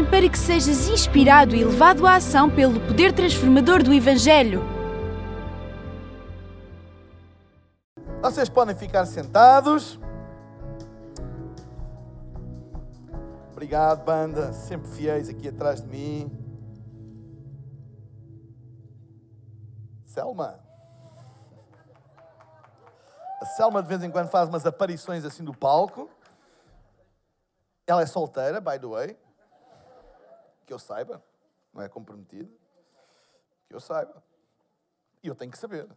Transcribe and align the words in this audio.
mensagem 0.00 0.04
para 0.04 0.28
que 0.28 0.38
sejas 0.38 0.88
inspirado 0.88 1.54
e 1.54 1.64
levado 1.64 2.06
à 2.06 2.16
ação 2.16 2.50
pelo 2.50 2.80
poder 2.80 3.12
transformador 3.12 3.82
do 3.82 3.92
Evangelho. 3.92 4.62
Vocês 8.22 8.48
podem 8.48 8.74
ficar 8.74 9.06
sentados. 9.06 9.98
Obrigado, 13.52 14.04
banda, 14.04 14.52
sempre 14.52 14.90
fiéis 14.90 15.28
aqui 15.28 15.48
atrás 15.48 15.82
de 15.82 15.88
mim. 15.88 16.30
Selma. 20.06 20.58
A 23.40 23.46
Selma 23.56 23.82
de 23.82 23.88
vez 23.88 24.02
em 24.02 24.10
quando 24.10 24.28
faz 24.28 24.48
umas 24.48 24.66
aparições 24.66 25.24
assim 25.24 25.44
do 25.44 25.54
palco. 25.54 26.10
Ela 27.86 28.02
é 28.02 28.06
solteira, 28.06 28.60
by 28.60 28.78
the 28.78 28.86
way. 28.86 29.29
Que 30.70 30.74
eu 30.74 30.78
saiba. 30.78 31.20
Não 31.74 31.82
é 31.82 31.88
comprometida. 31.88 32.48
Que 33.66 33.74
eu 33.74 33.80
saiba. 33.80 34.22
E 35.20 35.26
eu 35.26 35.34
tenho 35.34 35.50
que 35.50 35.58
saber. 35.58 35.88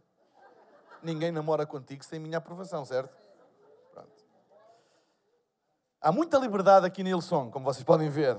Ninguém 1.03 1.31
namora 1.31 1.63
contigo 1.63 2.03
sem 2.03 2.19
minha 2.19 2.39
aprovação, 2.39 2.83
certo? 2.83 3.15
Pronto. 3.91 4.25
Há 6.01 6.11
muita 6.11 6.39
liberdade 6.39 6.87
aqui 6.87 7.03
na 7.03 7.11
Ilson, 7.11 7.51
como 7.51 7.63
vocês 7.63 7.83
podem 7.83 8.09
ver. 8.09 8.35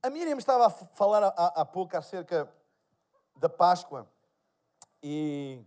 A 0.00 0.08
Miriam 0.08 0.38
estava 0.38 0.68
a 0.68 0.70
falar 0.70 1.26
há 1.26 1.64
pouco 1.64 1.96
acerca 1.96 2.48
da 3.34 3.48
Páscoa 3.48 4.08
e 5.02 5.64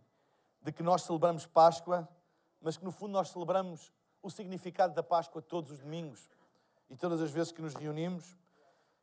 de 0.62 0.72
que 0.72 0.82
nós 0.82 1.02
celebramos 1.02 1.46
Páscoa, 1.46 2.08
mas 2.62 2.78
que 2.78 2.86
no 2.86 2.92
fundo 2.94 3.12
nós 3.12 3.32
celebramos 3.32 3.92
o 4.22 4.30
significado 4.30 4.94
da 4.94 5.04
Páscoa 5.04 5.42
todos 5.42 5.72
os 5.72 5.82
domingos 5.82 6.32
e 6.94 6.96
todas 6.96 7.20
as 7.20 7.32
vezes 7.32 7.52
que 7.52 7.60
nos 7.60 7.74
reunimos. 7.74 8.38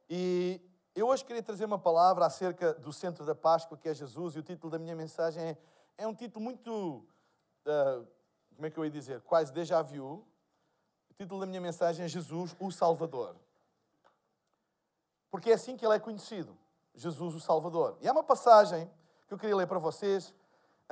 E 0.08 0.60
eu 0.94 1.08
hoje 1.08 1.24
queria 1.24 1.42
trazer 1.42 1.64
uma 1.64 1.78
palavra 1.78 2.24
acerca 2.24 2.72
do 2.74 2.92
centro 2.92 3.26
da 3.26 3.34
Páscoa, 3.34 3.76
que 3.76 3.88
é 3.88 3.92
Jesus, 3.94 4.36
e 4.36 4.38
o 4.38 4.44
título 4.44 4.70
da 4.70 4.78
minha 4.78 4.94
mensagem 4.94 5.42
é, 5.42 5.58
é 5.98 6.06
um 6.06 6.14
título 6.14 6.44
muito, 6.44 7.04
uh, 7.66 8.06
como 8.54 8.64
é 8.64 8.70
que 8.70 8.78
eu 8.78 8.84
ia 8.84 8.90
dizer, 8.92 9.20
quase 9.22 9.52
déjà 9.52 9.82
vu. 9.82 10.24
O 11.10 11.14
título 11.14 11.40
da 11.40 11.46
minha 11.46 11.60
mensagem 11.60 12.04
é 12.04 12.08
Jesus, 12.08 12.54
o 12.60 12.70
Salvador. 12.70 13.34
Porque 15.28 15.50
é 15.50 15.54
assim 15.54 15.76
que 15.76 15.84
ele 15.84 15.96
é 15.96 15.98
conhecido, 15.98 16.56
Jesus, 16.94 17.34
o 17.34 17.40
Salvador. 17.40 17.98
E 18.00 18.06
há 18.06 18.12
uma 18.12 18.22
passagem 18.22 18.88
que 19.26 19.34
eu 19.34 19.38
queria 19.38 19.56
ler 19.56 19.66
para 19.66 19.80
vocês, 19.80 20.32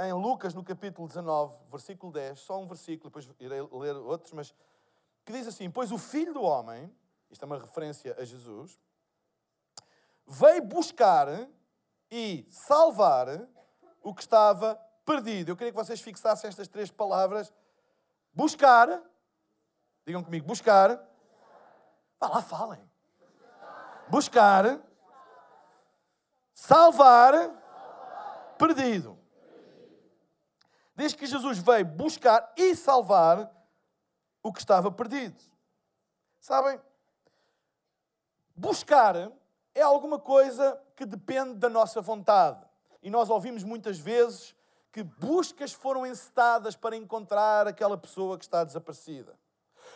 em 0.00 0.12
Lucas, 0.12 0.52
no 0.52 0.64
capítulo 0.64 1.06
19, 1.06 1.60
versículo 1.70 2.12
10, 2.12 2.40
só 2.40 2.58
um 2.58 2.66
versículo, 2.66 3.08
depois 3.08 3.30
irei 3.38 3.62
ler 3.62 3.94
outros, 3.94 4.32
mas 4.32 4.52
que 5.28 5.32
diz 5.34 5.46
assim: 5.46 5.70
Pois 5.70 5.92
o 5.92 5.98
Filho 5.98 6.32
do 6.32 6.42
Homem, 6.42 6.90
isto 7.30 7.42
é 7.42 7.46
uma 7.46 7.58
referência 7.58 8.16
a 8.18 8.24
Jesus, 8.24 8.80
veio 10.26 10.64
buscar 10.64 11.28
e 12.10 12.46
salvar 12.50 13.46
o 14.02 14.14
que 14.14 14.22
estava 14.22 14.74
perdido. 15.04 15.50
Eu 15.50 15.56
queria 15.56 15.70
que 15.70 15.76
vocês 15.76 16.00
fixassem 16.00 16.48
estas 16.48 16.66
três 16.66 16.90
palavras: 16.90 17.52
buscar, 18.32 19.02
digam 20.06 20.24
comigo, 20.24 20.46
buscar, 20.46 20.98
vá 22.18 22.28
lá, 22.28 22.40
falem. 22.40 22.90
Buscar, 24.08 24.80
salvar, 26.54 27.34
perdido. 28.56 29.18
Diz 30.96 31.12
que 31.12 31.26
Jesus 31.26 31.58
veio 31.58 31.84
buscar 31.84 32.50
e 32.56 32.74
salvar 32.74 33.57
o 34.48 34.52
que 34.52 34.60
estava 34.60 34.90
perdido. 34.90 35.36
Sabem? 36.40 36.80
Buscar 38.56 39.30
é 39.74 39.82
alguma 39.82 40.18
coisa 40.18 40.80
que 40.96 41.06
depende 41.06 41.54
da 41.54 41.68
nossa 41.68 42.00
vontade. 42.00 42.64
E 43.02 43.10
nós 43.10 43.30
ouvimos 43.30 43.62
muitas 43.62 43.98
vezes 43.98 44.56
que 44.90 45.02
buscas 45.02 45.72
foram 45.72 46.06
encetadas 46.06 46.74
para 46.74 46.96
encontrar 46.96 47.68
aquela 47.68 47.96
pessoa 47.96 48.38
que 48.38 48.44
está 48.44 48.64
desaparecida. 48.64 49.36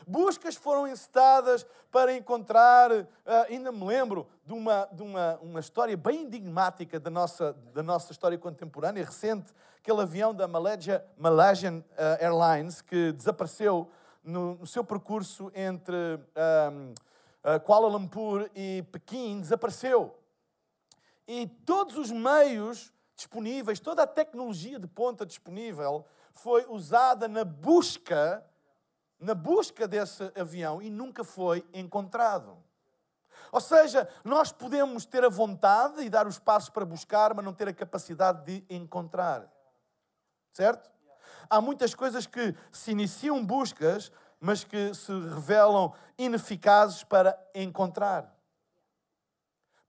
Buscas 0.06 0.54
foram 0.54 0.86
encetadas 0.86 1.66
para 1.90 2.14
encontrar, 2.14 2.90
uh, 2.92 3.06
ainda 3.48 3.72
me 3.72 3.84
lembro 3.84 4.26
de, 4.44 4.52
uma, 4.52 4.88
de 4.92 5.02
uma, 5.02 5.38
uma 5.42 5.60
história 5.60 5.96
bem 5.96 6.22
enigmática 6.22 6.98
da 7.00 7.10
nossa, 7.10 7.52
da 7.74 7.82
nossa 7.82 8.12
história 8.12 8.38
contemporânea, 8.38 9.04
recente, 9.04 9.52
aquele 9.78 10.00
avião 10.00 10.34
da 10.34 10.46
Malaysia, 10.46 11.04
Malaysian 11.16 11.78
uh, 11.78 11.84
Airlines 12.20 12.80
que 12.80 13.12
desapareceu 13.12 13.90
no, 14.22 14.56
no, 14.56 14.66
seu 14.66 14.84
percurso 14.84 15.50
entre 15.54 15.94
um, 16.72 16.94
uh, 17.44 17.60
Kuala 17.60 17.88
Lumpur 17.88 18.50
e 18.54 18.82
Pequim, 18.92 19.40
desapareceu. 19.40 20.18
E 21.26 21.46
todos 21.64 21.96
os 21.96 22.10
meios 22.10 22.92
disponíveis, 23.14 23.80
toda 23.80 24.02
a 24.02 24.06
tecnologia 24.06 24.78
de 24.78 24.86
ponta 24.86 25.24
disponível 25.24 26.04
foi 26.32 26.66
usada 26.66 27.28
na 27.28 27.44
busca 27.44 28.44
na 29.22 29.34
busca 29.34 29.86
desse 29.86 30.32
avião 30.34 30.82
e 30.82 30.90
nunca 30.90 31.22
foi 31.22 31.64
encontrado. 31.72 32.58
Ou 33.52 33.60
seja, 33.60 34.08
nós 34.24 34.50
podemos 34.50 35.06
ter 35.06 35.24
a 35.24 35.28
vontade 35.28 36.02
e 36.02 36.10
dar 36.10 36.26
os 36.26 36.40
passos 36.40 36.70
para 36.70 36.84
buscar, 36.84 37.32
mas 37.32 37.44
não 37.44 37.52
ter 37.52 37.68
a 37.68 37.72
capacidade 37.72 38.44
de 38.44 38.74
encontrar. 38.74 39.48
Certo? 40.52 40.90
Há 41.52 41.60
muitas 41.60 41.94
coisas 41.94 42.26
que 42.26 42.54
se 42.72 42.92
iniciam 42.92 43.44
buscas, 43.44 44.10
mas 44.40 44.64
que 44.64 44.94
se 44.94 45.12
revelam 45.12 45.92
ineficazes 46.16 47.04
para 47.04 47.38
encontrar. 47.54 48.34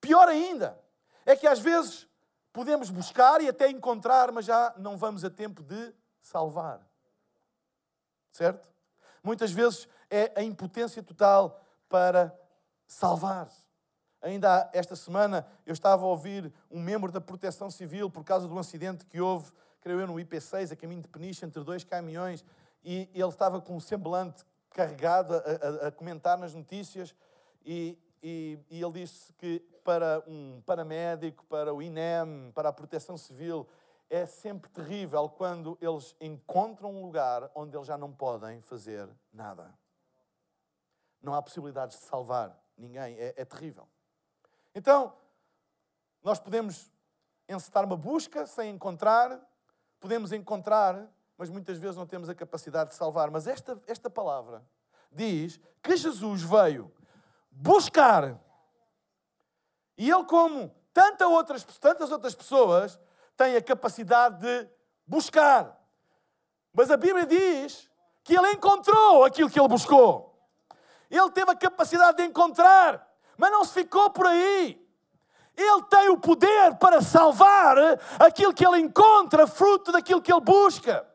Pior 0.01 0.27
ainda, 0.27 0.77
é 1.25 1.37
que 1.37 1.47
às 1.47 1.59
vezes 1.59 2.05
podemos 2.51 2.89
buscar 2.89 3.39
e 3.39 3.47
até 3.47 3.69
encontrar, 3.69 4.29
mas 4.33 4.43
já 4.43 4.73
não 4.75 4.97
vamos 4.97 5.23
a 5.23 5.29
tempo 5.29 5.63
de 5.63 5.95
salvar. 6.21 6.85
Certo? 8.33 8.67
muitas 9.23 9.53
vezes 9.53 9.87
é 10.11 10.33
a 10.35 10.43
impotência 10.43 11.01
total 11.01 11.65
para 11.87 12.37
salvar-se. 12.85 13.63
Ainda 14.21 14.69
esta 14.73 14.95
semana 14.95 15.47
eu 15.65 15.71
estava 15.73 16.03
a 16.03 16.07
ouvir 16.07 16.53
um 16.69 16.81
membro 16.81 17.09
da 17.11 17.21
Proteção 17.21 17.71
Civil 17.71 18.09
por 18.09 18.25
causa 18.25 18.47
um 18.47 18.59
acidente 18.59 19.05
que 19.05 19.21
houve, 19.21 19.51
creio 19.83 19.99
eu, 19.99 20.07
no 20.07 20.13
IP6, 20.13 20.71
a 20.71 20.75
caminho 20.77 21.01
de 21.01 21.09
Peniche, 21.09 21.45
entre 21.45 21.61
dois 21.61 21.83
caminhões, 21.83 22.43
e 22.83 23.09
ele 23.13 23.27
estava 23.27 23.61
com 23.61 23.75
um 23.75 23.79
semblante 23.81 24.45
carregado 24.69 25.35
a, 25.35 25.37
a, 25.37 25.87
a 25.87 25.91
comentar 25.91 26.37
nas 26.37 26.53
notícias, 26.53 27.13
e, 27.65 27.99
e, 28.23 28.57
e 28.69 28.81
ele 28.81 28.93
disse 28.93 29.33
que 29.33 29.59
para 29.83 30.23
um 30.25 30.61
paramédico, 30.65 31.45
para 31.47 31.73
o 31.73 31.81
INEM, 31.81 32.51
para 32.55 32.69
a 32.69 32.73
Proteção 32.73 33.17
Civil, 33.17 33.67
é 34.09 34.25
sempre 34.25 34.69
terrível 34.69 35.27
quando 35.27 35.77
eles 35.81 36.15
encontram 36.21 36.93
um 36.93 37.01
lugar 37.03 37.51
onde 37.53 37.75
eles 37.75 37.87
já 37.87 37.97
não 37.97 38.11
podem 38.11 38.61
fazer 38.61 39.09
nada. 39.33 39.73
Não 41.21 41.33
há 41.33 41.41
possibilidades 41.41 41.99
de 41.99 42.05
salvar 42.05 42.57
ninguém, 42.77 43.17
é, 43.17 43.33
é 43.35 43.45
terrível. 43.45 43.87
Então, 44.73 45.13
nós 46.23 46.39
podemos 46.39 46.89
encetar 47.49 47.83
uma 47.83 47.97
busca 47.97 48.45
sem 48.45 48.69
encontrar, 48.69 49.41
podemos 50.03 50.33
encontrar, 50.33 51.07
mas 51.37 51.49
muitas 51.49 51.77
vezes 51.77 51.95
não 51.95 52.05
temos 52.05 52.27
a 52.27 52.35
capacidade 52.35 52.89
de 52.89 52.95
salvar. 52.97 53.31
Mas 53.31 53.47
esta, 53.47 53.81
esta 53.87 54.09
palavra 54.09 54.61
diz 55.09 55.61
que 55.81 55.95
Jesus 55.95 56.43
veio 56.43 56.91
buscar. 57.49 58.37
E 59.97 60.11
ele, 60.11 60.25
como 60.25 60.75
tanta 60.93 61.25
outras, 61.25 61.63
tantas 61.63 62.11
outras 62.11 62.35
pessoas, 62.35 62.99
tem 63.37 63.55
a 63.55 63.61
capacidade 63.61 64.41
de 64.41 64.69
buscar. 65.07 65.81
Mas 66.73 66.91
a 66.91 66.97
Bíblia 66.97 67.25
diz 67.25 67.89
que 68.25 68.37
ele 68.37 68.51
encontrou 68.51 69.23
aquilo 69.23 69.49
que 69.49 69.57
ele 69.57 69.69
buscou. 69.69 70.37
Ele 71.09 71.31
teve 71.31 71.49
a 71.49 71.55
capacidade 71.55 72.17
de 72.17 72.25
encontrar, 72.25 73.09
mas 73.37 73.51
não 73.51 73.63
se 73.63 73.73
ficou 73.73 74.09
por 74.09 74.27
aí. 74.27 74.82
Ele 75.55 75.83
tem 75.89 76.09
o 76.09 76.17
poder 76.17 76.75
para 76.75 77.01
salvar 77.01 77.77
aquilo 78.19 78.53
que 78.53 78.65
ele 78.65 78.79
encontra, 78.79 79.45
fruto 79.45 79.91
daquilo 79.91 80.21
que 80.21 80.31
ele 80.31 80.41
busca. 80.41 81.05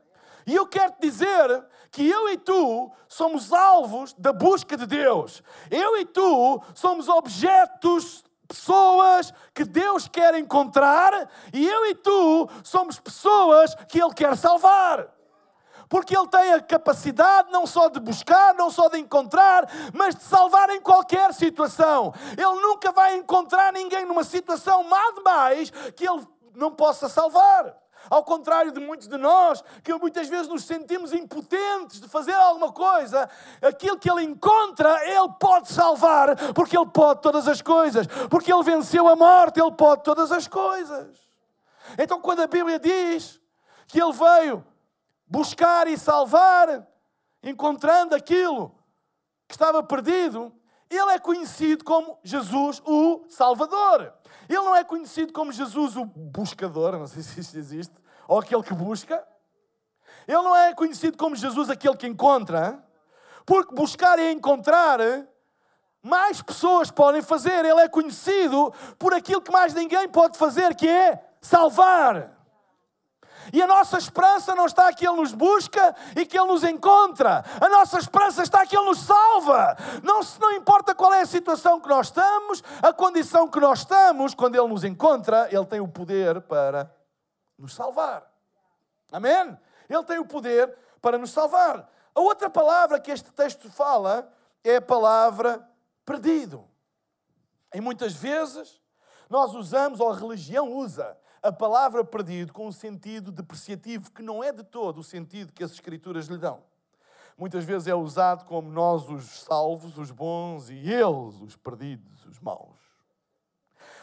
E 0.47 0.55
eu 0.55 0.67
quero 0.67 0.93
te 0.93 1.01
dizer 1.03 1.65
que 1.91 2.09
eu 2.09 2.29
e 2.29 2.39
tu 2.39 2.91
somos 3.09 3.53
alvos 3.53 4.15
da 4.15 4.33
busca 4.33 4.77
de 4.77 4.87
Deus. 4.87 5.43
Eu 5.71 5.97
e 5.99 6.05
tu 6.05 6.63
somos 6.75 7.09
objetos 7.09 8.25
pessoas 8.47 9.33
que 9.53 9.65
Deus 9.65 10.09
quer 10.09 10.35
encontrar 10.37 11.29
e 11.53 11.69
eu 11.69 11.87
e 11.87 11.95
tu 11.95 12.49
somos 12.65 12.99
pessoas 12.99 13.75
que 13.89 14.01
Ele 14.01 14.15
quer 14.15 14.37
salvar. 14.37 15.18
Porque 15.89 16.17
Ele 16.17 16.29
tem 16.29 16.53
a 16.53 16.61
capacidade 16.61 17.51
não 17.51 17.67
só 17.67 17.89
de 17.89 17.99
buscar, 17.99 18.55
não 18.55 18.71
só 18.71 18.89
de 18.89 18.99
encontrar, 18.99 19.67
mas 19.93 20.15
de 20.15 20.23
salvar 20.23 20.69
em 20.71 20.81
qualquer 20.81 21.33
situação. 21.33 22.13
Ele 22.33 22.61
nunca 22.61 22.93
vai 22.93 23.17
encontrar 23.17 23.73
ninguém 23.73 24.05
numa 24.05 24.25
situação 24.25 24.85
má 24.85 25.13
demais 25.15 25.71
que 25.97 26.09
Ele 26.09 26.27
não 26.55 26.73
possa 26.73 27.09
salvar. 27.09 27.75
Ao 28.11 28.23
contrário 28.23 28.73
de 28.73 28.81
muitos 28.81 29.09
de 29.09 29.17
nós, 29.19 29.63
que 29.83 29.93
muitas 29.95 30.29
vezes 30.29 30.49
nos 30.49 30.65
sentimos 30.65 31.13
impotentes 31.13 32.01
de 32.01 32.09
fazer 32.09 32.33
alguma 32.33 32.73
coisa, 32.73 33.29
aquilo 33.61 33.99
que 33.99 34.11
Ele 34.11 34.23
encontra, 34.23 35.05
Ele 35.05 35.29
pode 35.39 35.71
salvar, 35.73 36.37
porque 36.55 36.77
Ele 36.77 36.87
pode 36.87 37.21
todas 37.21 37.49
as 37.49 37.61
coisas, 37.61 38.07
porque 38.31 38.53
Ele 38.53 38.63
venceu 38.63 39.09
a 39.09 39.17
morte, 39.17 39.61
Ele 39.61 39.73
pode 39.73 40.05
todas 40.05 40.31
as 40.33 40.47
coisas. 40.47 41.19
Então, 41.99 42.21
quando 42.21 42.41
a 42.41 42.47
Bíblia 42.47 42.79
diz 42.79 43.41
que 43.87 44.01
Ele 44.01 44.13
veio 44.13 44.65
buscar 45.29 45.87
e 45.87 45.99
salvar, 45.99 46.87
encontrando 47.43 48.15
aquilo 48.15 48.75
que 49.47 49.55
estava 49.55 49.83
perdido, 49.83 50.53
ele 50.91 51.11
é 51.13 51.19
conhecido 51.19 51.85
como 51.85 52.19
Jesus 52.23 52.83
o 52.85 53.25
Salvador. 53.29 54.13
Ele 54.49 54.59
não 54.59 54.75
é 54.75 54.83
conhecido 54.83 55.33
como 55.33 55.53
Jesus 55.53 55.97
o 55.97 56.05
buscador, 56.05 56.93
não 56.99 57.07
sei 57.07 57.23
se 57.25 57.41
isto 57.41 57.59
existe, 57.59 57.95
ou 58.27 58.39
aquele 58.39 58.63
que 58.63 58.75
busca. 58.75 59.27
Ele 60.27 60.43
não 60.43 60.57
é 60.57 60.75
conhecido 60.75 61.17
como 61.17 61.37
Jesus 61.37 61.69
aquele 61.69 61.97
que 61.97 62.07
encontra, 62.07 62.83
porque 63.45 63.75
buscar 63.75 64.19
e 64.19 64.33
encontrar 64.33 64.99
mais 66.03 66.41
pessoas 66.41 66.91
podem 66.91 67.23
fazer. 67.23 67.65
Ele 67.65 67.81
é 67.81 67.89
conhecido 67.89 68.73
por 68.99 69.13
aquilo 69.13 69.43
que 69.43 69.53
mais 69.53 69.75
ninguém 69.75 70.09
pode 70.09 70.39
fazer, 70.39 70.75
que 70.75 70.89
é 70.89 71.23
salvar. 71.41 72.38
E 73.53 73.63
a 73.63 73.67
nossa 73.67 73.99
esperança 73.99 74.55
não 74.55 74.67
está 74.67 74.93
que 74.93 75.07
Ele 75.07 75.17
nos 75.17 75.33
busca 75.33 75.95
e 76.17 76.27
que 76.27 76.39
Ele 76.39 76.49
nos 76.49 76.65
encontra. 76.65 77.45
A 77.61 77.69
nossa 77.69 77.99
esperança 77.99 78.43
está 78.43 78.67
que 78.67 78.77
Ele 78.77 78.87
nos 78.87 79.01
salva. 79.01 79.77
Não, 80.03 80.21
não 80.41 80.53
importa 80.53 80.95
qual 80.95 81.13
é 81.15 81.23
a 81.23 81.27
situação 81.27 81.81
que 81.81 81.89
nós 81.89 82.09
estamos, 82.09 82.63
a 82.83 82.93
condição 82.93 83.49
que 83.49 83.61
nós 83.61 83.81
estamos, 83.81 84.35
quando 84.35 84.57
Ele 84.57 84.69
nos 84.69 84.85
encontra, 84.85 85.49
Ele 85.51 85.67
tem 85.67 85.81
o 85.81 85.89
poder 85.89 86.41
para 86.43 86.95
nos 87.59 87.75
salvar. 87.75 88.31
Amém? 89.11 89.59
Ele 89.89 90.05
tem 90.05 90.19
o 90.19 90.27
poder 90.27 90.77
para 91.01 91.19
nos 91.19 91.31
salvar. 91.31 91.89
A 92.15 92.21
outra 92.21 92.51
palavra 92.51 93.01
que 93.01 93.11
este 93.11 93.31
texto 93.33 93.71
fala 93.71 94.31
é 94.65 94.77
a 94.77 94.83
palavra 94.83 95.67
perdido. 96.05 96.69
E 97.75 97.81
muitas 97.81 98.13
vezes 98.13 98.81
nós 99.29 99.55
usamos, 99.55 100.01
ou 100.01 100.11
a 100.11 100.17
religião 100.17 100.73
usa, 100.73 101.17
a 101.43 101.53
palavra 101.53 102.05
perdido 102.05 102.53
com 102.53 102.67
um 102.67 102.73
sentido 102.73 103.31
depreciativo 103.31 104.11
que 104.11 104.23
não 104.23 104.43
é 104.43 104.53
de 104.53 104.63
todo 104.63 104.99
o 104.99 105.05
sentido 105.05 105.53
que 105.53 105.63
as 105.63 105.73
Escrituras 105.73 106.27
lhe 106.27 106.39
dão. 106.39 106.63
Muitas 107.37 107.65
vezes 107.65 107.87
é 107.87 107.95
usado 107.95 108.45
como 108.45 108.69
nós 108.69 109.09
os 109.09 109.43
salvos, 109.43 109.97
os 109.97 110.11
bons, 110.11 110.71
e 110.71 110.91
eles 110.91 111.41
os 111.41 111.57
perdidos, 111.57 112.27
os 112.27 112.41
maus. 112.41 112.77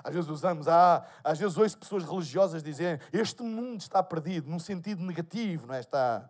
Às 0.01 0.13
vezes 0.13 0.29
usamos, 0.29 0.67
ah, 0.67 1.05
às 1.23 1.37
vezes 1.37 1.57
ouço 1.57 1.77
pessoas 1.77 2.03
religiosas 2.03 2.63
dizerem 2.63 3.01
este 3.11 3.43
mundo 3.43 3.81
está 3.81 4.01
perdido, 4.01 4.49
num 4.49 4.59
sentido 4.59 5.03
negativo, 5.03 5.67
não 5.67 5.75
é? 5.75 5.79
Está... 5.81 6.29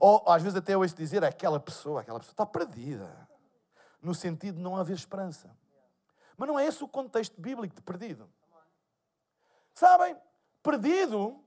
Ou 0.00 0.24
às 0.26 0.42
vezes 0.42 0.56
até 0.56 0.76
ouço 0.76 0.96
dizer 0.96 1.22
aquela 1.22 1.60
pessoa, 1.60 2.00
aquela 2.00 2.18
pessoa 2.18 2.32
está 2.32 2.46
perdida, 2.46 3.08
no 4.02 4.14
sentido 4.14 4.56
de 4.56 4.62
não 4.62 4.76
haver 4.76 4.96
esperança. 4.96 5.54
Mas 6.36 6.48
não 6.48 6.58
é 6.58 6.66
esse 6.66 6.82
o 6.82 6.88
contexto 6.88 7.40
bíblico 7.40 7.74
de 7.74 7.82
perdido. 7.82 8.28
Sabem, 9.80 10.14
perdido 10.62 11.42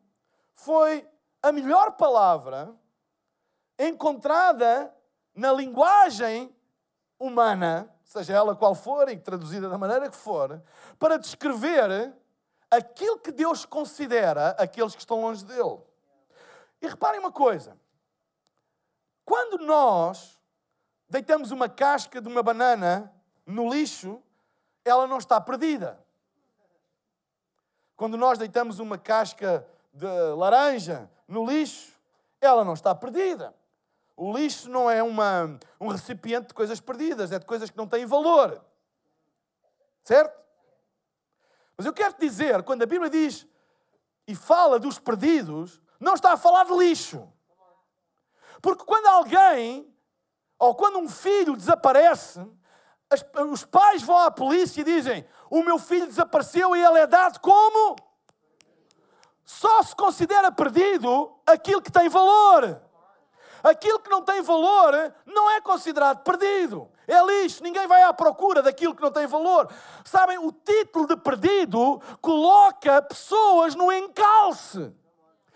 foi 0.56 1.08
a 1.40 1.52
melhor 1.52 1.92
palavra 1.92 2.76
encontrada 3.78 4.92
na 5.36 5.54
linguagem 5.54 6.52
humana, 7.20 7.96
seja 8.04 8.34
ela 8.34 8.56
qual 8.56 8.74
for 8.74 9.08
e 9.08 9.18
traduzida 9.18 9.70
da 9.70 9.78
maneira 9.78 10.10
que 10.10 10.18
for, 10.18 10.64
para 10.98 11.20
descrever 11.20 12.12
aquilo 12.72 13.20
que 13.20 13.32
Deus 13.32 13.66
considera 13.66 14.56
aqueles 14.58 14.96
que 14.96 15.02
estão 15.02 15.22
longe 15.22 15.46
dele. 15.46 15.80
E 16.82 16.88
reparem 16.88 17.20
uma 17.20 17.32
coisa: 17.32 17.80
quando 19.24 19.64
nós 19.64 20.42
deitamos 21.08 21.52
uma 21.52 21.70
casca 21.70 22.20
de 22.20 22.28
uma 22.28 22.42
banana 22.42 23.14
no 23.46 23.72
lixo, 23.72 24.24
ela 24.84 25.06
não 25.06 25.20
está 25.20 25.40
perdida. 25.40 26.03
Quando 28.04 28.18
nós 28.18 28.38
deitamos 28.38 28.80
uma 28.80 28.98
casca 28.98 29.66
de 29.94 30.06
laranja 30.36 31.10
no 31.26 31.50
lixo, 31.50 31.94
ela 32.42 32.66
não 32.66 32.74
está 32.74 32.94
perdida. 32.94 33.56
O 34.18 34.38
lixo 34.38 34.70
não 34.70 34.92
é 34.92 35.02
uma, 35.02 35.58
um 35.80 35.88
recipiente 35.88 36.48
de 36.48 36.54
coisas 36.54 36.82
perdidas, 36.82 37.32
é 37.32 37.40
de 37.40 37.46
coisas 37.46 37.70
que 37.70 37.78
não 37.78 37.88
têm 37.88 38.06
valor. 38.06 38.62
Certo? 40.04 40.38
Mas 41.78 41.86
eu 41.86 41.94
quero 41.94 42.14
dizer, 42.20 42.62
quando 42.64 42.84
a 42.84 42.86
Bíblia 42.86 43.10
diz 43.10 43.48
e 44.28 44.36
fala 44.36 44.78
dos 44.78 45.00
perdidos, 45.00 45.82
não 45.98 46.16
está 46.16 46.34
a 46.34 46.38
falar 46.38 46.66
de 46.66 46.74
lixo. 46.74 47.26
Porque 48.62 48.84
quando 48.84 49.06
alguém, 49.06 49.90
ou 50.60 50.76
quando 50.76 51.00
um 51.00 51.08
filho 51.08 51.56
desaparece, 51.56 52.46
as, 53.14 53.26
os 53.52 53.64
pais 53.66 54.02
vão 54.02 54.18
à 54.18 54.32
polícia 54.32 54.82
e 54.82 54.84
dizem: 54.84 55.26
O 55.50 55.64
meu 55.64 55.78
filho 55.78 56.08
desapareceu 56.08 56.76
e 56.76 56.84
ele 56.84 57.00
é 57.00 57.08
dado 57.08 57.40
como? 57.40 57.96
Só 59.46 59.84
se 59.84 59.96
considera 59.96 60.52
perdido 60.52 61.32
aquilo 61.46 61.82
que 61.82 61.92
tem 61.92 62.10
valor. 62.10 62.82
Aquilo 63.64 64.00
que 64.00 64.10
não 64.10 64.22
tem 64.22 64.42
valor 64.42 65.14
não 65.26 65.50
é 65.50 65.62
considerado 65.62 66.22
perdido. 66.24 66.90
É 67.08 67.24
lixo, 67.26 67.64
ninguém 67.64 67.88
vai 67.88 68.04
à 68.04 68.14
procura 68.14 68.62
daquilo 68.62 68.96
que 68.96 69.02
não 69.02 69.12
tem 69.12 69.28
valor. 69.28 69.70
Sabem, 70.04 70.38
o 70.38 70.52
título 70.52 71.08
de 71.08 71.16
perdido 71.18 72.02
coloca 72.22 73.02
pessoas 73.02 73.76
no 73.76 73.92
encalce, 73.92 74.94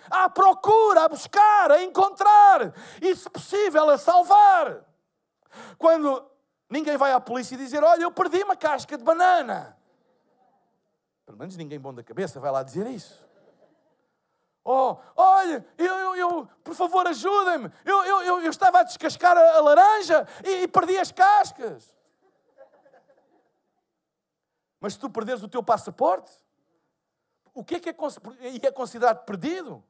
à 0.09 0.29
procura, 0.29 1.03
a 1.03 1.09
buscar, 1.09 1.71
a 1.71 1.83
encontrar 1.83 2.73
e, 3.01 3.15
se 3.15 3.29
possível, 3.29 3.89
a 3.89 3.97
salvar. 3.97 4.85
Quando 5.77 6.25
Ninguém 6.69 6.97
vai 6.97 7.11
à 7.13 7.19
polícia 7.19 7.55
e 7.55 7.57
dizer: 7.57 7.83
Olha, 7.83 8.03
eu 8.03 8.11
perdi 8.11 8.43
uma 8.43 8.55
casca 8.55 8.97
de 8.97 9.03
banana. 9.03 9.77
Pelo 11.25 11.37
menos 11.37 11.55
ninguém 11.57 11.79
bom 11.79 11.93
da 11.93 12.03
cabeça 12.03 12.39
vai 12.39 12.51
lá 12.51 12.63
dizer 12.63 12.87
isso. 12.87 13.27
Oh, 14.69 14.97
olha, 15.15 15.65
eu, 15.77 15.95
eu, 15.95 16.15
eu 16.15 16.49
por 16.61 16.75
favor, 16.75 17.07
ajudem-me. 17.07 17.71
Eu, 17.85 18.03
eu, 18.03 18.21
eu, 18.21 18.41
eu, 18.41 18.49
estava 18.49 18.79
a 18.79 18.83
descascar 18.83 19.37
a, 19.37 19.57
a 19.57 19.61
laranja 19.61 20.27
e, 20.43 20.63
e, 20.63 20.67
perdi 20.67 20.97
as 20.97 21.09
cascas. 21.09 21.95
Mas 24.79 24.93
se 24.93 24.99
tu 24.99 25.09
perderes 25.09 25.41
o 25.41 25.47
teu 25.47 25.63
passaporte, 25.63 26.31
o 27.53 27.63
que 27.63 27.75
é 27.75 27.79
que 27.79 27.89
é, 27.89 28.67
é 28.67 28.71
considerado 28.71 29.23
perdido? 29.23 29.81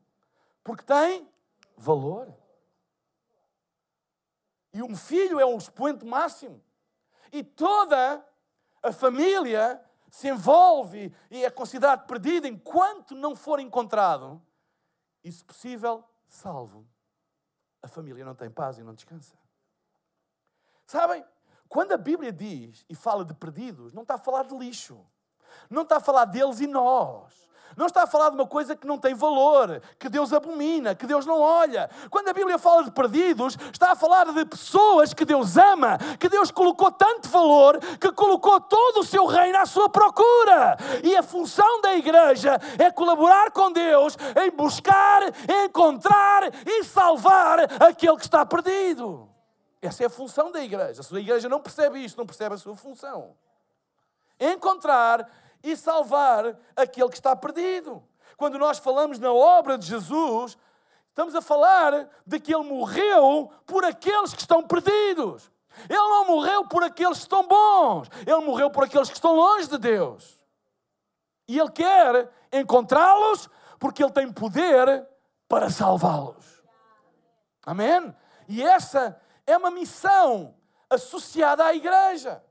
Porque 0.63 0.83
tem 0.83 1.27
valor. 1.75 2.31
E 4.73 4.83
um 4.83 4.95
filho 4.95 5.39
é 5.39 5.45
um 5.45 5.57
expoente 5.57 6.05
máximo. 6.05 6.63
E 7.31 7.43
toda 7.43 8.25
a 8.81 8.91
família 8.91 9.83
se 10.09 10.29
envolve 10.29 11.13
e 11.29 11.43
é 11.43 11.49
considerado 11.49 12.07
perdido 12.07 12.47
enquanto 12.47 13.15
não 13.15 13.35
for 13.35 13.59
encontrado 13.59 14.41
e, 15.23 15.31
se 15.31 15.43
possível, 15.43 16.03
salvo. 16.27 16.87
A 17.81 17.87
família 17.87 18.25
não 18.25 18.35
tem 18.35 18.49
paz 18.49 18.77
e 18.77 18.83
não 18.83 18.93
descansa. 18.93 19.35
Sabem? 20.85 21.23
Quando 21.67 21.91
a 21.91 21.97
Bíblia 21.97 22.31
diz 22.31 22.85
e 22.89 22.95
fala 22.95 23.25
de 23.25 23.33
perdidos, 23.33 23.93
não 23.93 24.03
está 24.03 24.15
a 24.15 24.19
falar 24.19 24.43
de 24.43 24.57
lixo. 24.57 25.05
Não 25.69 25.83
está 25.83 25.97
a 25.97 26.01
falar 26.01 26.25
deles 26.25 26.59
e 26.59 26.67
nós. 26.67 27.46
Não 27.75 27.85
está 27.85 28.03
a 28.03 28.07
falar 28.07 28.29
de 28.29 28.35
uma 28.35 28.47
coisa 28.47 28.75
que 28.75 28.87
não 28.87 28.97
tem 28.97 29.13
valor, 29.13 29.81
que 29.99 30.09
Deus 30.09 30.31
abomina, 30.33 30.95
que 30.95 31.05
Deus 31.05 31.25
não 31.25 31.39
olha. 31.39 31.89
Quando 32.09 32.29
a 32.29 32.33
Bíblia 32.33 32.57
fala 32.57 32.83
de 32.83 32.91
perdidos, 32.91 33.57
está 33.71 33.91
a 33.91 33.95
falar 33.95 34.31
de 34.31 34.45
pessoas 34.45 35.13
que 35.13 35.25
Deus 35.25 35.57
ama, 35.57 35.97
que 36.19 36.29
Deus 36.29 36.51
colocou 36.51 36.91
tanto 36.91 37.29
valor, 37.29 37.79
que 37.99 38.11
colocou 38.11 38.59
todo 38.61 39.01
o 39.01 39.03
seu 39.03 39.25
reino 39.25 39.57
à 39.57 39.65
sua 39.65 39.89
procura. 39.89 40.77
E 41.03 41.15
a 41.15 41.23
função 41.23 41.81
da 41.81 41.95
igreja 41.95 42.59
é 42.77 42.91
colaborar 42.91 43.51
com 43.51 43.71
Deus 43.71 44.17
em 44.43 44.51
buscar, 44.51 45.23
encontrar 45.65 46.51
e 46.65 46.83
salvar 46.83 47.59
aquele 47.81 48.17
que 48.17 48.23
está 48.23 48.45
perdido. 48.45 49.27
Essa 49.81 50.03
é 50.03 50.05
a 50.07 50.09
função 50.09 50.51
da 50.51 50.63
igreja. 50.63 51.03
Se 51.03 51.15
a 51.15 51.19
igreja 51.19 51.47
não 51.47 51.61
percebe 51.61 51.99
isto, 51.99 52.17
não 52.17 52.25
percebe 52.25 52.55
a 52.55 52.57
sua 52.57 52.75
função. 52.75 53.35
Encontrar 54.39 55.29
e 55.63 55.75
salvar 55.75 56.57
aquele 56.75 57.09
que 57.09 57.15
está 57.15 57.35
perdido. 57.35 58.03
Quando 58.35 58.57
nós 58.57 58.77
falamos 58.77 59.19
na 59.19 59.31
obra 59.31 59.77
de 59.77 59.87
Jesus, 59.87 60.57
estamos 61.09 61.35
a 61.35 61.41
falar 61.41 62.07
de 62.25 62.39
que 62.39 62.53
ele 62.53 62.63
morreu 62.63 63.51
por 63.65 63.83
aqueles 63.83 64.33
que 64.33 64.41
estão 64.41 64.63
perdidos. 64.63 65.51
Ele 65.89 65.97
não 65.97 66.25
morreu 66.25 66.67
por 66.67 66.83
aqueles 66.83 67.17
que 67.17 67.23
estão 67.23 67.47
bons, 67.47 68.09
ele 68.25 68.39
morreu 68.41 68.69
por 68.69 68.83
aqueles 68.83 69.09
que 69.09 69.15
estão 69.15 69.35
longe 69.35 69.67
de 69.67 69.77
Deus. 69.77 70.39
E 71.47 71.57
ele 71.57 71.71
quer 71.71 72.29
encontrá-los 72.51 73.49
porque 73.79 74.03
ele 74.03 74.11
tem 74.11 74.31
poder 74.31 75.07
para 75.47 75.69
salvá-los. 75.69 76.63
Amém? 77.65 78.15
E 78.47 78.63
essa 78.63 79.19
é 79.45 79.57
uma 79.57 79.71
missão 79.71 80.55
associada 80.89 81.65
à 81.65 81.73
igreja. 81.73 82.43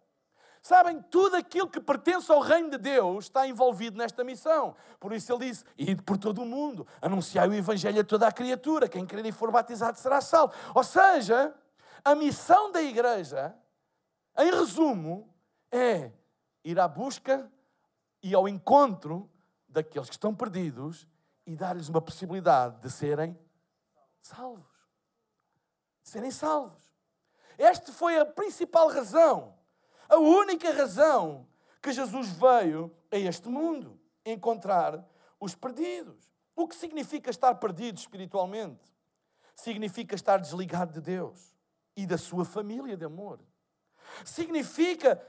Sabem, 0.66 1.00
tudo 1.00 1.36
aquilo 1.36 1.70
que 1.70 1.78
pertence 1.78 2.28
ao 2.32 2.40
reino 2.40 2.70
de 2.70 2.78
Deus 2.78 3.26
está 3.26 3.46
envolvido 3.46 3.96
nesta 3.96 4.24
missão. 4.24 4.74
Por 4.98 5.12
isso 5.12 5.32
ele 5.32 5.48
disse: 5.48 5.64
Ide 5.78 6.02
por 6.02 6.18
todo 6.18 6.42
o 6.42 6.44
mundo, 6.44 6.84
anunciai 7.00 7.48
o 7.48 7.54
evangelho 7.54 8.00
a 8.00 8.04
toda 8.04 8.26
a 8.26 8.32
criatura, 8.32 8.88
quem 8.88 9.06
crer 9.06 9.24
e 9.24 9.30
for 9.30 9.52
batizado 9.52 9.96
será 9.96 10.20
salvo. 10.20 10.52
Ou 10.74 10.82
seja, 10.82 11.54
a 12.04 12.16
missão 12.16 12.72
da 12.72 12.82
igreja, 12.82 13.54
em 14.36 14.50
resumo, 14.50 15.32
é 15.70 16.10
ir 16.64 16.80
à 16.80 16.88
busca 16.88 17.48
e 18.20 18.34
ao 18.34 18.48
encontro 18.48 19.30
daqueles 19.68 20.08
que 20.08 20.16
estão 20.16 20.34
perdidos 20.34 21.06
e 21.46 21.54
dar-lhes 21.54 21.88
uma 21.88 22.02
possibilidade 22.02 22.80
de 22.80 22.90
serem 22.90 23.38
salvos. 24.20 24.66
De 26.02 26.10
serem 26.10 26.32
salvos. 26.32 26.82
Esta 27.56 27.92
foi 27.92 28.18
a 28.18 28.26
principal 28.26 28.88
razão 28.88 29.55
a 30.08 30.16
única 30.16 30.72
razão 30.72 31.46
que 31.82 31.92
Jesus 31.92 32.30
veio 32.30 32.94
a 33.10 33.16
este 33.16 33.48
mundo 33.48 34.00
encontrar 34.24 35.04
os 35.38 35.54
perdidos. 35.54 36.32
O 36.54 36.66
que 36.66 36.74
significa 36.74 37.30
estar 37.30 37.54
perdido 37.56 37.98
espiritualmente? 37.98 38.92
Significa 39.54 40.14
estar 40.14 40.38
desligado 40.38 40.92
de 40.92 41.00
Deus 41.00 41.54
e 41.96 42.06
da 42.06 42.18
sua 42.18 42.44
família 42.44 42.96
de 42.96 43.04
amor. 43.04 43.40
Significa 44.24 45.22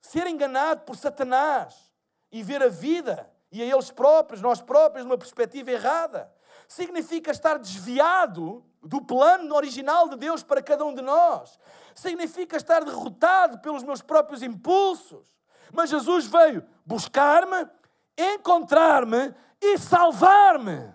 ser 0.00 0.26
enganado 0.26 0.82
por 0.82 0.96
Satanás 0.96 1.92
e 2.30 2.42
ver 2.42 2.62
a 2.62 2.68
vida 2.68 3.30
e 3.50 3.62
a 3.62 3.64
eles 3.64 3.90
próprios, 3.90 4.40
nós 4.40 4.60
próprios, 4.60 5.04
numa 5.04 5.18
perspectiva 5.18 5.70
errada. 5.70 6.32
Significa 6.66 7.30
estar 7.30 7.58
desviado 7.58 8.64
do 8.82 9.00
plano 9.00 9.54
original 9.54 10.08
de 10.08 10.16
Deus 10.16 10.42
para 10.42 10.62
cada 10.62 10.84
um 10.84 10.94
de 10.94 11.02
nós. 11.02 11.58
Significa 11.94 12.56
estar 12.56 12.84
derrotado 12.84 13.58
pelos 13.58 13.82
meus 13.82 14.02
próprios 14.02 14.42
impulsos. 14.42 15.32
Mas 15.72 15.90
Jesus 15.90 16.26
veio 16.26 16.64
buscar-me, 16.84 17.68
encontrar-me 18.16 19.34
e 19.60 19.78
salvar-me. 19.78 20.92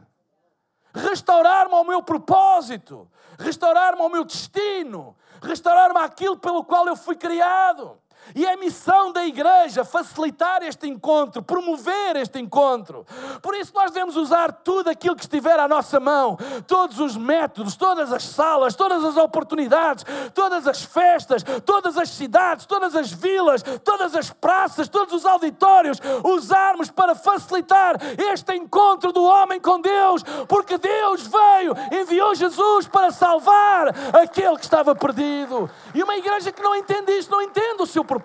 Restaurar-me 0.93 1.73
ao 1.73 1.83
meu 1.83 2.01
propósito, 2.01 3.09
restaurar-me 3.37 4.01
ao 4.01 4.09
meu 4.09 4.25
destino, 4.25 5.15
restaurar-me 5.41 5.99
àquilo 5.99 6.37
pelo 6.37 6.63
qual 6.63 6.87
eu 6.87 6.95
fui 6.95 7.15
criado. 7.15 7.99
E 8.35 8.45
é 8.45 8.55
missão 8.55 9.11
da 9.11 9.25
igreja 9.25 9.83
facilitar 9.83 10.61
este 10.63 10.87
encontro, 10.87 11.41
promover 11.41 12.15
este 12.15 12.39
encontro. 12.39 13.05
Por 13.41 13.55
isso, 13.55 13.71
nós 13.73 13.91
devemos 13.91 14.15
usar 14.15 14.51
tudo 14.51 14.89
aquilo 14.89 15.15
que 15.15 15.23
estiver 15.23 15.59
à 15.59 15.67
nossa 15.67 15.99
mão, 15.99 16.37
todos 16.67 16.99
os 16.99 17.17
métodos, 17.17 17.75
todas 17.75 18.13
as 18.13 18.23
salas, 18.23 18.75
todas 18.75 19.03
as 19.03 19.17
oportunidades, 19.17 20.05
todas 20.33 20.67
as 20.67 20.83
festas, 20.83 21.43
todas 21.65 21.97
as 21.97 22.09
cidades, 22.09 22.65
todas 22.65 22.95
as 22.95 23.11
vilas, 23.11 23.63
todas 23.83 24.15
as 24.15 24.29
praças, 24.29 24.87
todos 24.87 25.13
os 25.13 25.25
auditórios, 25.25 25.99
usarmos 26.23 26.89
para 26.91 27.15
facilitar 27.15 27.95
este 28.31 28.55
encontro 28.55 29.11
do 29.11 29.23
homem 29.23 29.59
com 29.59 29.81
Deus, 29.81 30.23
porque 30.47 30.77
Deus 30.77 31.27
veio, 31.27 31.73
enviou 31.91 32.35
Jesus 32.35 32.87
para 32.87 33.11
salvar 33.11 33.87
aquele 34.21 34.55
que 34.57 34.63
estava 34.63 34.95
perdido. 34.95 35.69
E 35.93 36.03
uma 36.03 36.15
igreja 36.15 36.51
que 36.51 36.61
não 36.61 36.75
entende 36.75 37.11
isto, 37.13 37.31
não 37.31 37.41
entende 37.41 37.81
o 37.81 37.87
seu 37.87 38.03
propósito. 38.03 38.18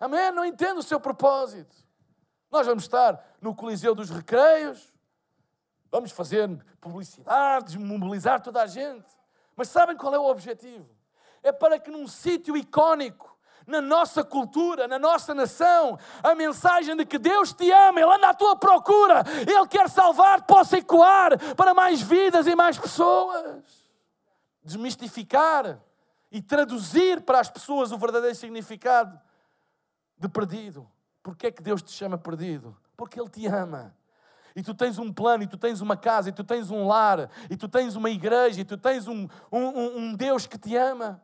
Amém? 0.00 0.32
Não 0.32 0.44
entendo 0.44 0.78
o 0.78 0.82
seu 0.82 0.98
propósito. 0.98 1.76
Nós 2.50 2.66
vamos 2.66 2.84
estar 2.84 3.24
no 3.40 3.54
Coliseu 3.54 3.94
dos 3.94 4.10
Recreios, 4.10 4.92
vamos 5.90 6.10
fazer 6.10 6.48
publicidades, 6.80 7.76
mobilizar 7.76 8.40
toda 8.40 8.62
a 8.62 8.66
gente. 8.66 9.06
Mas 9.56 9.68
sabem 9.68 9.96
qual 9.96 10.14
é 10.14 10.18
o 10.18 10.26
objetivo? 10.26 10.88
É 11.42 11.52
para 11.52 11.78
que 11.78 11.90
num 11.90 12.06
sítio 12.06 12.56
icónico, 12.56 13.32
na 13.66 13.80
nossa 13.80 14.24
cultura, 14.24 14.88
na 14.88 14.98
nossa 14.98 15.32
nação, 15.34 15.98
a 16.22 16.34
mensagem 16.34 16.96
de 16.96 17.06
que 17.06 17.18
Deus 17.18 17.52
te 17.52 17.70
ama, 17.70 18.00
Ele 18.00 18.12
anda 18.12 18.30
à 18.30 18.34
tua 18.34 18.56
procura, 18.56 19.22
Ele 19.40 19.68
quer 19.68 19.88
salvar, 19.88 20.42
possa 20.42 20.78
ecoar 20.78 21.38
para 21.54 21.72
mais 21.72 22.00
vidas 22.00 22.46
e 22.46 22.54
mais 22.54 22.78
pessoas. 22.78 23.62
Desmistificar 24.64 25.80
e 26.32 26.40
traduzir 26.40 27.20
para 27.20 27.38
as 27.38 27.50
pessoas 27.50 27.92
o 27.92 27.98
verdadeiro 27.98 28.34
significado 28.34 29.20
de 30.16 30.26
perdido. 30.30 30.90
Porquê 31.22 31.48
é 31.48 31.52
que 31.52 31.62
Deus 31.62 31.82
te 31.82 31.92
chama 31.92 32.16
perdido? 32.16 32.74
Porque 32.96 33.20
Ele 33.20 33.28
te 33.28 33.46
ama. 33.46 33.94
E 34.56 34.62
tu 34.62 34.74
tens 34.74 34.98
um 34.98 35.12
plano, 35.12 35.44
e 35.44 35.46
tu 35.46 35.58
tens 35.58 35.82
uma 35.82 35.96
casa, 35.96 36.30
e 36.30 36.32
tu 36.32 36.42
tens 36.42 36.70
um 36.70 36.86
lar, 36.86 37.30
e 37.50 37.56
tu 37.56 37.68
tens 37.68 37.96
uma 37.96 38.08
igreja, 38.08 38.62
e 38.62 38.64
tu 38.64 38.78
tens 38.78 39.06
um, 39.06 39.28
um, 39.50 39.98
um 39.98 40.14
Deus 40.14 40.46
que 40.46 40.58
te 40.58 40.74
ama. 40.74 41.22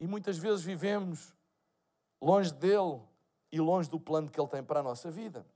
E 0.00 0.06
muitas 0.06 0.38
vezes 0.38 0.62
vivemos 0.62 1.34
longe 2.20 2.52
dele 2.52 3.00
e 3.50 3.60
longe 3.60 3.90
do 3.90 4.00
plano 4.00 4.30
que 4.30 4.40
ele 4.40 4.48
tem 4.48 4.62
para 4.62 4.80
a 4.80 4.82
nossa 4.82 5.10
vida. 5.10 5.46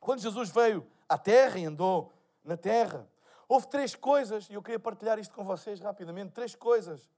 Quando 0.00 0.20
Jesus 0.20 0.50
veio 0.50 0.84
à 1.08 1.16
terra 1.16 1.58
e 1.58 1.64
andou 1.64 2.12
na 2.44 2.56
terra, 2.56 3.08
houve 3.48 3.68
três 3.68 3.94
coisas, 3.94 4.48
e 4.50 4.54
eu 4.54 4.62
queria 4.62 4.80
partilhar 4.80 5.18
isto 5.18 5.34
com 5.34 5.44
vocês 5.44 5.80
rapidamente: 5.80 6.32
três 6.32 6.54
coisas 6.56 7.08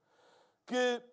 que 0.71 1.03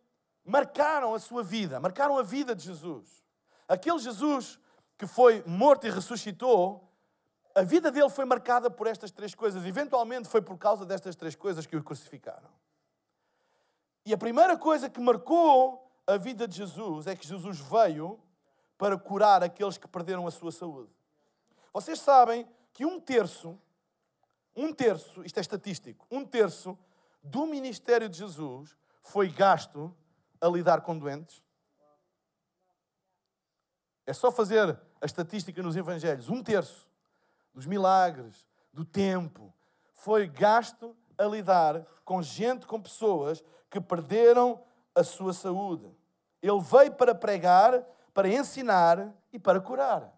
marcaram 0.44 1.14
a 1.14 1.18
sua 1.18 1.42
vida, 1.42 1.80
marcaram 1.80 2.16
a 2.16 2.22
vida 2.22 2.54
de 2.54 2.62
Jesus. 2.62 3.24
Aquele 3.66 3.98
Jesus 3.98 4.56
que 4.96 5.04
foi 5.04 5.42
morto 5.44 5.84
e 5.84 5.90
ressuscitou, 5.90 6.88
a 7.56 7.62
vida 7.62 7.90
dele 7.90 8.08
foi 8.08 8.24
marcada 8.24 8.70
por 8.70 8.86
estas 8.86 9.10
três 9.10 9.34
coisas. 9.34 9.64
Eventualmente 9.64 10.28
foi 10.28 10.40
por 10.40 10.56
causa 10.56 10.86
destas 10.86 11.16
três 11.16 11.34
coisas 11.34 11.66
que 11.66 11.76
o 11.76 11.82
crucificaram. 11.82 12.48
E 14.06 14.14
a 14.14 14.16
primeira 14.16 14.56
coisa 14.56 14.88
que 14.88 15.00
marcou 15.00 15.90
a 16.06 16.16
vida 16.16 16.46
de 16.46 16.56
Jesus 16.56 17.08
é 17.08 17.16
que 17.16 17.26
Jesus 17.26 17.58
veio 17.58 18.16
para 18.78 18.96
curar 18.96 19.42
aqueles 19.42 19.76
que 19.76 19.88
perderam 19.88 20.24
a 20.24 20.30
sua 20.30 20.52
saúde. 20.52 20.92
Vocês 21.72 21.98
sabem 21.98 22.48
que 22.72 22.86
um 22.86 23.00
terço, 23.00 23.58
um 24.54 24.72
terço, 24.72 25.24
isto 25.24 25.38
é 25.38 25.40
estatístico, 25.40 26.06
um 26.08 26.24
terço 26.24 26.78
do 27.24 27.44
ministério 27.44 28.08
de 28.08 28.18
Jesus 28.18 28.78
foi 29.08 29.28
gasto 29.28 29.94
a 30.40 30.48
lidar 30.48 30.82
com 30.82 30.98
doentes? 30.98 31.42
É 34.06 34.12
só 34.12 34.30
fazer 34.30 34.78
a 35.00 35.06
estatística 35.06 35.62
nos 35.62 35.76
Evangelhos. 35.76 36.28
Um 36.28 36.42
terço 36.42 36.88
dos 37.54 37.66
milagres, 37.66 38.46
do 38.72 38.84
tempo, 38.84 39.52
foi 39.94 40.26
gasto 40.26 40.96
a 41.16 41.24
lidar 41.24 41.86
com 42.04 42.22
gente, 42.22 42.66
com 42.66 42.80
pessoas 42.80 43.42
que 43.70 43.80
perderam 43.80 44.62
a 44.94 45.02
sua 45.02 45.32
saúde. 45.32 45.90
Ele 46.42 46.60
veio 46.60 46.92
para 46.92 47.14
pregar, 47.14 47.82
para 48.12 48.28
ensinar 48.28 49.14
e 49.32 49.38
para 49.38 49.60
curar. 49.60 50.12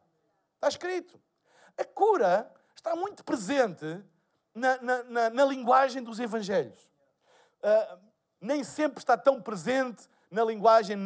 Está 0.57 0.69
escrito. 0.69 1.21
A 1.79 1.85
cura 1.85 2.53
está 2.75 2.95
muito 2.97 3.25
presente 3.25 4.03
na, 4.55 4.83
na, 4.83 5.03
na, 5.05 5.31
na 5.31 5.45
linguagem 5.45 6.03
dos 6.03 6.19
Evangelhos. 6.19 6.91
Uh, 7.63 8.10
nem 8.41 8.65
sempre 8.65 8.99
está 8.99 9.17
tão 9.17 9.41
presente 9.41 10.09
na 10.31 10.45
linguagem 10.45 10.97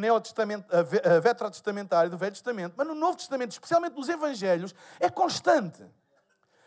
veterotestamentária 1.21 2.09
do 2.09 2.17
Velho 2.17 2.31
Testamento, 2.31 2.75
mas 2.77 2.87
no 2.87 2.95
Novo 2.95 3.17
Testamento, 3.17 3.51
especialmente 3.51 3.95
nos 3.95 4.07
Evangelhos, 4.07 4.73
é 4.99 5.09
constante. 5.09 5.83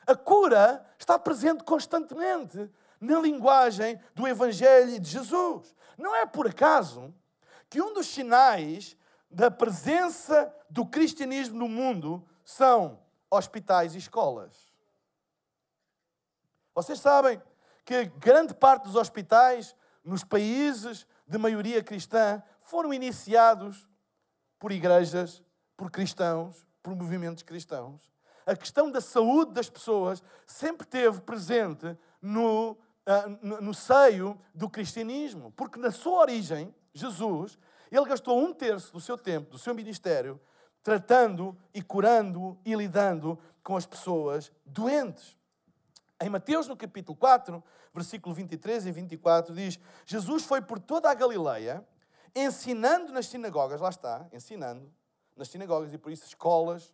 A 0.07 0.17
cura 0.17 0.85
está 0.99 1.19
presente 1.19 1.63
constantemente 1.63 2.71
na 3.01 3.21
linguagem 3.21 4.01
do 4.15 4.27
Evangelho 4.27 4.99
de 4.99 5.09
Jesus. 5.09 5.75
Não 5.97 6.17
é 6.17 6.27
por 6.27 6.49
acaso 6.49 7.15
que 7.71 7.81
um 7.81 7.95
dos 7.95 8.07
sinais 8.09 8.97
da 9.31 9.51
presença 9.51 10.53
do 10.69 10.85
cristianismo 10.87 11.59
no 11.59 11.69
mundo 11.69 12.27
são 12.45 12.99
hospitais 13.31 13.95
e 13.95 13.99
escolas. 13.99 14.73
Vocês 16.75 16.99
sabem 16.99 17.41
que 17.85 18.05
grande 18.05 18.55
parte 18.55 18.85
dos 18.85 18.97
hospitais 18.97 19.77
nos 20.09 20.25
países 20.25 21.07
de 21.27 21.37
maioria 21.37 21.83
cristã 21.83 22.43
foram 22.63 22.93
iniciados 22.93 23.87
por 24.59 24.73
igrejas, 24.73 25.45
por 25.77 25.91
cristãos, 25.91 26.67
por 26.83 26.97
movimentos 26.97 27.43
cristãos. 27.43 28.11
A 28.47 28.57
questão 28.57 28.91
da 28.91 29.01
saúde 29.01 29.53
das 29.53 29.69
pessoas 29.69 30.23
sempre 30.47 30.87
teve 30.87 31.21
presente 31.21 31.97
no, 32.23 32.73
uh, 32.73 33.39
no, 33.43 33.61
no 33.61 33.75
seio 33.75 34.41
do 34.55 34.69
cristianismo, 34.71 35.53
porque 35.53 35.79
na 35.79 35.91
sua 35.91 36.21
origem, 36.21 36.75
Jesus, 36.95 37.59
ele 37.93 38.07
gastou 38.07 38.39
um 38.43 38.55
terço 38.55 38.93
do 38.93 39.01
seu 39.01 39.19
tempo, 39.19 39.51
do 39.51 39.59
seu 39.59 39.75
ministério, 39.75 40.41
tratando 40.83 41.57
e 41.75 41.83
curando 41.83 42.59
e 42.65 42.75
lidando 42.75 43.39
com 43.63 43.77
as 43.77 43.85
pessoas 43.85 44.51
doentes. 44.65 45.38
Em 46.21 46.29
Mateus, 46.29 46.67
no 46.67 46.77
capítulo 46.77 47.17
4, 47.17 47.63
versículo 47.95 48.35
23 48.35 48.87
e 48.87 48.93
24, 48.93 49.55
diz: 49.55 49.79
Jesus 50.05 50.45
foi 50.45 50.61
por 50.61 50.81
toda 50.81 51.09
a 51.09 51.15
Galileia, 51.15 51.87
ensinando 52.35 53.13
nas 53.13 53.27
sinagogas, 53.27 53.81
lá 53.81 53.89
está, 53.89 54.27
ensinando 54.33 54.93
nas 55.37 55.49
sinagogas 55.49 55.93
e 55.95 55.99
por 55.99 56.11
isso 56.11 56.27
escolas, 56.27 56.93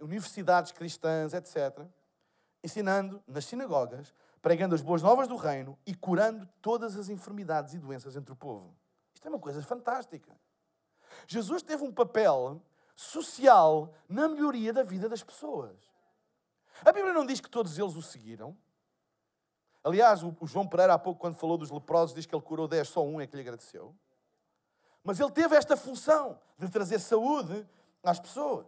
universidades 0.00 0.72
cristãs, 0.72 1.32
etc. 1.32 1.86
Ensinando 2.64 3.22
nas 3.26 3.44
sinagogas, 3.44 4.12
pregando 4.42 4.74
as 4.74 4.82
boas 4.82 5.00
novas 5.00 5.28
do 5.28 5.36
reino 5.36 5.78
e 5.86 5.94
curando 5.94 6.48
todas 6.60 6.96
as 6.96 7.08
enfermidades 7.08 7.74
e 7.74 7.78
doenças 7.78 8.16
entre 8.16 8.32
o 8.32 8.36
povo. 8.36 8.74
Isto 9.14 9.28
é 9.28 9.30
uma 9.30 9.38
coisa 9.38 9.62
fantástica. 9.62 10.36
Jesus 11.26 11.62
teve 11.62 11.84
um 11.84 11.92
papel 11.92 12.60
social 12.96 13.94
na 14.08 14.28
melhoria 14.28 14.72
da 14.72 14.82
vida 14.82 15.08
das 15.08 15.22
pessoas. 15.22 15.89
A 16.84 16.92
Bíblia 16.92 17.12
não 17.12 17.26
diz 17.26 17.40
que 17.40 17.50
todos 17.50 17.78
eles 17.78 17.94
o 17.96 18.02
seguiram. 18.02 18.56
Aliás, 19.82 20.22
o 20.22 20.34
João 20.42 20.66
Pereira, 20.66 20.94
há 20.94 20.98
pouco, 20.98 21.20
quando 21.20 21.36
falou 21.36 21.56
dos 21.56 21.70
leprosos, 21.70 22.14
diz 22.14 22.26
que 22.26 22.34
ele 22.34 22.42
curou 22.42 22.68
10, 22.68 22.88
só 22.88 23.04
um 23.04 23.20
é 23.20 23.26
que 23.26 23.34
lhe 23.34 23.42
agradeceu. 23.42 23.94
Mas 25.02 25.18
ele 25.18 25.30
teve 25.30 25.56
esta 25.56 25.76
função 25.76 26.38
de 26.58 26.68
trazer 26.68 26.98
saúde 26.98 27.66
às 28.02 28.20
pessoas, 28.20 28.66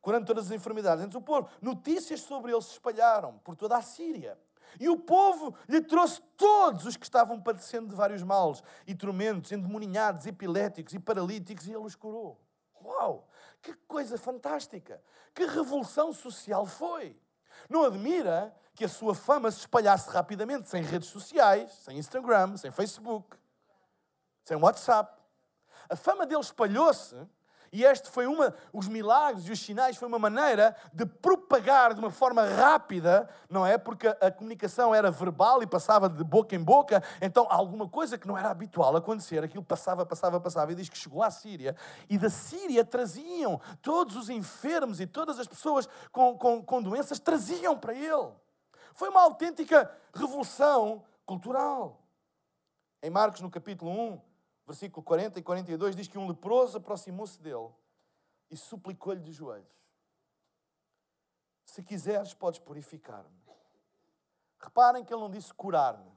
curando 0.00 0.26
todas 0.26 0.46
as 0.46 0.52
enfermidades 0.52 1.04
entre 1.04 1.16
o 1.16 1.22
povo. 1.22 1.48
Notícias 1.62 2.20
sobre 2.20 2.52
ele 2.52 2.62
se 2.62 2.72
espalharam 2.72 3.38
por 3.38 3.54
toda 3.54 3.76
a 3.76 3.82
Síria. 3.82 4.36
E 4.78 4.88
o 4.88 4.98
povo 4.98 5.54
lhe 5.68 5.80
trouxe 5.80 6.20
todos 6.36 6.84
os 6.84 6.96
que 6.96 7.04
estavam 7.04 7.40
padecendo 7.40 7.88
de 7.88 7.94
vários 7.94 8.22
males 8.22 8.62
e 8.86 8.94
tormentos, 8.94 9.52
endemoninhados, 9.52 10.26
epiléticos 10.26 10.92
e 10.92 10.98
paralíticos, 10.98 11.66
e 11.66 11.70
ele 11.70 11.78
os 11.78 11.94
curou. 11.94 12.40
Uau! 12.84 13.28
Que 13.62 13.74
coisa 13.86 14.18
fantástica! 14.18 15.02
Que 15.32 15.46
revolução 15.46 16.12
social 16.12 16.66
foi! 16.66 17.16
Não 17.68 17.84
admira 17.84 18.54
que 18.74 18.84
a 18.84 18.88
sua 18.88 19.14
fama 19.14 19.50
se 19.50 19.58
espalhasse 19.58 20.08
rapidamente 20.10 20.68
sem 20.68 20.82
redes 20.82 21.08
sociais, 21.08 21.72
sem 21.72 21.98
Instagram, 21.98 22.56
sem 22.56 22.70
Facebook, 22.70 23.36
sem 24.44 24.56
WhatsApp. 24.56 25.20
A 25.90 25.96
fama 25.96 26.24
dele 26.24 26.40
espalhou-se 26.40 27.16
e 27.72 27.84
este 27.84 28.10
foi 28.10 28.26
uma, 28.26 28.54
os 28.72 28.88
milagres 28.88 29.46
e 29.46 29.52
os 29.52 29.60
sinais 29.60 29.96
foi 29.96 30.08
uma 30.08 30.18
maneira 30.18 30.74
de 30.92 31.04
propagar 31.04 31.94
de 31.94 32.00
uma 32.00 32.10
forma 32.10 32.44
rápida, 32.44 33.28
não 33.48 33.66
é? 33.66 33.76
Porque 33.76 34.08
a 34.08 34.30
comunicação 34.30 34.94
era 34.94 35.10
verbal 35.10 35.62
e 35.62 35.66
passava 35.66 36.08
de 36.08 36.24
boca 36.24 36.54
em 36.54 36.62
boca, 36.62 37.02
então 37.20 37.46
alguma 37.50 37.88
coisa 37.88 38.16
que 38.16 38.26
não 38.26 38.36
era 38.36 38.50
habitual 38.50 38.96
acontecer, 38.96 39.42
aquilo 39.44 39.64
passava, 39.64 40.04
passava, 40.06 40.40
passava. 40.40 40.72
E 40.72 40.74
diz 40.74 40.88
que 40.88 40.98
chegou 40.98 41.22
à 41.22 41.30
Síria 41.30 41.76
e 42.08 42.18
da 42.18 42.30
Síria 42.30 42.84
traziam 42.84 43.60
todos 43.82 44.16
os 44.16 44.30
enfermos 44.30 45.00
e 45.00 45.06
todas 45.06 45.38
as 45.38 45.46
pessoas 45.46 45.88
com, 46.10 46.36
com, 46.36 46.62
com 46.62 46.82
doenças, 46.82 47.18
traziam 47.18 47.76
para 47.76 47.94
ele. 47.94 48.32
Foi 48.94 49.08
uma 49.08 49.22
autêntica 49.22 49.90
revolução 50.14 51.04
cultural. 51.24 52.02
Em 53.02 53.10
Marcos, 53.10 53.40
no 53.40 53.50
capítulo 53.50 53.92
1, 53.92 54.20
versículo 54.68 55.02
40 55.02 55.38
e 55.38 55.42
42, 55.42 55.96
diz 55.96 56.08
que 56.08 56.18
um 56.18 56.28
leproso 56.28 56.76
aproximou-se 56.76 57.40
dele 57.40 57.70
e 58.50 58.56
suplicou-lhe 58.56 59.20
de 59.20 59.32
joelhos: 59.32 59.66
Se 61.64 61.82
quiseres, 61.82 62.34
podes 62.34 62.60
purificar-me. 62.60 63.34
Reparem 64.60 65.04
que 65.04 65.12
ele 65.12 65.22
não 65.22 65.30
disse 65.30 65.54
curar-me, 65.54 66.12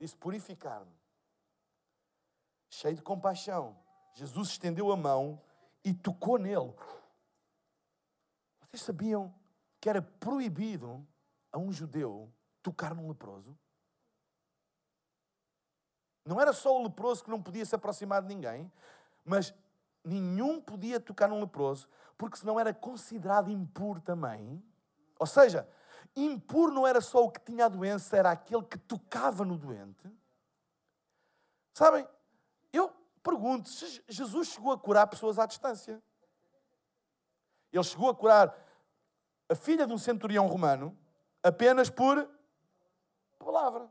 disse 0.00 0.16
purificar-me. 0.16 0.96
Cheio 2.70 2.96
de 2.96 3.02
compaixão, 3.02 3.76
Jesus 4.14 4.48
estendeu 4.48 4.90
a 4.90 4.96
mão 4.96 5.40
e 5.84 5.92
tocou 5.92 6.38
nele. 6.38 6.72
Vocês 8.60 8.82
sabiam 8.82 9.32
que 9.80 9.90
era 9.90 10.00
proibido 10.00 11.06
a 11.52 11.58
um 11.58 11.70
judeu 11.70 12.32
tocar 12.62 12.94
num 12.94 13.08
leproso? 13.08 13.56
Não 16.24 16.40
era 16.40 16.52
só 16.52 16.76
o 16.76 16.82
leproso 16.82 17.22
que 17.22 17.30
não 17.30 17.42
podia 17.42 17.64
se 17.64 17.74
aproximar 17.74 18.22
de 18.22 18.28
ninguém, 18.28 18.70
mas 19.24 19.54
nenhum 20.02 20.60
podia 20.60 20.98
tocar 20.98 21.28
num 21.28 21.40
leproso, 21.40 21.88
porque 22.16 22.38
senão 22.38 22.58
era 22.58 22.72
considerado 22.72 23.50
impuro 23.50 24.00
também. 24.00 24.62
Ou 25.18 25.26
seja, 25.26 25.68
impuro 26.16 26.72
não 26.72 26.86
era 26.86 27.00
só 27.00 27.22
o 27.24 27.30
que 27.30 27.40
tinha 27.40 27.66
a 27.66 27.68
doença, 27.68 28.16
era 28.16 28.30
aquele 28.30 28.62
que 28.62 28.78
tocava 28.78 29.44
no 29.44 29.58
doente. 29.58 30.10
Sabem, 31.74 32.06
eu 32.72 32.90
pergunto 33.22 33.68
se 33.68 34.02
Jesus 34.08 34.48
chegou 34.48 34.72
a 34.72 34.78
curar 34.78 35.06
pessoas 35.06 35.38
à 35.38 35.44
distância. 35.44 36.02
Ele 37.72 37.84
chegou 37.84 38.08
a 38.08 38.14
curar 38.14 38.56
a 39.48 39.54
filha 39.54 39.86
de 39.86 39.92
um 39.92 39.98
centurião 39.98 40.46
romano 40.46 40.96
apenas 41.42 41.90
por 41.90 42.30
palavra. 43.38 43.90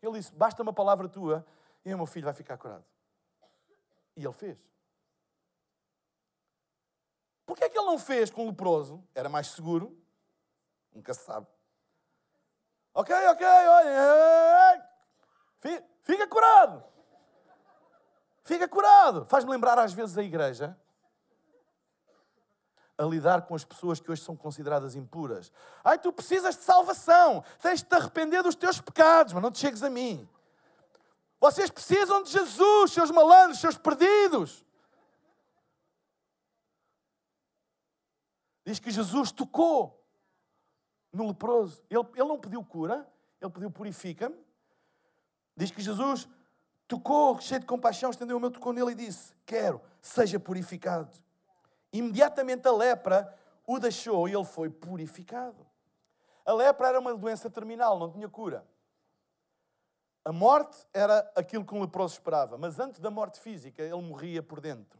Ele 0.00 0.12
disse: 0.12 0.34
Basta 0.34 0.62
uma 0.62 0.72
palavra 0.72 1.08
tua 1.08 1.44
e 1.84 1.92
o 1.92 1.96
meu 1.96 2.06
filho 2.06 2.24
vai 2.24 2.34
ficar 2.34 2.56
curado. 2.56 2.84
E 4.16 4.24
ele 4.24 4.32
fez. 4.32 4.58
Por 7.44 7.56
que 7.56 7.64
é 7.64 7.68
que 7.68 7.78
ele 7.78 7.86
não 7.86 7.98
fez 7.98 8.30
com 8.30 8.44
o 8.44 8.48
leproso? 8.48 9.06
Era 9.14 9.28
mais 9.28 9.48
seguro. 9.48 9.96
Nunca 10.92 11.12
se 11.12 11.24
sabe. 11.24 11.46
Ok, 12.94 13.14
ok, 13.14 13.46
olha. 13.46 14.88
Fica 16.04 16.26
curado. 16.26 16.84
Fica 18.44 18.68
curado. 18.68 19.24
Faz-me 19.26 19.50
lembrar 19.50 19.78
às 19.78 19.92
vezes 19.92 20.16
a 20.16 20.22
igreja 20.22 20.78
a 22.96 23.02
lidar 23.02 23.42
com 23.42 23.54
as 23.56 23.64
pessoas 23.64 23.98
que 23.98 24.10
hoje 24.10 24.22
são 24.22 24.36
consideradas 24.36 24.94
impuras. 24.94 25.50
Ai, 25.82 25.98
tu 25.98 26.12
precisas 26.12 26.56
de 26.56 26.62
salvação. 26.62 27.42
Tens 27.60 27.80
de 27.82 27.88
te 27.88 27.94
arrepender 27.94 28.42
dos 28.42 28.54
teus 28.54 28.80
pecados, 28.80 29.32
mas 29.32 29.42
não 29.42 29.50
te 29.50 29.58
chegues 29.58 29.82
a 29.82 29.90
mim. 29.90 30.28
Vocês 31.44 31.70
precisam 31.70 32.22
de 32.22 32.30
Jesus, 32.30 32.90
seus 32.90 33.10
malandros, 33.10 33.60
seus 33.60 33.76
perdidos. 33.76 34.64
Diz 38.64 38.78
que 38.78 38.90
Jesus 38.90 39.30
tocou 39.30 40.02
no 41.12 41.28
leproso. 41.28 41.82
Ele, 41.90 42.00
ele 42.14 42.28
não 42.28 42.40
pediu 42.40 42.64
cura, 42.64 43.06
ele 43.42 43.50
pediu 43.50 43.70
purifica-me. 43.70 44.42
Diz 45.54 45.70
que 45.70 45.82
Jesus 45.82 46.26
tocou, 46.88 47.38
cheio 47.42 47.60
de 47.60 47.66
compaixão, 47.66 48.08
estendeu 48.08 48.38
o 48.38 48.40
meu 48.40 48.50
tocou 48.50 48.72
nele 48.72 48.92
e 48.92 48.94
disse: 48.94 49.34
Quero, 49.44 49.82
seja 50.00 50.40
purificado. 50.40 51.14
Imediatamente 51.92 52.66
a 52.66 52.72
lepra 52.72 53.38
o 53.66 53.78
deixou 53.78 54.26
e 54.30 54.32
ele 54.32 54.46
foi 54.46 54.70
purificado. 54.70 55.66
A 56.46 56.54
lepra 56.54 56.88
era 56.88 56.98
uma 56.98 57.14
doença 57.14 57.50
terminal, 57.50 57.98
não 57.98 58.10
tinha 58.10 58.30
cura. 58.30 58.66
A 60.24 60.32
morte 60.32 60.76
era 60.92 61.30
aquilo 61.36 61.64
que 61.64 61.74
um 61.74 61.82
leproso 61.82 62.14
esperava, 62.14 62.56
mas 62.56 62.78
antes 62.78 62.98
da 62.98 63.10
morte 63.10 63.38
física, 63.38 63.82
ele 63.82 64.00
morria 64.00 64.42
por 64.42 64.60
dentro, 64.60 64.98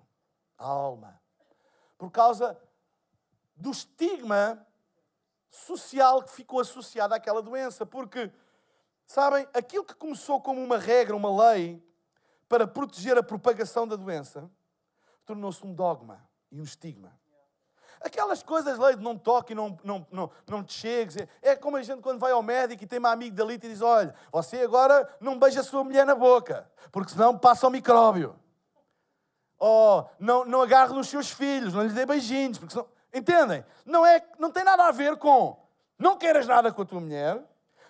a 0.59 0.67
alma. 0.67 1.21
Por 1.97 2.11
causa 2.11 2.59
do 3.57 3.71
estigma 3.71 4.67
social 5.55 6.23
que 6.23 6.33
ficou 6.33 6.61
associado 6.61 7.15
àquela 7.15 7.41
doença. 7.41 7.87
Porque, 7.87 8.31
sabem, 9.07 9.47
aquilo 9.55 9.85
que 9.85 9.95
começou 9.95 10.41
como 10.41 10.63
uma 10.63 10.79
regra, 10.79 11.17
uma 11.17 11.53
lei, 11.53 11.83
para 12.49 12.67
proteger 12.67 13.17
a 13.17 13.23
propagação 13.23 13.87
da 13.87 13.97
doença, 13.97 14.51
tornou-se 15.25 15.65
um 15.65 15.73
dogma 15.73 16.29
e 16.51 16.61
um 16.61 16.65
estigma. 16.65 17.19
Aquelas 18.05 18.43
coisas, 18.43 18.79
lei 18.79 18.97
de 18.97 19.03
não 19.03 19.17
toque, 19.17 19.55
não, 19.55 19.79
não, 19.83 20.07
não, 20.13 20.31
não 20.47 20.63
te 20.63 20.75
chegues. 20.75 21.17
É 21.41 21.57
como 21.57 21.77
a 21.79 21.83
gente 21.83 22.03
quando 22.03 22.21
vai 22.21 22.33
ao 22.33 22.43
médico 22.43 22.85
e 22.85 22.87
tem 22.87 22.99
uma 22.99 23.11
amiga 23.11 23.35
dali 23.35 23.55
e 23.55 23.59
diz: 23.59 23.81
Olha, 23.81 24.15
você 24.31 24.59
agora 24.59 25.09
não 25.19 25.39
beija 25.39 25.61
a 25.61 25.65
sua 25.65 25.83
mulher 25.83 26.05
na 26.05 26.15
boca, 26.15 26.69
porque 26.93 27.13
senão 27.13 27.39
passa 27.39 27.67
o 27.67 27.71
micróbio. 27.71 28.37
Ou 29.59 30.09
não, 30.19 30.45
não 30.45 30.61
agarre 30.61 30.93
nos 30.93 31.09
seus 31.09 31.31
filhos, 31.31 31.73
não 31.73 31.83
lhes 31.83 31.95
dê 31.95 32.05
beijinhos, 32.05 32.59
porque 32.59 32.75
senão. 32.75 32.87
Entendem? 33.13 33.65
Não, 33.87 34.05
é, 34.05 34.23
não 34.39 34.51
tem 34.51 34.65
nada 34.65 34.87
a 34.87 34.91
ver 34.93 35.17
com 35.17 35.57
não 35.99 36.17
queiras 36.17 36.47
nada 36.47 36.73
com 36.73 36.83
a 36.83 36.85
tua 36.85 37.01
mulher, 37.01 37.43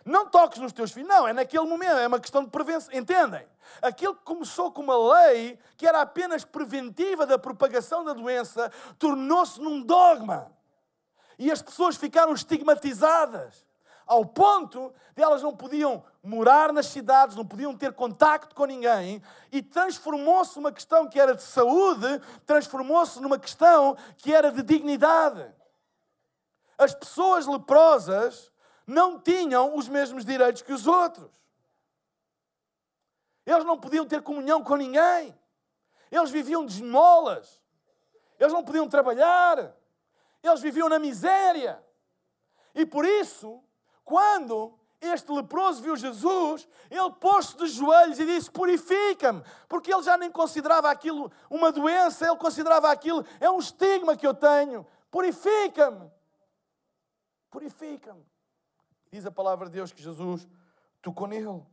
não 0.05 0.27
toques 0.27 0.59
nos 0.61 0.73
teus 0.73 0.93
filhos. 0.93 1.09
Não, 1.09 1.27
é 1.27 1.33
naquele 1.33 1.65
momento, 1.65 1.95
é 1.95 2.07
uma 2.07 2.21
questão 2.21 2.45
de 2.45 2.51
prevenção. 2.51 2.93
Entendem? 2.93 3.47
Aquilo 3.81 4.15
que 4.15 4.23
começou 4.23 4.71
com 4.71 4.83
uma 4.83 4.97
lei 5.15 5.59
que 5.77 5.87
era 5.87 6.03
apenas 6.03 6.45
preventiva 6.45 7.27
da 7.27 7.39
propagação 7.39 8.05
da 8.05 8.13
doença, 8.13 8.71
tornou-se 8.99 9.61
num 9.61 9.83
dogma. 9.83 10.53
E 11.39 11.51
as 11.51 11.63
pessoas 11.63 11.97
ficaram 11.97 12.33
estigmatizadas. 12.33 13.65
Ao 14.07 14.25
ponto 14.25 14.93
de 15.17 15.23
elas 15.23 15.43
não 15.43 15.57
podiam 15.57 16.05
morar 16.23 16.73
nas 16.73 16.87
cidades, 16.87 17.37
não 17.37 17.47
podiam 17.47 17.75
ter 17.75 17.95
contacto 17.95 18.55
com 18.55 18.67
ninguém, 18.67 19.23
e 19.51 19.63
transformou-se 19.63 20.57
numa 20.57 20.71
questão 20.71 21.09
que 21.09 21.19
era 21.19 21.35
de 21.35 21.43
saúde, 21.43 22.21
transformou-se 22.45 23.19
numa 23.21 23.39
questão 23.39 23.97
que 24.19 24.33
era 24.35 24.53
de 24.53 24.63
dignidade. 24.63 25.47
As 26.77 26.95
pessoas 26.95 27.47
leprosas 27.47 28.53
não 28.87 29.19
tinham 29.19 29.77
os 29.77 29.89
mesmos 29.89 30.25
direitos 30.25 30.63
que 30.63 30.73
os 30.73 30.87
outros. 30.87 31.31
Eles 33.47 33.65
não 33.65 33.79
podiam 33.79 34.07
ter 34.07 34.23
comunhão 34.23 34.63
com 34.63 34.77
ninguém. 34.77 35.39
Eles 36.11 36.31
viviam 36.31 36.65
de 36.65 36.75
esmolas. 36.75 37.61
Eles 38.39 38.53
não 38.53 38.65
podiam 38.65 38.89
trabalhar. 38.89 39.75
Eles 40.43 40.61
viviam 40.61 40.89
na 40.89 40.99
miséria. 40.99 41.85
E 42.75 42.85
por 42.85 43.05
isso, 43.05 43.63
quando 44.05 44.79
este 45.01 45.31
leproso 45.31 45.83
viu 45.83 45.97
Jesus, 45.97 46.67
ele 46.91 47.11
pôs-se 47.21 47.57
de 47.57 47.67
joelhos 47.67 48.19
e 48.19 48.27
disse: 48.27 48.51
Purifica-me, 48.51 49.43
porque 49.69 49.93
ele 49.93 50.03
já 50.03 50.17
nem 50.17 50.31
considerava 50.31 50.91
aquilo 50.91 51.31
uma 51.49 51.71
doença, 51.71 52.27
ele 52.27 52.37
considerava 52.37 52.91
aquilo 52.91 53.25
é 53.41 53.51
um 53.51 53.59
estigma 53.59 54.17
que 54.17 54.27
eu 54.27 54.35
tenho. 54.35 54.87
Purifica-me, 55.11 56.11
purifica-me. 57.51 58.34
Diz 59.15 59.25
a 59.25 59.31
palavra 59.31 59.67
de 59.67 59.75
Deus 59.75 59.93
que 59.93 60.03
Jesus 60.03 60.49
tocou 61.01 61.29
nele, 61.29 61.65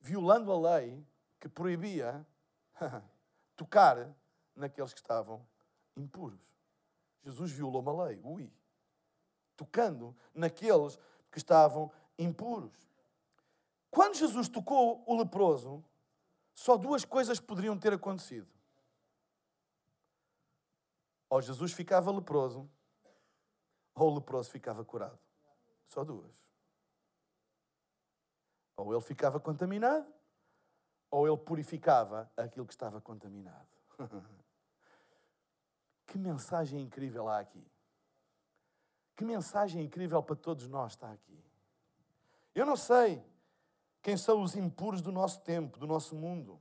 violando 0.00 0.50
a 0.50 0.74
lei 0.74 1.06
que 1.38 1.48
proibia 1.48 2.26
tocar 3.54 4.12
naqueles 4.52 4.92
que 4.92 4.98
estavam 4.98 5.46
impuros. 5.96 6.40
Jesus 7.22 7.52
violou 7.52 7.80
uma 7.80 8.06
lei, 8.06 8.20
ui, 8.24 8.52
tocando 9.56 10.12
naqueles 10.34 10.98
que 11.30 11.38
estavam 11.38 11.88
impuros. 12.18 12.74
Quando 13.88 14.16
Jesus 14.16 14.48
tocou 14.48 15.04
o 15.06 15.16
leproso, 15.16 15.84
só 16.52 16.76
duas 16.76 17.04
coisas 17.04 17.38
poderiam 17.38 17.78
ter 17.78 17.92
acontecido. 17.92 18.48
Ou 21.30 21.40
Jesus 21.40 21.72
ficava 21.72 22.10
leproso, 22.10 22.68
ou 23.94 24.10
o 24.10 24.14
leproso 24.16 24.50
ficava 24.50 24.84
curado. 24.84 25.27
Só 25.88 26.04
duas. 26.04 26.32
Ou 28.76 28.92
ele 28.92 29.02
ficava 29.02 29.40
contaminado, 29.40 30.06
ou 31.10 31.26
ele 31.26 31.36
purificava 31.36 32.30
aquilo 32.36 32.66
que 32.66 32.72
estava 32.72 33.00
contaminado. 33.00 33.68
que 36.06 36.16
mensagem 36.16 36.80
incrível 36.80 37.28
há 37.28 37.40
aqui. 37.40 37.66
Que 39.16 39.24
mensagem 39.24 39.82
incrível 39.82 40.22
para 40.22 40.36
todos 40.36 40.68
nós 40.68 40.92
está 40.92 41.10
aqui. 41.10 41.44
Eu 42.54 42.64
não 42.64 42.76
sei 42.76 43.24
quem 44.00 44.16
são 44.16 44.42
os 44.42 44.54
impuros 44.54 45.02
do 45.02 45.10
nosso 45.10 45.40
tempo, 45.40 45.78
do 45.78 45.86
nosso 45.86 46.14
mundo. 46.14 46.60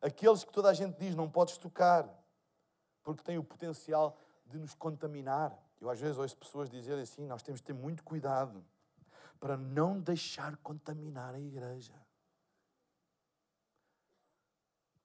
Aqueles 0.00 0.44
que 0.44 0.52
toda 0.52 0.70
a 0.70 0.74
gente 0.74 0.96
diz 0.98 1.14
não 1.14 1.30
podes 1.30 1.58
tocar, 1.58 2.08
porque 3.02 3.22
têm 3.22 3.36
o 3.36 3.44
potencial 3.44 4.16
de 4.46 4.58
nos 4.58 4.74
contaminar. 4.74 5.56
Eu 5.80 5.88
às 5.88 5.98
vezes 5.98 6.18
ouço 6.18 6.36
pessoas 6.36 6.68
dizerem 6.68 7.02
assim: 7.02 7.26
nós 7.26 7.42
temos 7.42 7.60
de 7.60 7.66
ter 7.66 7.72
muito 7.72 8.04
cuidado 8.04 8.64
para 9.38 9.56
não 9.56 9.98
deixar 9.98 10.56
contaminar 10.58 11.34
a 11.34 11.40
igreja. 11.40 11.94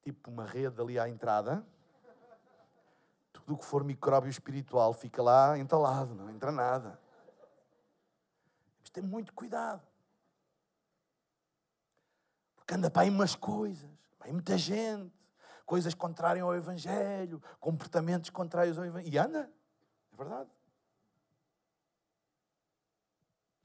Tipo 0.04 0.30
uma 0.30 0.46
rede 0.46 0.80
ali 0.82 1.00
à 1.00 1.08
entrada. 1.08 1.66
Tudo 3.32 3.54
o 3.54 3.58
que 3.58 3.66
for 3.66 3.84
micróbio 3.84 4.30
espiritual 4.30 4.94
fica 4.94 5.24
lá 5.24 5.58
entalado, 5.58 6.14
não 6.14 6.30
entra 6.30 6.52
nada. 6.52 7.00
Temos 8.68 8.84
de 8.84 8.92
ter 8.92 9.02
muito 9.02 9.34
cuidado. 9.34 9.82
Porque 12.56 12.74
anda 12.74 12.90
para 12.90 13.04
aí 13.04 13.10
umas 13.10 13.36
coisas, 13.36 13.90
vai 14.20 14.32
muita 14.32 14.58
gente, 14.58 15.14
coisas 15.66 15.94
contrárias 15.94 16.44
ao 16.44 16.56
Evangelho, 16.56 17.42
comportamentos 17.60 18.30
contrários 18.30 18.78
ao 18.78 18.86
Evangelho. 18.86 19.14
E 19.14 19.18
anda, 19.18 19.52
é 20.12 20.18
verdade. 20.18 20.55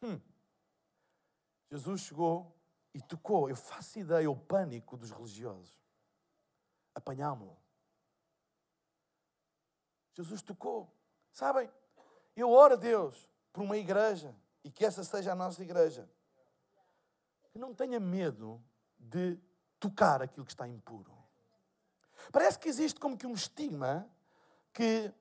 Hum. 0.02 0.20
Jesus 1.70 2.02
chegou 2.02 2.56
e 2.94 3.00
tocou. 3.00 3.48
Eu 3.48 3.56
faço 3.56 3.98
ideia 3.98 4.30
o 4.30 4.36
pânico 4.36 4.96
dos 4.96 5.10
religiosos 5.10 5.80
apanhámo-lo. 6.94 7.56
Jesus 10.12 10.42
tocou. 10.42 10.92
Sabem, 11.32 11.70
eu 12.36 12.50
oro 12.50 12.74
a 12.74 12.76
Deus 12.76 13.28
por 13.52 13.62
uma 13.62 13.76
igreja 13.76 14.34
e 14.64 14.70
que 14.70 14.84
essa 14.84 15.04
seja 15.04 15.32
a 15.32 15.36
nossa 15.36 15.62
igreja. 15.62 16.08
Que 17.52 17.58
não 17.58 17.74
tenha 17.74 17.98
medo 17.98 18.62
de 18.98 19.38
tocar 19.78 20.22
aquilo 20.22 20.44
que 20.44 20.52
está 20.52 20.68
impuro. 20.68 21.16
Parece 22.30 22.58
que 22.58 22.68
existe 22.68 23.00
como 23.00 23.16
que 23.16 23.26
um 23.26 23.32
estigma 23.32 24.08
que 24.72 25.12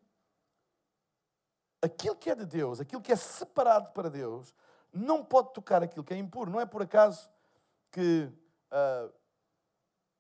aquilo 1.82 2.16
que 2.16 2.30
é 2.30 2.36
de 2.36 2.46
Deus, 2.46 2.80
aquilo 2.80 3.02
que 3.02 3.12
é 3.12 3.16
separado 3.16 3.92
para 3.92 4.10
Deus, 4.10 4.54
não 4.92 5.24
pode 5.24 5.54
tocar 5.54 5.84
aquilo 5.84 6.04
que 6.04 6.14
é 6.14 6.18
impuro. 6.18 6.52
Não 6.52 6.60
é 6.60 6.66
por 6.66 6.82
acaso 6.82 7.30
que 7.92 8.32
uh, 8.72 9.14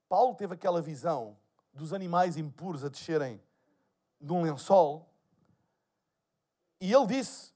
Paulo 0.07 0.35
teve 0.35 0.53
aquela 0.53 0.81
visão 0.81 1.37
dos 1.73 1.93
animais 1.93 2.37
impuros 2.37 2.83
a 2.83 2.89
descerem 2.89 3.41
de 4.19 4.31
um 4.31 4.41
lençol. 4.41 5.09
E 6.79 6.91
ele 6.91 7.07
disse 7.07 7.53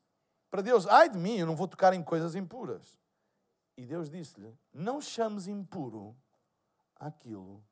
para 0.49 0.61
Deus: 0.61 0.87
Ai 0.87 1.09
de 1.09 1.17
mim, 1.17 1.37
eu 1.37 1.47
não 1.47 1.55
vou 1.55 1.67
tocar 1.67 1.93
em 1.93 2.03
coisas 2.03 2.35
impuras. 2.35 2.99
E 3.75 3.85
Deus 3.85 4.09
disse-lhe: 4.09 4.57
Não 4.73 5.01
chames 5.01 5.47
impuro 5.47 6.15
aquilo 6.95 7.63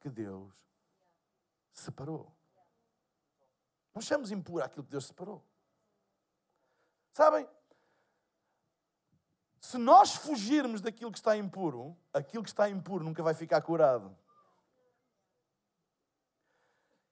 que 0.00 0.10
Deus 0.10 0.52
separou. 1.72 2.32
Não 3.94 4.02
chames 4.02 4.30
impuro 4.30 4.64
aquilo 4.64 4.84
que 4.84 4.90
Deus 4.90 5.06
separou. 5.06 5.44
Sabem? 7.12 7.48
Se 9.64 9.78
nós 9.78 10.14
fugirmos 10.14 10.82
daquilo 10.82 11.10
que 11.10 11.16
está 11.16 11.34
impuro, 11.38 11.96
aquilo 12.12 12.42
que 12.42 12.50
está 12.50 12.68
impuro 12.68 13.02
nunca 13.02 13.22
vai 13.22 13.32
ficar 13.32 13.62
curado. 13.62 14.14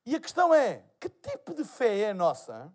E 0.04 0.14
a 0.14 0.20
questão 0.20 0.52
é: 0.52 0.84
que 1.00 1.08
tipo 1.08 1.54
de 1.54 1.64
fé 1.64 2.00
é 2.00 2.10
a 2.10 2.14
nossa 2.14 2.70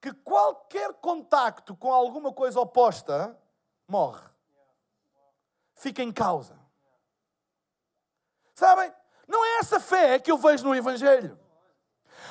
que 0.00 0.14
qualquer 0.14 0.94
contacto 0.94 1.76
com 1.76 1.92
alguma 1.92 2.32
coisa 2.32 2.58
oposta 2.58 3.38
morre? 3.86 4.26
Fica 5.74 6.02
em 6.02 6.10
causa. 6.10 6.58
Sabem? 8.54 8.90
Não 9.28 9.44
é 9.44 9.58
essa 9.58 9.78
fé 9.78 10.18
que 10.18 10.32
eu 10.32 10.38
vejo 10.38 10.64
no 10.64 10.74
Evangelho. 10.74 11.38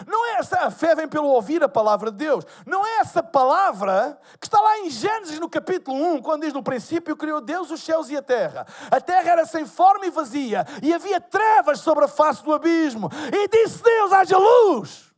Não 0.05 0.25
é 0.25 0.39
essa, 0.39 0.59
a 0.59 0.71
fé 0.71 0.95
vem 0.95 1.07
pelo 1.07 1.27
ouvir 1.27 1.63
a 1.63 1.69
palavra 1.69 2.11
de 2.11 2.17
Deus. 2.17 2.45
Não 2.65 2.85
é 2.85 2.99
essa 2.99 3.23
palavra 3.23 4.19
que 4.39 4.47
está 4.47 4.59
lá 4.59 4.79
em 4.79 4.89
Gênesis 4.89 5.39
no 5.39 5.49
capítulo 5.49 5.97
1, 6.15 6.21
quando 6.21 6.43
diz 6.43 6.53
no 6.53 6.63
princípio 6.63 7.15
criou 7.15 7.41
Deus 7.41 7.71
os 7.71 7.81
céus 7.81 8.09
e 8.09 8.17
a 8.17 8.21
terra. 8.21 8.65
A 8.91 8.99
terra 8.99 9.31
era 9.31 9.45
sem 9.45 9.65
forma 9.65 10.05
e 10.05 10.09
vazia, 10.09 10.65
e 10.81 10.93
havia 10.93 11.21
trevas 11.21 11.79
sobre 11.79 12.05
a 12.05 12.07
face 12.07 12.43
do 12.43 12.53
abismo. 12.53 13.09
E 13.31 13.47
disse 13.47 13.81
Deus: 13.81 14.11
haja 14.11 14.37
luz. 14.37 15.13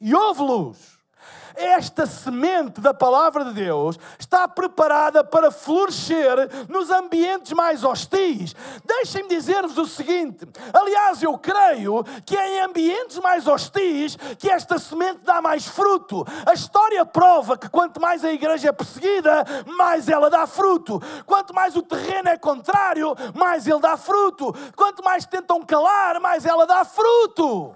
E 0.00 0.14
houve 0.14 0.42
luz 0.42 0.95
esta 1.56 2.06
semente 2.06 2.80
da 2.80 2.92
palavra 2.92 3.44
de 3.46 3.52
Deus 3.54 3.98
está 4.18 4.46
preparada 4.46 5.24
para 5.24 5.50
florescer 5.50 6.36
nos 6.68 6.90
ambientes 6.90 7.52
mais 7.52 7.82
hostis. 7.82 8.54
Deixem-me 8.84 9.28
dizer-vos 9.28 9.78
o 9.78 9.86
seguinte: 9.86 10.46
aliás, 10.72 11.22
eu 11.22 11.36
creio 11.38 12.04
que 12.24 12.36
é 12.36 12.56
em 12.56 12.60
ambientes 12.60 13.18
mais 13.18 13.46
hostis 13.46 14.16
que 14.38 14.50
esta 14.50 14.78
semente 14.78 15.20
dá 15.24 15.40
mais 15.40 15.66
fruto. 15.66 16.24
A 16.44 16.52
história 16.52 17.04
prova 17.04 17.56
que 17.56 17.68
quanto 17.68 18.00
mais 18.00 18.24
a 18.24 18.32
igreja 18.32 18.68
é 18.68 18.72
perseguida, 18.72 19.44
mais 19.76 20.08
ela 20.08 20.28
dá 20.28 20.46
fruto. 20.46 21.00
Quanto 21.24 21.54
mais 21.54 21.74
o 21.74 21.82
terreno 21.82 22.28
é 22.28 22.36
contrário, 22.36 23.14
mais 23.34 23.66
ele 23.66 23.80
dá 23.80 23.96
fruto. 23.96 24.54
Quanto 24.74 25.02
mais 25.02 25.24
tentam 25.24 25.62
calar, 25.62 26.20
mais 26.20 26.44
ela 26.44 26.66
dá 26.66 26.84
fruto. 26.84 27.74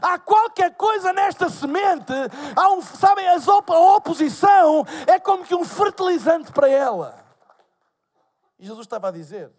Há 0.00 0.18
qualquer 0.18 0.74
coisa 0.74 1.12
nesta 1.12 1.48
semente, 1.48 2.12
há 2.56 2.68
um, 2.72 2.82
sabem, 2.82 3.26
a 3.28 3.36
oposição 3.96 4.84
é 5.06 5.18
como 5.18 5.44
que 5.44 5.54
um 5.54 5.64
fertilizante 5.64 6.52
para 6.52 6.68
ela. 6.68 7.24
E 8.58 8.66
Jesus 8.66 8.86
estava 8.86 9.08
a 9.08 9.12
dizer, 9.12 9.52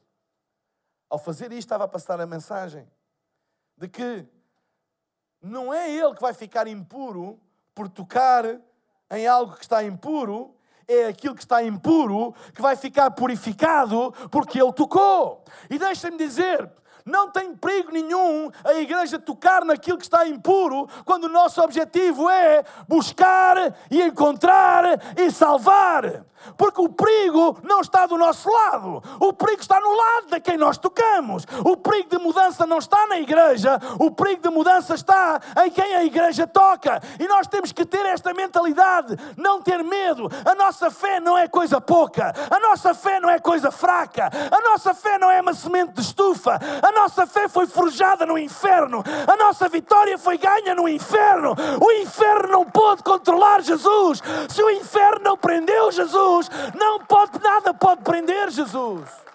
ao 1.09 1.19
fazer 1.19 1.51
isto, 1.51 1.59
estava 1.59 1.83
a 1.83 1.87
passar 1.87 2.19
a 2.19 2.25
mensagem 2.25 2.87
de 3.77 3.87
que 3.87 4.25
não 5.41 5.73
é 5.73 5.91
ele 5.91 6.15
que 6.15 6.21
vai 6.21 6.33
ficar 6.33 6.67
impuro 6.67 7.39
por 7.73 7.87
tocar 7.87 8.45
em 9.11 9.27
algo 9.27 9.55
que 9.55 9.63
está 9.63 9.83
impuro, 9.83 10.55
é 10.87 11.07
aquilo 11.07 11.35
que 11.35 11.41
está 11.41 11.63
impuro 11.63 12.33
que 12.53 12.61
vai 12.61 12.75
ficar 12.75 13.11
purificado 13.11 14.11
porque 14.31 14.61
ele 14.61 14.73
tocou. 14.73 15.43
E 15.69 15.77
deixem-me 15.77 16.17
dizer, 16.17 16.71
não 17.05 17.29
tem 17.29 17.55
perigo 17.55 17.91
nenhum 17.91 18.49
a 18.63 18.73
igreja 18.73 19.19
tocar 19.19 19.63
naquilo 19.63 19.97
que 19.97 20.05
está 20.05 20.27
impuro, 20.27 20.89
quando 21.05 21.25
o 21.25 21.29
nosso 21.29 21.61
objetivo 21.61 22.27
é 22.29 22.63
buscar 22.87 23.75
e 23.91 24.01
encontrar 24.01 24.99
e 25.15 25.29
salvar. 25.29 26.25
Porque 26.57 26.81
o 26.81 26.89
perigo 26.89 27.57
não 27.63 27.81
está 27.81 28.05
do 28.05 28.17
nosso 28.17 28.49
lado, 28.49 29.01
o 29.19 29.33
perigo 29.33 29.61
está 29.61 29.79
no 29.79 29.93
lado 29.95 30.27
de 30.31 30.39
quem 30.39 30.57
nós 30.57 30.77
tocamos. 30.77 31.45
O 31.63 31.77
perigo 31.77 32.09
de 32.09 32.17
mudança 32.17 32.65
não 32.65 32.77
está 32.77 33.07
na 33.07 33.19
igreja, 33.19 33.79
o 33.99 34.11
perigo 34.11 34.41
de 34.41 34.49
mudança 34.49 34.95
está 34.95 35.39
em 35.65 35.69
quem 35.69 35.95
a 35.95 36.03
igreja 36.03 36.47
toca. 36.47 37.01
E 37.19 37.27
nós 37.27 37.47
temos 37.47 37.71
que 37.71 37.85
ter 37.85 38.05
esta 38.05 38.33
mentalidade, 38.33 39.17
não 39.37 39.61
ter 39.61 39.83
medo. 39.83 40.29
A 40.45 40.55
nossa 40.55 40.89
fé 40.89 41.19
não 41.19 41.37
é 41.37 41.47
coisa 41.47 41.81
pouca, 41.81 42.33
a 42.49 42.59
nossa 42.59 42.93
fé 42.93 43.19
não 43.19 43.29
é 43.29 43.39
coisa 43.39 43.71
fraca, 43.71 44.29
a 44.51 44.69
nossa 44.69 44.93
fé 44.93 45.17
não 45.17 45.29
é 45.29 45.41
uma 45.41 45.53
semente 45.53 45.93
de 45.93 46.01
estufa, 46.01 46.59
a 46.81 46.91
nossa 46.91 47.25
fé 47.27 47.47
foi 47.47 47.67
forjada 47.67 48.25
no 48.25 48.37
inferno, 48.37 49.03
a 49.27 49.35
nossa 49.37 49.67
vitória 49.67 50.17
foi 50.17 50.37
ganha 50.37 50.75
no 50.75 50.87
inferno. 50.87 51.55
O 51.81 51.91
inferno 51.91 52.49
não 52.49 52.65
pôde 52.65 53.03
controlar 53.03 53.61
Jesus. 53.61 54.21
Se 54.49 54.61
o 54.61 54.69
inferno 54.69 55.21
não 55.23 55.37
prendeu 55.37 55.91
Jesus, 55.91 56.34
não 56.77 57.05
pode 57.05 57.39
nada 57.41 57.73
pode 57.73 58.01
prender 58.03 58.49
Jesus. 58.49 59.25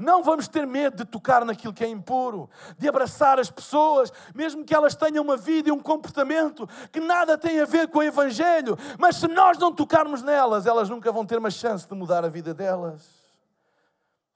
Não 0.00 0.22
vamos 0.22 0.48
ter 0.48 0.66
medo 0.66 0.96
de 0.96 1.04
tocar 1.04 1.44
naquilo 1.44 1.74
que 1.74 1.84
é 1.84 1.86
impuro, 1.86 2.48
de 2.78 2.88
abraçar 2.88 3.38
as 3.38 3.50
pessoas, 3.50 4.10
mesmo 4.34 4.64
que 4.64 4.74
elas 4.74 4.94
tenham 4.94 5.22
uma 5.22 5.36
vida 5.36 5.68
e 5.68 5.72
um 5.72 5.78
comportamento 5.78 6.66
que 6.90 6.98
nada 6.98 7.36
tem 7.36 7.60
a 7.60 7.66
ver 7.66 7.88
com 7.88 7.98
o 7.98 8.02
Evangelho. 8.02 8.78
Mas 8.98 9.16
se 9.16 9.28
nós 9.28 9.58
não 9.58 9.70
tocarmos 9.70 10.22
nelas, 10.22 10.66
elas 10.66 10.88
nunca 10.88 11.12
vão 11.12 11.26
ter 11.26 11.36
uma 11.36 11.50
chance 11.50 11.86
de 11.86 11.94
mudar 11.94 12.24
a 12.24 12.28
vida 12.28 12.54
delas. 12.54 13.06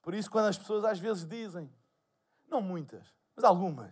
Por 0.03 0.13
isso, 0.13 0.29
quando 0.29 0.45
as 0.45 0.57
pessoas 0.57 0.85
às 0.85 0.99
vezes 0.99 1.25
dizem, 1.25 1.67
não 2.47 2.61
muitas, 2.61 3.03
mas 3.35 3.43
algumas, 3.43 3.91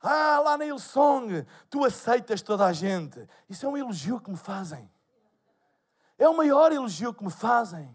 Ah, 0.00 0.40
lá 0.40 0.56
na 0.56 0.64
Hillsong, 0.64 1.46
tu 1.68 1.84
aceitas 1.84 2.42
toda 2.42 2.64
a 2.64 2.72
gente. 2.72 3.24
Isso 3.48 3.66
é 3.66 3.68
um 3.68 3.76
elogio 3.76 4.18
que 4.18 4.30
me 4.30 4.36
fazem. 4.36 4.90
É 6.22 6.28
o 6.28 6.36
maior 6.36 6.70
elogio 6.70 7.12
que 7.12 7.24
me 7.24 7.32
fazem. 7.32 7.92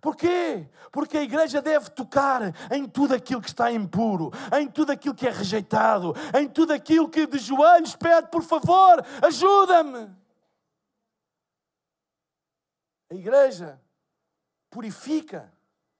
Porquê? 0.00 0.68
Porque 0.90 1.16
a 1.16 1.22
igreja 1.22 1.62
deve 1.62 1.90
tocar 1.90 2.42
em 2.72 2.88
tudo 2.88 3.14
aquilo 3.14 3.40
que 3.40 3.48
está 3.48 3.70
impuro, 3.70 4.32
em 4.58 4.68
tudo 4.68 4.90
aquilo 4.90 5.14
que 5.14 5.28
é 5.28 5.30
rejeitado, 5.30 6.12
em 6.36 6.48
tudo 6.48 6.72
aquilo 6.72 7.08
que 7.08 7.24
de 7.24 7.38
joelhos 7.38 7.94
pede, 7.94 8.32
por 8.32 8.42
favor, 8.42 9.00
ajuda-me. 9.22 10.12
A 13.12 13.14
igreja 13.14 13.80
purifica 14.68 15.52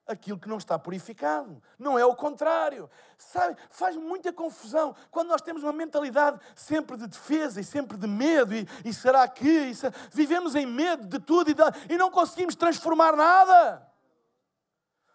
aquilo 0.06 0.38
que 0.38 0.48
não 0.48 0.58
está 0.58 0.78
purificado. 0.78 1.62
Não 1.78 1.98
é 1.98 2.04
o 2.04 2.14
contrário. 2.14 2.88
Sabe, 3.18 3.56
faz 3.70 3.96
muita 3.96 4.32
confusão 4.32 4.94
quando 5.10 5.28
nós 5.28 5.42
temos 5.42 5.62
uma 5.62 5.72
mentalidade 5.72 6.40
sempre 6.54 6.96
de 6.96 7.06
defesa 7.06 7.60
e 7.60 7.64
sempre 7.64 7.96
de 7.96 8.06
medo. 8.06 8.54
E, 8.54 8.68
e 8.84 8.92
será 8.92 9.26
que? 9.26 9.48
E 9.48 9.74
se, 9.74 9.90
vivemos 10.12 10.54
em 10.54 10.66
medo 10.66 11.06
de 11.06 11.18
tudo 11.18 11.50
e, 11.50 11.54
de, 11.54 11.62
e 11.90 11.96
não 11.96 12.10
conseguimos 12.10 12.54
transformar 12.54 13.16
nada. 13.16 13.86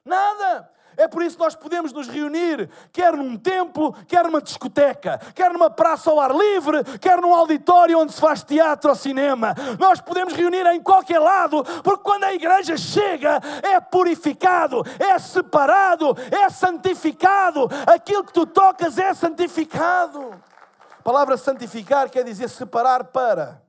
Nada. 0.04 0.72
É 0.98 1.08
por 1.08 1.24
isso 1.24 1.38
que 1.38 1.44
nós 1.44 1.56
podemos 1.56 1.94
nos 1.94 2.08
reunir, 2.08 2.70
quer 2.92 3.16
num 3.16 3.38
templo, 3.38 3.94
quer 4.08 4.26
numa 4.26 4.42
discoteca, 4.42 5.20
quer 5.34 5.52
numa 5.54 5.70
praça 5.70 6.10
ao 6.10 6.20
ar 6.20 6.36
livre, 6.36 6.84
quer 7.00 7.22
num 7.22 7.34
auditório 7.34 8.00
onde 8.00 8.14
se 8.14 8.20
faz 8.20 8.44
teatro 8.44 8.90
ou 8.90 8.96
cinema. 8.96 9.56
Nós 9.80 10.02
podemos 10.02 10.34
reunir 10.34 10.66
em 10.68 10.82
qualquer 10.82 11.20
lado, 11.20 11.64
porque 11.84 12.04
quando 12.04 12.26
a 12.26 12.34
igreja 12.34 12.76
chega, 12.78 13.40
é 13.64 13.80
purificado, 13.80 14.84
é 15.00 15.18
separado, 15.18 16.16
é 16.32 16.50
santificado. 16.50 17.70
Aquilo 17.88 18.24
que 18.24 18.34
tu 18.34 18.46
tocas 18.46 18.98
é 18.98 19.14
santificado. 19.14 20.32
A 21.00 21.04
palavra 21.04 21.38
santificar 21.38 22.10
quer 22.10 22.24
dizer 22.24 22.50
separar 22.50 23.06
para. 23.06 23.62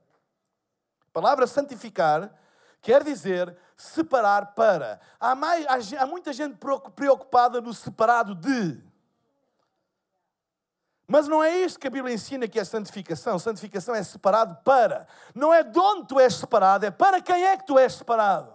A 1.08 1.12
palavra 1.12 1.46
santificar 1.46 2.30
quer 2.82 3.04
dizer 3.04 3.56
separar 3.82 4.54
para. 4.54 5.00
Há, 5.18 5.34
mais, 5.34 5.66
há, 5.66 6.02
há 6.02 6.06
muita 6.06 6.32
gente 6.32 6.56
preocupada 6.94 7.60
no 7.60 7.74
separado 7.74 8.34
de. 8.34 8.80
Mas 11.06 11.26
não 11.26 11.42
é 11.42 11.58
isto 11.58 11.80
que 11.80 11.88
a 11.88 11.90
Bíblia 11.90 12.14
ensina 12.14 12.46
que 12.46 12.60
é 12.60 12.64
santificação. 12.64 13.38
Santificação 13.38 13.94
é 13.94 14.02
separado 14.02 14.56
para. 14.62 15.08
Não 15.34 15.52
é 15.52 15.64
de 15.64 15.78
onde 15.78 16.06
tu 16.06 16.20
és 16.20 16.34
separado, 16.34 16.86
é 16.86 16.90
para 16.90 17.20
quem 17.20 17.44
é 17.44 17.56
que 17.56 17.66
tu 17.66 17.76
és 17.76 17.92
separado. 17.92 18.52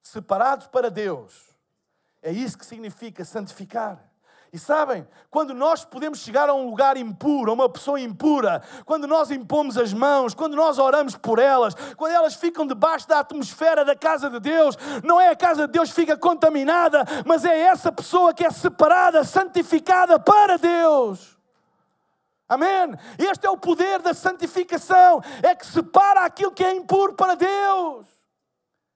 Separados 0.00 0.68
para 0.68 0.90
Deus. 0.90 1.48
É 2.22 2.30
isso 2.30 2.56
que 2.56 2.64
significa 2.64 3.24
santificar. 3.24 4.07
E 4.52 4.58
sabem, 4.58 5.06
quando 5.30 5.52
nós 5.52 5.84
podemos 5.84 6.20
chegar 6.20 6.48
a 6.48 6.54
um 6.54 6.70
lugar 6.70 6.96
impuro, 6.96 7.50
a 7.50 7.54
uma 7.54 7.68
pessoa 7.68 8.00
impura, 8.00 8.62
quando 8.86 9.06
nós 9.06 9.30
impomos 9.30 9.76
as 9.76 9.92
mãos, 9.92 10.32
quando 10.32 10.56
nós 10.56 10.78
oramos 10.78 11.16
por 11.16 11.38
elas, 11.38 11.74
quando 11.96 12.12
elas 12.12 12.34
ficam 12.34 12.66
debaixo 12.66 13.06
da 13.06 13.20
atmosfera 13.20 13.84
da 13.84 13.94
casa 13.94 14.30
de 14.30 14.40
Deus, 14.40 14.76
não 15.04 15.20
é 15.20 15.28
a 15.28 15.36
casa 15.36 15.66
de 15.66 15.72
Deus 15.72 15.90
que 15.90 15.96
fica 15.96 16.16
contaminada, 16.16 17.04
mas 17.26 17.44
é 17.44 17.58
essa 17.58 17.92
pessoa 17.92 18.32
que 18.32 18.44
é 18.44 18.50
separada, 18.50 19.22
santificada 19.22 20.18
para 20.18 20.56
Deus. 20.56 21.36
Amém? 22.48 22.94
Este 23.18 23.46
é 23.46 23.50
o 23.50 23.58
poder 23.58 24.00
da 24.00 24.14
santificação, 24.14 25.20
é 25.42 25.54
que 25.54 25.66
separa 25.66 26.24
aquilo 26.24 26.52
que 26.52 26.64
é 26.64 26.74
impuro 26.74 27.12
para 27.12 27.34
Deus. 27.34 28.06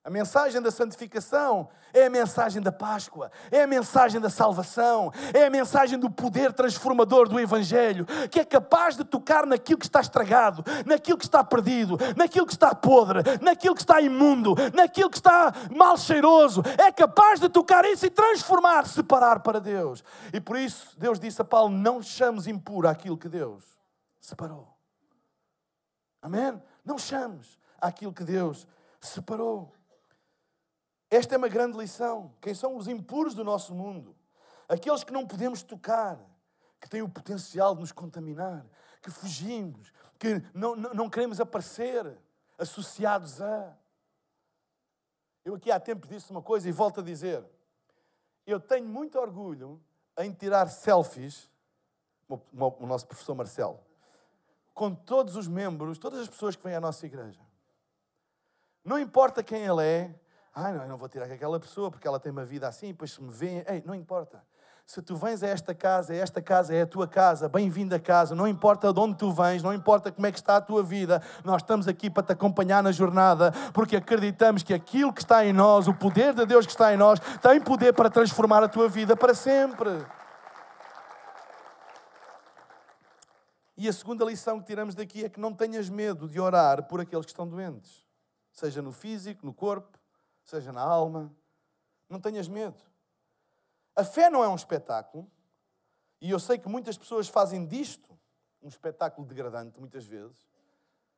A 0.02 0.08
mensagem 0.08 0.60
da 0.62 0.70
santificação 0.70 1.68
é 1.92 2.06
a 2.06 2.10
mensagem 2.10 2.62
da 2.62 2.72
Páscoa, 2.72 3.30
é 3.50 3.62
a 3.62 3.66
mensagem 3.66 4.20
da 4.20 4.30
salvação, 4.30 5.12
é 5.32 5.44
a 5.44 5.50
mensagem 5.50 5.98
do 5.98 6.10
poder 6.10 6.52
transformador 6.52 7.28
do 7.28 7.38
Evangelho, 7.38 8.06
que 8.30 8.40
é 8.40 8.44
capaz 8.44 8.96
de 8.96 9.04
tocar 9.04 9.46
naquilo 9.46 9.78
que 9.78 9.86
está 9.86 10.00
estragado, 10.00 10.64
naquilo 10.86 11.18
que 11.18 11.24
está 11.24 11.42
perdido, 11.44 11.98
naquilo 12.16 12.46
que 12.46 12.52
está 12.52 12.74
podre, 12.74 13.20
naquilo 13.40 13.74
que 13.74 13.82
está 13.82 14.00
imundo, 14.00 14.54
naquilo 14.72 15.10
que 15.10 15.16
está 15.16 15.52
mal 15.74 15.96
cheiroso. 15.96 16.62
É 16.78 16.90
capaz 16.90 17.40
de 17.40 17.48
tocar 17.48 17.84
isso 17.84 18.06
e 18.06 18.10
transformar, 18.10 18.86
separar 18.86 19.40
para 19.40 19.60
Deus. 19.60 20.02
E 20.32 20.40
por 20.40 20.56
isso 20.56 20.96
Deus 20.98 21.18
disse 21.18 21.40
a 21.42 21.44
Paulo: 21.44 21.70
não 21.70 22.02
chames 22.02 22.46
impuro 22.46 22.88
aquilo 22.88 23.16
que 23.16 23.28
Deus 23.28 23.64
separou. 24.20 24.68
Amém? 26.20 26.60
Não 26.84 26.96
chames 26.98 27.58
aquilo 27.80 28.12
que 28.12 28.24
Deus 28.24 28.66
separou. 29.00 29.72
Esta 31.12 31.34
é 31.34 31.36
uma 31.36 31.48
grande 31.48 31.76
lição. 31.76 32.32
Quem 32.40 32.54
são 32.54 32.74
os 32.74 32.88
impuros 32.88 33.34
do 33.34 33.44
nosso 33.44 33.74
mundo? 33.74 34.16
Aqueles 34.66 35.04
que 35.04 35.12
não 35.12 35.26
podemos 35.26 35.62
tocar, 35.62 36.18
que 36.80 36.88
têm 36.88 37.02
o 37.02 37.08
potencial 37.08 37.74
de 37.74 37.82
nos 37.82 37.92
contaminar, 37.92 38.64
que 39.02 39.10
fugimos, 39.10 39.92
que 40.18 40.42
não, 40.54 40.74
não, 40.74 40.94
não 40.94 41.10
queremos 41.10 41.38
aparecer 41.38 42.18
associados 42.56 43.42
a. 43.42 43.76
Eu 45.44 45.56
aqui 45.56 45.70
há 45.70 45.78
tempo 45.78 46.08
disse 46.08 46.30
uma 46.30 46.40
coisa 46.40 46.66
e 46.66 46.72
volto 46.72 47.00
a 47.00 47.02
dizer. 47.02 47.44
Eu 48.46 48.58
tenho 48.58 48.88
muito 48.88 49.18
orgulho 49.18 49.78
em 50.16 50.32
tirar 50.32 50.66
selfies, 50.70 51.50
o 52.26 52.86
nosso 52.86 53.06
professor 53.06 53.34
Marcelo, 53.34 53.78
com 54.72 54.94
todos 54.94 55.36
os 55.36 55.46
membros, 55.46 55.98
todas 55.98 56.20
as 56.20 56.28
pessoas 56.30 56.56
que 56.56 56.64
vêm 56.64 56.74
à 56.74 56.80
nossa 56.80 57.04
igreja. 57.04 57.40
Não 58.82 58.98
importa 58.98 59.42
quem 59.42 59.62
ele 59.62 59.84
é, 59.84 60.21
ah, 60.54 60.70
não, 60.70 60.82
eu 60.82 60.88
não 60.88 60.96
vou 60.98 61.08
tirar 61.08 61.26
com 61.26 61.34
aquela 61.34 61.58
pessoa 61.58 61.90
porque 61.90 62.06
ela 62.06 62.20
tem 62.20 62.30
uma 62.30 62.44
vida 62.44 62.68
assim, 62.68 62.88
depois 62.88 63.12
se 63.12 63.22
me 63.22 63.30
vêem. 63.30 63.64
Ei, 63.66 63.82
não 63.86 63.94
importa. 63.94 64.42
Se 64.84 65.00
tu 65.00 65.16
vens 65.16 65.42
a 65.42 65.46
esta 65.46 65.74
casa, 65.74 66.14
esta 66.14 66.42
casa 66.42 66.74
é 66.74 66.82
a 66.82 66.86
tua 66.86 67.06
casa, 67.06 67.48
bem-vindo 67.48 67.94
a 67.94 68.00
casa, 68.00 68.34
não 68.34 68.46
importa 68.46 68.92
de 68.92 69.00
onde 69.00 69.16
tu 69.16 69.32
vens, 69.32 69.62
não 69.62 69.72
importa 69.72 70.12
como 70.12 70.26
é 70.26 70.32
que 70.32 70.38
está 70.38 70.56
a 70.56 70.60
tua 70.60 70.82
vida, 70.82 71.22
nós 71.44 71.62
estamos 71.62 71.88
aqui 71.88 72.10
para 72.10 72.24
te 72.24 72.32
acompanhar 72.32 72.82
na 72.82 72.92
jornada, 72.92 73.52
porque 73.72 73.96
acreditamos 73.96 74.62
que 74.62 74.74
aquilo 74.74 75.12
que 75.12 75.22
está 75.22 75.46
em 75.46 75.52
nós, 75.52 75.88
o 75.88 75.94
poder 75.94 76.34
de 76.34 76.44
Deus 76.44 76.66
que 76.66 76.72
está 76.72 76.92
em 76.92 76.96
nós, 76.96 77.18
tem 77.40 77.60
poder 77.60 77.94
para 77.94 78.10
transformar 78.10 78.62
a 78.62 78.68
tua 78.68 78.88
vida 78.88 79.16
para 79.16 79.34
sempre. 79.34 80.04
E 83.76 83.88
a 83.88 83.92
segunda 83.92 84.24
lição 84.24 84.60
que 84.60 84.66
tiramos 84.66 84.94
daqui 84.94 85.24
é 85.24 85.28
que 85.28 85.40
não 85.40 85.54
tenhas 85.54 85.88
medo 85.88 86.28
de 86.28 86.38
orar 86.38 86.82
por 86.82 87.00
aqueles 87.00 87.24
que 87.24 87.32
estão 87.32 87.48
doentes, 87.48 88.04
seja 88.52 88.82
no 88.82 88.92
físico, 88.92 89.46
no 89.46 89.54
corpo, 89.54 90.01
seja 90.52 90.70
na 90.70 90.82
alma. 90.82 91.34
Não 92.08 92.20
tenhas 92.20 92.46
medo. 92.46 92.82
A 93.96 94.04
fé 94.04 94.28
não 94.28 94.44
é 94.44 94.48
um 94.48 94.54
espetáculo, 94.54 95.30
e 96.20 96.30
eu 96.30 96.38
sei 96.38 96.58
que 96.58 96.68
muitas 96.68 96.96
pessoas 96.98 97.26
fazem 97.26 97.66
disto 97.66 98.18
um 98.62 98.68
espetáculo 98.68 99.26
degradante, 99.26 99.80
muitas 99.80 100.04
vezes. 100.04 100.46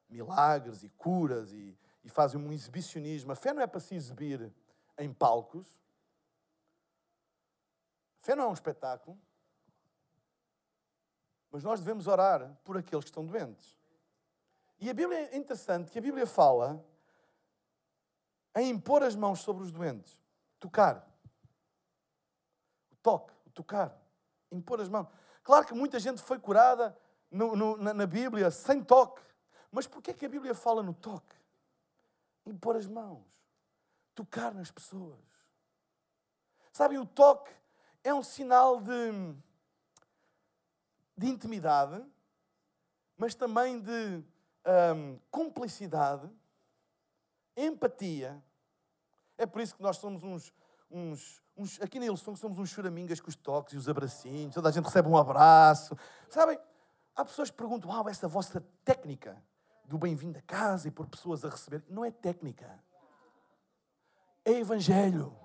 Milagres 0.09 0.83
e 0.83 0.89
curas 0.89 1.53
e, 1.53 1.77
e 2.05 2.09
fazem 2.09 2.41
um 2.41 2.53
exibicionismo. 2.53 3.33
A 3.33 3.35
fé 3.35 3.53
não 3.53 3.61
é 3.61 3.67
para 3.67 3.81
se 3.81 3.95
exibir 3.95 4.53
em 4.99 5.13
palcos. 5.13 5.67
A 8.23 8.27
fé 8.27 8.37
não 8.37 8.45
é 8.45 8.49
um 8.49 8.55
espetáculo. 8.55 9.19
Mas 11.51 11.63
nós 11.63 11.81
devemos 11.81 12.07
orar 12.07 12.57
por 12.65 12.77
aqueles 12.77 13.05
que 13.05 13.11
estão 13.11 13.27
doentes. 13.27 13.77
E 14.79 14.89
a 14.89 14.95
Bíblia 14.95 15.19
é 15.33 15.37
interessante 15.37 15.91
que 15.91 15.99
a 15.99 16.03
Bíblia 16.03 16.27
fala 16.27 16.85
em 18.55 18.71
impor 18.71 19.03
as 19.03 19.17
mãos 19.17 19.41
sobre 19.41 19.65
os 19.65 19.73
doentes, 19.73 20.21
tocar. 20.61 21.09
O 22.93 22.97
toque, 22.97 23.33
o 23.47 23.51
tocar, 23.51 24.01
impor 24.51 24.81
as 24.81 24.89
mãos. 24.89 25.09
Claro 25.43 25.67
que 25.67 25.75
muita 25.75 25.99
gente 25.99 26.23
foi 26.23 26.39
curada 26.39 26.97
no, 27.31 27.57
no, 27.57 27.77
na, 27.77 27.93
na, 27.93 28.07
Bíblia 28.07 28.51
sem 28.51 28.83
toque. 28.83 29.23
Mas 29.71 29.87
porquê 29.87 30.13
é 30.13 30.15
que 30.15 30.25
a 30.25 30.29
Bíblia 30.29 30.55
fala 30.55 30.83
no 30.83 30.95
toque? 30.95 31.37
Impor 32.47 32.77
as 32.77 32.87
mãos, 32.87 33.25
tocar 34.15 34.55
nas 34.55 34.71
pessoas. 34.71 35.19
Sabem, 36.73 36.99
o 36.99 37.07
toque 37.07 37.53
é 38.03 38.15
um 38.15 38.23
sinal 38.23 38.81
de, 38.81 39.35
de 41.17 41.27
intimidade, 41.27 42.05
mas 43.17 43.35
também 43.35 43.81
de 43.81 44.25
um, 44.97 45.19
cumplicidade 45.31 46.29
empatia. 47.57 48.43
É 49.37 49.47
por 49.47 49.61
isso 49.61 49.77
que 49.77 49.83
nós 49.83 49.97
somos 49.97 50.23
uns, 50.23 50.53
uns, 50.91 51.43
uns 51.57 51.81
aqui 51.81 51.99
na 51.99 52.07
Ilson 52.07 52.37
somos 52.37 52.59
uns 52.59 52.71
choramingas 52.71 53.21
com 53.21 53.29
os 53.29 53.37
toques 53.37 53.75
e 53.75 53.77
os 53.77 53.89
abracinhos, 53.89 54.55
toda 54.55 54.69
a 54.69 54.73
gente 54.73 54.85
recebe 54.85 55.09
um 55.09 55.17
abraço. 55.17 55.97
Sabem, 56.29 56.59
há 57.17 57.25
pessoas 57.25 57.51
que 57.51 57.57
perguntam, 57.57 57.91
uau, 57.91 58.09
essa 58.09 58.29
vossa 58.29 58.65
técnica 58.85 59.43
do 59.85 59.99
bem-vindo 59.99 60.39
a 60.39 60.43
casa 60.43 60.89
e 60.89 60.91
por 60.91 61.07
pessoas 61.07 61.45
a 61.45 61.49
receber, 61.49 61.85
não 61.89 62.05
é 62.05 62.11
técnica. 62.11 62.83
É 64.45 64.53
evangelho. 64.53 65.44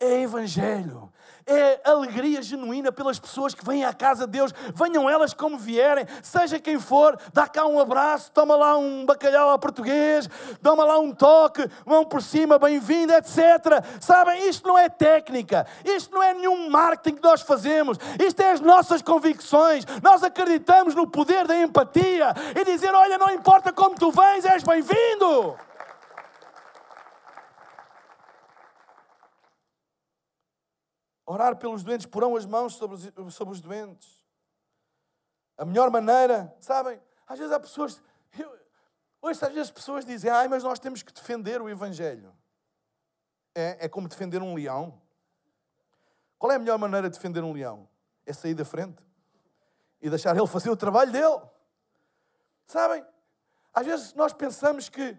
É 0.00 0.22
Evangelho, 0.22 1.12
é 1.46 1.80
alegria 1.84 2.42
genuína 2.42 2.92
pelas 2.92 3.18
pessoas 3.18 3.54
que 3.54 3.64
vêm 3.64 3.84
à 3.84 3.92
casa 3.92 4.26
de 4.26 4.32
Deus, 4.32 4.52
venham 4.74 5.08
elas 5.08 5.32
como 5.32 5.58
vierem, 5.58 6.06
seja 6.22 6.58
quem 6.58 6.78
for, 6.78 7.18
dá 7.32 7.48
cá 7.48 7.66
um 7.66 7.80
abraço, 7.80 8.30
toma 8.32 8.54
lá 8.54 8.76
um 8.76 9.06
bacalhau 9.06 9.50
a 9.50 9.58
português, 9.58 10.28
toma 10.62 10.84
lá 10.84 10.98
um 10.98 11.12
toque, 11.12 11.68
mão 11.86 12.04
por 12.04 12.22
cima, 12.22 12.58
bem-vindo, 12.58 13.12
etc. 13.14 13.82
Sabem, 14.00 14.48
isto 14.48 14.68
não 14.68 14.78
é 14.78 14.88
técnica, 14.88 15.66
isto 15.84 16.14
não 16.14 16.22
é 16.22 16.34
nenhum 16.34 16.68
marketing 16.68 17.16
que 17.16 17.22
nós 17.22 17.40
fazemos, 17.40 17.98
isto 18.24 18.40
é 18.40 18.52
as 18.52 18.60
nossas 18.60 19.00
convicções. 19.02 19.84
Nós 20.02 20.22
acreditamos 20.22 20.94
no 20.94 21.06
poder 21.06 21.46
da 21.46 21.58
empatia 21.58 22.34
e 22.54 22.64
dizer: 22.64 22.94
olha, 22.94 23.18
não 23.18 23.30
importa 23.30 23.72
como 23.72 23.96
tu 23.96 24.10
vens, 24.10 24.44
és 24.44 24.62
bem-vindo. 24.62 25.67
Orar 31.30 31.56
pelos 31.56 31.82
doentes, 31.82 32.06
porão 32.06 32.34
as 32.36 32.46
mãos 32.46 32.76
sobre 32.76 32.96
os, 32.96 33.34
sobre 33.34 33.52
os 33.52 33.60
doentes. 33.60 34.24
A 35.58 35.64
melhor 35.66 35.90
maneira, 35.90 36.56
sabem? 36.58 36.98
Às 37.26 37.38
vezes 37.38 37.52
há 37.52 37.60
pessoas. 37.60 38.02
Eu, 38.38 38.50
hoje, 39.20 39.44
às 39.44 39.52
vezes, 39.52 39.68
as 39.68 39.70
pessoas 39.70 40.06
dizem: 40.06 40.30
ai, 40.30 40.48
mas 40.48 40.64
nós 40.64 40.78
temos 40.78 41.02
que 41.02 41.12
defender 41.12 41.60
o 41.60 41.68
Evangelho. 41.68 42.34
É, 43.54 43.84
é 43.84 43.88
como 43.90 44.08
defender 44.08 44.40
um 44.40 44.54
leão. 44.54 45.02
Qual 46.38 46.50
é 46.50 46.54
a 46.54 46.58
melhor 46.58 46.78
maneira 46.78 47.10
de 47.10 47.16
defender 47.18 47.44
um 47.44 47.52
leão? 47.52 47.86
É 48.24 48.32
sair 48.32 48.54
da 48.54 48.64
frente 48.64 49.04
e 50.00 50.08
deixar 50.08 50.34
ele 50.34 50.46
fazer 50.46 50.70
o 50.70 50.76
trabalho 50.78 51.12
dele. 51.12 51.42
Sabem? 52.66 53.04
Às 53.74 53.84
vezes 53.84 54.14
nós 54.14 54.32
pensamos 54.32 54.88
que 54.88 55.14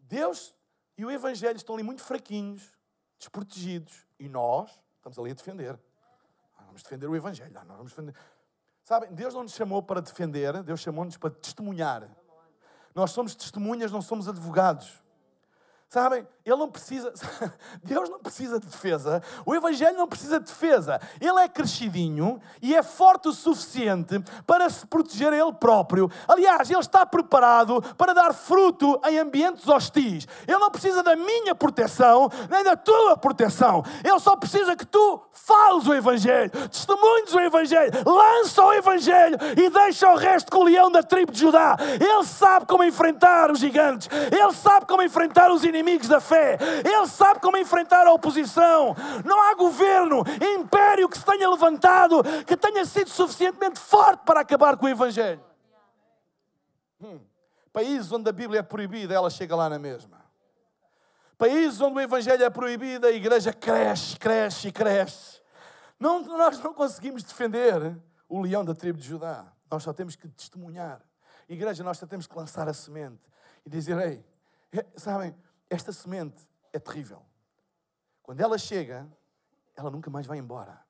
Deus 0.00 0.52
e 0.96 1.04
o 1.04 1.12
Evangelho 1.12 1.58
estão 1.58 1.76
ali 1.76 1.84
muito 1.84 2.02
fraquinhos, 2.02 2.76
desprotegidos, 3.20 4.04
e 4.18 4.28
nós 4.28 4.80
Estamos 5.08 5.18
ali 5.18 5.30
a 5.30 5.34
defender. 5.34 5.78
vamos 6.66 6.82
defender 6.82 7.06
o 7.06 7.16
Evangelho. 7.16 7.52
nós 7.52 7.64
vamos 7.66 7.92
defender. 7.92 8.14
Sabem, 8.84 9.10
Deus 9.12 9.32
não 9.32 9.42
nos 9.42 9.52
chamou 9.52 9.82
para 9.82 10.00
defender, 10.00 10.62
Deus 10.62 10.80
chamou-nos 10.80 11.16
para 11.16 11.30
testemunhar. 11.30 12.08
Nós 12.94 13.10
somos 13.10 13.34
testemunhas, 13.34 13.90
não 13.90 14.02
somos 14.02 14.28
advogados. 14.28 15.02
Sabem? 15.88 16.26
Ele 16.44 16.56
não 16.56 16.68
precisa, 16.68 17.12
Deus 17.82 18.10
não 18.10 18.18
precisa 18.18 18.60
de 18.60 18.66
defesa, 18.66 19.22
o 19.44 19.54
Evangelho 19.54 19.96
não 19.96 20.06
precisa 20.06 20.38
de 20.38 20.46
defesa. 20.46 21.00
Ele 21.18 21.38
é 21.40 21.48
crescidinho 21.48 22.40
e 22.60 22.74
é 22.74 22.82
forte 22.82 23.28
o 23.28 23.32
suficiente 23.32 24.22
para 24.46 24.68
se 24.68 24.86
proteger 24.86 25.32
a 25.32 25.36
Ele 25.36 25.52
próprio. 25.52 26.10
Aliás, 26.26 26.70
Ele 26.70 26.80
está 26.80 27.06
preparado 27.06 27.82
para 27.96 28.12
dar 28.12 28.34
fruto 28.34 29.00
em 29.06 29.18
ambientes 29.18 29.66
hostis. 29.66 30.26
Ele 30.46 30.58
não 30.58 30.70
precisa 30.70 31.02
da 31.02 31.16
minha 31.16 31.54
proteção, 31.54 32.30
nem 32.50 32.62
da 32.62 32.76
tua 32.76 33.16
proteção. 33.16 33.82
Ele 34.04 34.20
só 34.20 34.36
precisa 34.36 34.76
que 34.76 34.86
tu 34.86 35.22
fales 35.32 35.86
o 35.86 35.94
Evangelho, 35.94 36.50
testemunhes 36.68 37.32
o 37.32 37.40
Evangelho, 37.40 37.92
lança 38.06 38.62
o 38.62 38.72
Evangelho 38.74 39.38
e 39.56 39.70
deixa 39.70 40.10
o 40.10 40.16
resto 40.16 40.50
com 40.50 40.58
o 40.58 40.64
leão 40.64 40.90
da 40.90 41.02
tribo 41.02 41.32
de 41.32 41.40
Judá. 41.40 41.76
Ele 41.78 42.24
sabe 42.24 42.66
como 42.66 42.84
enfrentar 42.84 43.50
os 43.50 43.58
gigantes, 43.58 44.08
ele 44.30 44.52
sabe 44.52 44.86
como 44.86 45.02
enfrentar 45.02 45.50
os 45.50 45.62
inimigos 45.62 45.77
da 46.08 46.20
fé. 46.20 46.58
Ele 46.84 47.06
sabe 47.06 47.40
como 47.40 47.56
enfrentar 47.56 48.06
a 48.06 48.12
oposição. 48.12 48.94
Não 49.24 49.42
há 49.42 49.54
governo, 49.54 50.22
império 50.58 51.08
que 51.08 51.18
se 51.18 51.24
tenha 51.24 51.48
levantado 51.48 52.22
que 52.46 52.56
tenha 52.56 52.84
sido 52.84 53.10
suficientemente 53.10 53.78
forte 53.78 54.20
para 54.24 54.40
acabar 54.40 54.76
com 54.76 54.86
o 54.86 54.88
Evangelho. 54.88 55.42
Hum. 57.00 57.20
Países 57.72 58.10
onde 58.10 58.28
a 58.28 58.32
Bíblia 58.32 58.60
é 58.60 58.62
proibida, 58.62 59.14
ela 59.14 59.30
chega 59.30 59.54
lá 59.54 59.68
na 59.68 59.78
mesma. 59.78 60.18
Países 61.36 61.80
onde 61.80 61.96
o 61.96 62.00
Evangelho 62.00 62.42
é 62.42 62.50
proibido, 62.50 63.06
a 63.06 63.12
igreja 63.12 63.52
cresce, 63.52 64.16
cresce 64.18 64.68
e 64.68 64.72
cresce. 64.72 65.40
Não, 65.98 66.20
nós 66.20 66.58
não 66.60 66.74
conseguimos 66.74 67.22
defender 67.22 67.96
o 68.28 68.40
leão 68.40 68.64
da 68.64 68.74
tribo 68.74 68.98
de 68.98 69.06
Judá. 69.06 69.46
Nós 69.70 69.82
só 69.82 69.92
temos 69.92 70.16
que 70.16 70.28
testemunhar. 70.28 71.00
Igreja, 71.48 71.82
nós 71.82 71.98
só 71.98 72.06
temos 72.06 72.26
que 72.26 72.36
lançar 72.36 72.68
a 72.68 72.74
semente 72.74 73.22
e 73.64 73.70
dizer: 73.70 73.98
Ei, 73.98 74.24
é, 74.72 74.84
sabem, 74.96 75.34
esta 75.70 75.92
semente 75.92 76.48
é 76.72 76.78
terrível. 76.78 77.22
Quando 78.22 78.40
ela 78.40 78.58
chega, 78.58 79.06
ela 79.74 79.90
nunca 79.90 80.10
mais 80.10 80.26
vai 80.26 80.38
embora 80.38 80.87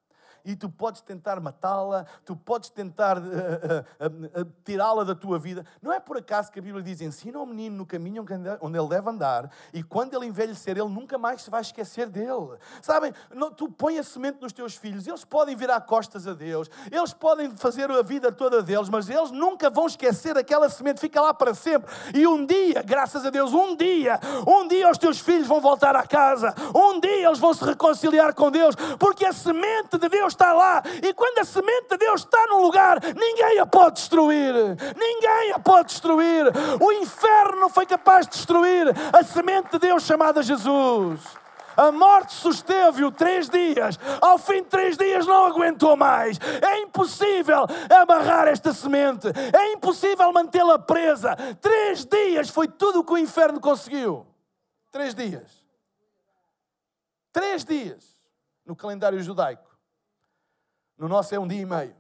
e 0.49 0.57
tu 0.57 0.71
podes 0.71 1.03
tentar 1.03 1.39
matá-la, 1.41 2.07
tu 2.25 2.35
podes 2.35 2.71
tentar 2.71 3.19
uh, 3.19 3.21
uh, 3.21 4.41
uh, 4.41 4.53
tirá-la 4.65 5.05
da 5.05 5.15
tua 5.15 5.39
vida. 5.39 5.63
Não 5.83 5.93
é 5.93 6.01
por 6.01 6.17
acaso 6.17 6.51
que 6.51 6.59
a 6.59 6.63
Bíblia 6.63 6.83
diz: 6.83 7.03
ensina 7.03 7.39
ao 7.39 7.45
menino 7.45 7.77
no 7.77 7.85
caminho 7.85 8.25
onde 8.63 8.79
ele 8.79 8.89
deve 8.89 9.11
andar, 9.11 9.51
e 9.75 9.83
quando 9.83 10.15
ele 10.15 10.25
envelhecer, 10.25 10.79
ele 10.79 10.89
nunca 10.89 11.19
mais 11.19 11.43
se 11.43 11.51
vai 11.51 11.61
esquecer 11.61 12.09
dele. 12.09 12.57
Sabem, 12.81 13.13
tu 13.59 13.71
põe 13.71 13.99
a 13.99 14.03
semente 14.03 14.41
nos 14.41 14.51
teus 14.55 14.75
filhos, 14.75 15.07
eles 15.07 15.23
podem 15.23 15.55
virar 15.55 15.83
costas 15.83 16.27
a 16.27 16.33
Deus, 16.33 16.71
eles 16.91 17.13
podem 17.13 17.55
fazer 17.55 17.91
a 17.91 18.03
vida 18.03 18.33
toda 18.33 18.63
deles, 18.63 18.89
mas 18.89 19.11
eles 19.11 19.31
nunca 19.31 19.69
vão 19.69 19.87
esquecer 19.87 20.39
aquela 20.39 20.71
semente, 20.71 20.99
fica 20.99 21.21
lá 21.21 21.35
para 21.35 21.53
sempre. 21.53 21.93
E 22.15 22.27
um 22.27 22.47
dia, 22.47 22.83
graças 22.83 23.27
a 23.27 23.29
Deus, 23.29 23.53
um 23.53 23.77
dia, 23.77 24.19
um 24.47 24.67
dia 24.67 24.91
os 24.91 24.97
teus 24.97 25.19
filhos 25.19 25.47
vão 25.47 25.61
voltar 25.61 25.95
à 25.95 26.07
casa, 26.07 26.55
um 26.75 26.99
dia 26.99 27.27
eles 27.27 27.39
vão 27.39 27.53
se 27.53 27.63
reconciliar 27.63 28.33
com 28.35 28.51
Deus, 28.51 28.75
porque 28.99 29.27
a 29.27 29.33
semente 29.35 29.99
de 29.99 30.09
Deus 30.09 30.38
está 30.39 30.53
lá. 30.53 30.83
E 31.03 31.13
quando 31.13 31.41
a 31.41 31.45
semente 31.45 31.89
de 31.91 31.99
Deus 31.99 32.21
está 32.21 32.47
num 32.47 32.63
lugar, 32.63 33.01
ninguém 33.17 33.59
a 33.59 33.67
pode 33.67 33.97
destruir. 33.97 34.55
Ninguém 34.97 35.53
a 35.53 35.59
pode 35.59 35.89
destruir. 35.89 36.45
O 36.81 36.93
inferno 36.93 37.69
foi 37.69 37.85
capaz 37.85 38.27
de 38.27 38.33
destruir 38.33 38.87
a 39.13 39.25
semente 39.25 39.71
de 39.73 39.79
Deus 39.81 40.05
chamada 40.05 40.43
Jesus. 40.43 41.21
A 41.77 41.93
morte 41.93 42.35
susteve-o 42.35 43.11
três 43.13 43.49
dias. 43.49 43.99
Ao 44.21 44.37
fim 44.37 44.63
de 44.63 44.69
três 44.69 44.97
dias 44.97 45.27
não 45.27 45.47
aguentou 45.47 45.97
mais. 45.97 46.37
É 46.61 46.81
impossível 46.81 47.67
amarrar 47.89 48.49
esta 48.49 48.73
semente. 48.73 49.29
É 49.29 49.73
impossível 49.73 50.33
mantê-la 50.33 50.79
presa. 50.79 51.37
Três 51.61 52.05
dias 52.05 52.49
foi 52.51 52.67
tudo 52.67 53.01
o 53.01 53.05
que 53.05 53.13
o 53.13 53.19
inferno 53.19 53.61
conseguiu. 53.61 54.27
Três 54.91 55.15
dias. 55.15 55.65
Três 57.33 57.65
dias 57.65 58.17
no 58.67 58.75
calendário 58.75 59.23
judaico. 59.23 59.68
No 60.99 61.09
nosso 61.09 61.35
é 61.35 61.39
um 61.39 61.47
dia 61.47 61.61
e 61.61 61.67
meio. 61.67 61.97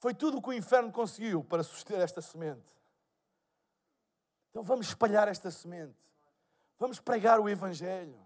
Foi 0.00 0.14
tudo 0.14 0.38
o 0.38 0.42
que 0.42 0.48
o 0.48 0.52
inferno 0.52 0.90
conseguiu 0.90 1.44
para 1.44 1.62
suster 1.62 2.00
esta 2.00 2.22
semente. 2.22 2.72
Então 4.50 4.62
vamos 4.62 4.88
espalhar 4.88 5.28
esta 5.28 5.50
semente. 5.50 5.98
Vamos 6.78 6.98
pregar 7.00 7.38
o 7.40 7.48
Evangelho. 7.48 8.16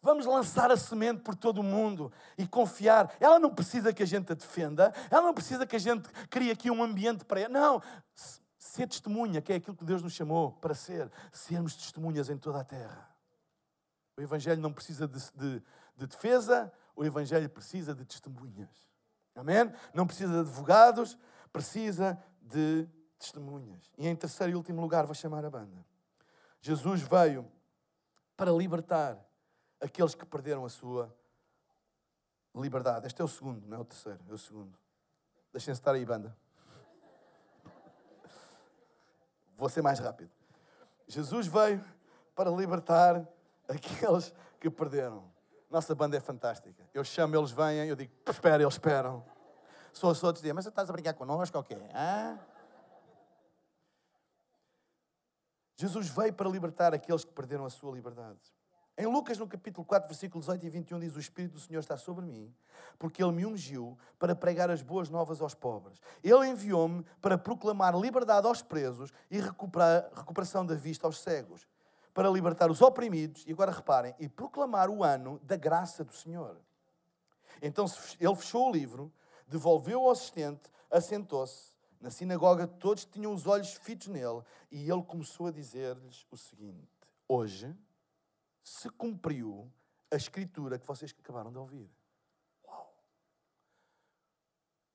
Vamos 0.00 0.24
lançar 0.24 0.70
a 0.70 0.76
semente 0.76 1.22
por 1.22 1.34
todo 1.34 1.58
o 1.58 1.64
mundo 1.64 2.12
e 2.38 2.46
confiar. 2.46 3.12
Ela 3.18 3.38
não 3.38 3.52
precisa 3.52 3.92
que 3.92 4.02
a 4.02 4.06
gente 4.06 4.30
a 4.30 4.34
defenda, 4.34 4.92
ela 5.10 5.22
não 5.22 5.34
precisa 5.34 5.66
que 5.66 5.74
a 5.74 5.80
gente 5.80 6.08
crie 6.30 6.50
aqui 6.50 6.70
um 6.70 6.82
ambiente 6.82 7.24
para 7.24 7.40
ela. 7.40 7.48
Não, 7.48 7.82
ser 8.56 8.86
testemunha, 8.86 9.42
que 9.42 9.52
é 9.52 9.56
aquilo 9.56 9.76
que 9.76 9.84
Deus 9.84 10.02
nos 10.02 10.12
chamou 10.12 10.52
para 10.52 10.74
ser, 10.74 11.10
sermos 11.32 11.74
testemunhas 11.74 12.30
em 12.30 12.38
toda 12.38 12.60
a 12.60 12.64
terra. 12.64 13.10
O 14.16 14.22
Evangelho 14.22 14.60
não 14.60 14.72
precisa 14.72 15.08
de, 15.08 15.18
de, 15.34 15.62
de 15.96 16.06
defesa, 16.06 16.72
o 16.96 17.04
Evangelho 17.04 17.48
precisa 17.50 17.94
de 17.94 18.04
testemunhas. 18.04 18.70
Amém? 19.34 19.70
Não 19.92 20.06
precisa 20.06 20.32
de 20.32 20.38
advogados, 20.40 21.16
precisa 21.52 22.18
de 22.40 22.88
testemunhas. 23.18 23.92
E 23.98 24.08
em 24.08 24.16
terceiro 24.16 24.54
e 24.54 24.56
último 24.56 24.80
lugar, 24.80 25.04
vou 25.04 25.14
chamar 25.14 25.44
a 25.44 25.50
banda. 25.50 25.84
Jesus 26.60 27.02
veio 27.02 27.46
para 28.34 28.50
libertar 28.50 29.18
aqueles 29.80 30.14
que 30.14 30.24
perderam 30.24 30.64
a 30.64 30.70
sua 30.70 31.14
liberdade. 32.54 33.06
Este 33.06 33.20
é 33.20 33.24
o 33.24 33.28
segundo, 33.28 33.66
não 33.66 33.76
é 33.76 33.80
o 33.80 33.84
terceiro, 33.84 34.24
é 34.28 34.32
o 34.32 34.38
segundo. 34.38 34.78
Deixem-se 35.52 35.78
estar 35.78 35.94
aí, 35.94 36.04
banda. 36.04 36.36
Vou 39.54 39.68
ser 39.68 39.82
mais 39.82 39.98
rápido. 39.98 40.30
Jesus 41.06 41.46
veio 41.46 41.84
para 42.34 42.50
libertar 42.50 43.26
aqueles 43.68 44.34
que 44.58 44.70
perderam. 44.70 45.35
Nossa 45.68 45.94
banda 45.94 46.16
é 46.16 46.20
fantástica. 46.20 46.88
Eu 46.94 47.04
chamo, 47.04 47.36
eles 47.36 47.50
vêm, 47.50 47.88
eu 47.88 47.96
digo, 47.96 48.12
espera, 48.28 48.62
eles 48.62 48.74
esperam. 48.74 49.24
Só 49.92 50.08
os 50.08 50.22
outros 50.22 50.42
dizem, 50.42 50.54
mas 50.54 50.66
estás 50.66 50.88
a 50.88 50.92
brincar 50.92 51.14
connosco 51.14 51.56
ou 51.56 51.64
quê? 51.64 51.78
Ah? 51.92 52.38
Jesus 55.74 56.08
veio 56.08 56.32
para 56.32 56.48
libertar 56.48 56.94
aqueles 56.94 57.24
que 57.24 57.32
perderam 57.32 57.64
a 57.64 57.70
sua 57.70 57.94
liberdade. 57.94 58.40
Em 58.98 59.06
Lucas, 59.06 59.36
no 59.36 59.46
capítulo 59.46 59.84
4, 59.84 60.08
versículos 60.08 60.46
18 60.46 60.66
e 60.66 60.70
21, 60.70 60.98
diz: 61.00 61.14
O 61.16 61.20
Espírito 61.20 61.52
do 61.52 61.60
Senhor 61.60 61.80
está 61.80 61.98
sobre 61.98 62.24
mim, 62.24 62.54
porque 62.98 63.22
Ele 63.22 63.32
me 63.32 63.44
ungiu 63.44 63.98
para 64.18 64.34
pregar 64.34 64.70
as 64.70 64.80
boas 64.80 65.10
novas 65.10 65.42
aos 65.42 65.54
pobres. 65.54 66.00
Ele 66.24 66.46
enviou-me 66.48 67.04
para 67.20 67.36
proclamar 67.36 67.94
liberdade 67.94 68.46
aos 68.46 68.62
presos 68.62 69.12
e 69.30 69.38
recuperar, 69.38 70.08
recuperação 70.14 70.64
da 70.64 70.74
vista 70.74 71.06
aos 71.06 71.20
cegos, 71.20 71.66
para 72.16 72.30
libertar 72.30 72.70
os 72.70 72.80
oprimidos, 72.80 73.44
e 73.46 73.52
agora 73.52 73.70
reparem, 73.70 74.14
e 74.18 74.26
proclamar 74.26 74.88
o 74.88 75.04
ano 75.04 75.38
da 75.40 75.54
graça 75.54 76.02
do 76.02 76.14
Senhor. 76.14 76.58
Então 77.60 77.84
ele 78.18 78.34
fechou 78.36 78.70
o 78.70 78.72
livro, 78.72 79.12
devolveu 79.46 80.00
ao 80.00 80.10
assistente, 80.10 80.62
assentou-se. 80.90 81.74
Na 82.00 82.08
sinagoga 82.08 82.66
todos 82.66 83.04
tinham 83.04 83.34
os 83.34 83.46
olhos 83.46 83.74
fitos 83.74 84.06
nele, 84.06 84.42
e 84.70 84.90
ele 84.90 85.02
começou 85.02 85.48
a 85.48 85.50
dizer-lhes 85.50 86.26
o 86.30 86.38
seguinte: 86.38 86.88
Hoje 87.28 87.76
se 88.62 88.88
cumpriu 88.88 89.70
a 90.10 90.16
escritura 90.16 90.78
que 90.78 90.86
vocês 90.86 91.14
acabaram 91.18 91.52
de 91.52 91.58
ouvir. 91.58 91.90
Uau! 92.66 92.94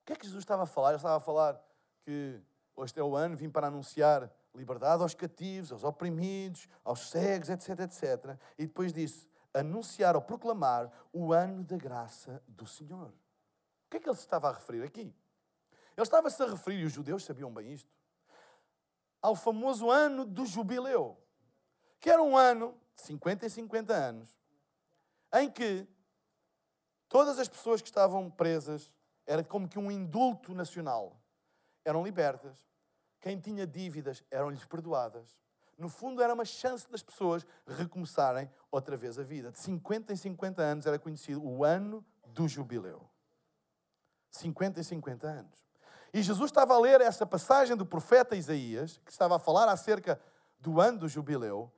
O 0.00 0.06
que 0.06 0.12
é 0.12 0.16
que 0.16 0.26
Jesus 0.26 0.42
estava 0.42 0.64
a 0.64 0.66
falar? 0.66 0.88
Ele 0.88 0.96
estava 0.96 1.18
a 1.18 1.20
falar 1.20 1.64
que 2.04 2.42
este 2.78 2.98
é 2.98 3.04
o 3.04 3.14
ano, 3.14 3.36
vim 3.36 3.48
para 3.48 3.68
anunciar 3.68 4.28
liberdade 4.54 5.02
aos 5.02 5.14
cativos, 5.14 5.72
aos 5.72 5.84
oprimidos, 5.84 6.68
aos 6.84 7.10
cegos, 7.10 7.48
etc, 7.48 7.80
etc. 7.80 8.38
E 8.58 8.66
depois 8.66 8.92
disse, 8.92 9.28
anunciar 9.54 10.16
ou 10.16 10.22
proclamar 10.22 10.90
o 11.12 11.32
ano 11.32 11.64
da 11.64 11.76
graça 11.76 12.42
do 12.46 12.66
Senhor. 12.66 13.08
O 13.08 13.90
que 13.90 13.96
é 13.98 14.00
que 14.00 14.08
ele 14.08 14.16
se 14.16 14.22
estava 14.22 14.48
a 14.48 14.52
referir 14.52 14.82
aqui? 14.82 15.14
Ele 15.94 16.02
estava-se 16.02 16.42
a 16.42 16.46
referir, 16.46 16.80
e 16.80 16.84
os 16.84 16.92
judeus 16.92 17.24
sabiam 17.24 17.52
bem 17.52 17.72
isto, 17.72 17.90
ao 19.20 19.36
famoso 19.36 19.90
ano 19.90 20.24
do 20.24 20.46
jubileu, 20.46 21.18
que 22.00 22.10
era 22.10 22.22
um 22.22 22.36
ano 22.36 22.74
de 22.96 23.02
50 23.02 23.46
e 23.46 23.50
50 23.50 23.92
anos, 23.92 24.40
em 25.34 25.50
que 25.50 25.86
todas 27.08 27.38
as 27.38 27.48
pessoas 27.48 27.82
que 27.82 27.88
estavam 27.88 28.30
presas, 28.30 28.90
era 29.26 29.44
como 29.44 29.68
que 29.68 29.78
um 29.78 29.90
indulto 29.90 30.54
nacional, 30.54 31.20
eram 31.84 32.02
libertas, 32.02 32.66
quem 33.22 33.38
tinha 33.38 33.64
dívidas 33.66 34.22
eram-lhes 34.30 34.64
perdoadas. 34.64 35.38
No 35.78 35.88
fundo, 35.88 36.20
era 36.20 36.34
uma 36.34 36.44
chance 36.44 36.90
das 36.90 37.02
pessoas 37.02 37.46
recomeçarem 37.66 38.50
outra 38.70 38.96
vez 38.96 39.18
a 39.18 39.22
vida. 39.22 39.52
De 39.52 39.60
50 39.60 40.12
em 40.12 40.16
50 40.16 40.60
anos 40.60 40.86
era 40.86 40.98
conhecido 40.98 41.42
o 41.42 41.64
ano 41.64 42.04
do 42.26 42.48
jubileu. 42.48 43.08
50 44.32 44.80
em 44.80 44.82
50 44.82 45.26
anos. 45.26 45.64
E 46.12 46.20
Jesus 46.20 46.50
estava 46.50 46.74
a 46.74 46.80
ler 46.80 47.00
essa 47.00 47.24
passagem 47.24 47.76
do 47.76 47.86
profeta 47.86 48.36
Isaías, 48.36 48.98
que 49.04 49.12
estava 49.12 49.36
a 49.36 49.38
falar 49.38 49.68
acerca 49.68 50.20
do 50.58 50.80
ano 50.80 50.98
do 50.98 51.08
jubileu, 51.08 51.72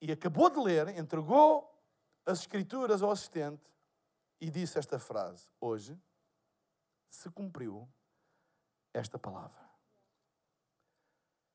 e 0.00 0.12
acabou 0.12 0.48
de 0.48 0.60
ler, 0.60 0.88
entregou 0.96 1.70
as 2.24 2.40
escrituras 2.40 3.02
ao 3.02 3.10
assistente 3.10 3.62
e 4.40 4.48
disse 4.48 4.78
esta 4.78 4.98
frase: 4.98 5.50
Hoje 5.60 5.98
se 7.10 7.28
cumpriu 7.30 7.88
esta 8.92 9.18
palavra. 9.18 9.63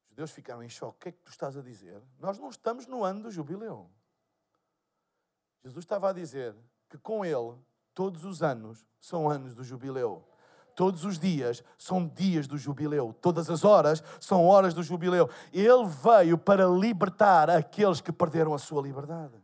Os 0.10 0.16
judeus 0.16 0.32
ficaram 0.32 0.64
em 0.64 0.70
choque. 0.70 0.97
O 0.97 0.99
que 0.99 1.10
é 1.10 1.12
que 1.12 1.22
tu 1.22 1.30
estás 1.30 1.55
a 1.55 1.62
dizer? 1.62 2.01
Nós 2.20 2.38
não 2.38 2.49
estamos 2.49 2.88
no 2.88 3.03
ano 3.03 3.24
do 3.24 3.32
jubileu. 3.32 3.89
Jesus 5.64 5.84
estava 5.84 6.10
a 6.10 6.14
dizer 6.14 6.55
que 6.89 6.97
com 6.97 7.24
ele 7.24 7.57
todos 7.93 8.24
os 8.26 8.41
anos 8.41 8.86
são 8.99 9.30
anos 9.30 9.53
do 9.53 9.64
jubileu. 9.64 10.26
Todos 10.76 11.03
os 11.03 11.20
dias 11.20 11.64
são 11.78 12.07
dias 12.07 12.47
do 12.47 12.57
jubileu. 12.57 13.14
Todas 13.22 13.49
as 13.49 13.66
horas 13.66 14.01
são 14.20 14.45
horas 14.45 14.74
do 14.74 14.82
jubileu. 14.82 15.30
Ele 15.51 15.86
veio 15.86 16.38
para 16.38 16.66
libertar 16.66 17.49
aqueles 17.49 17.99
que 17.99 18.12
perderam 18.12 18.53
a 18.53 18.57
sua 18.57 18.82
liberdade. 18.82 19.36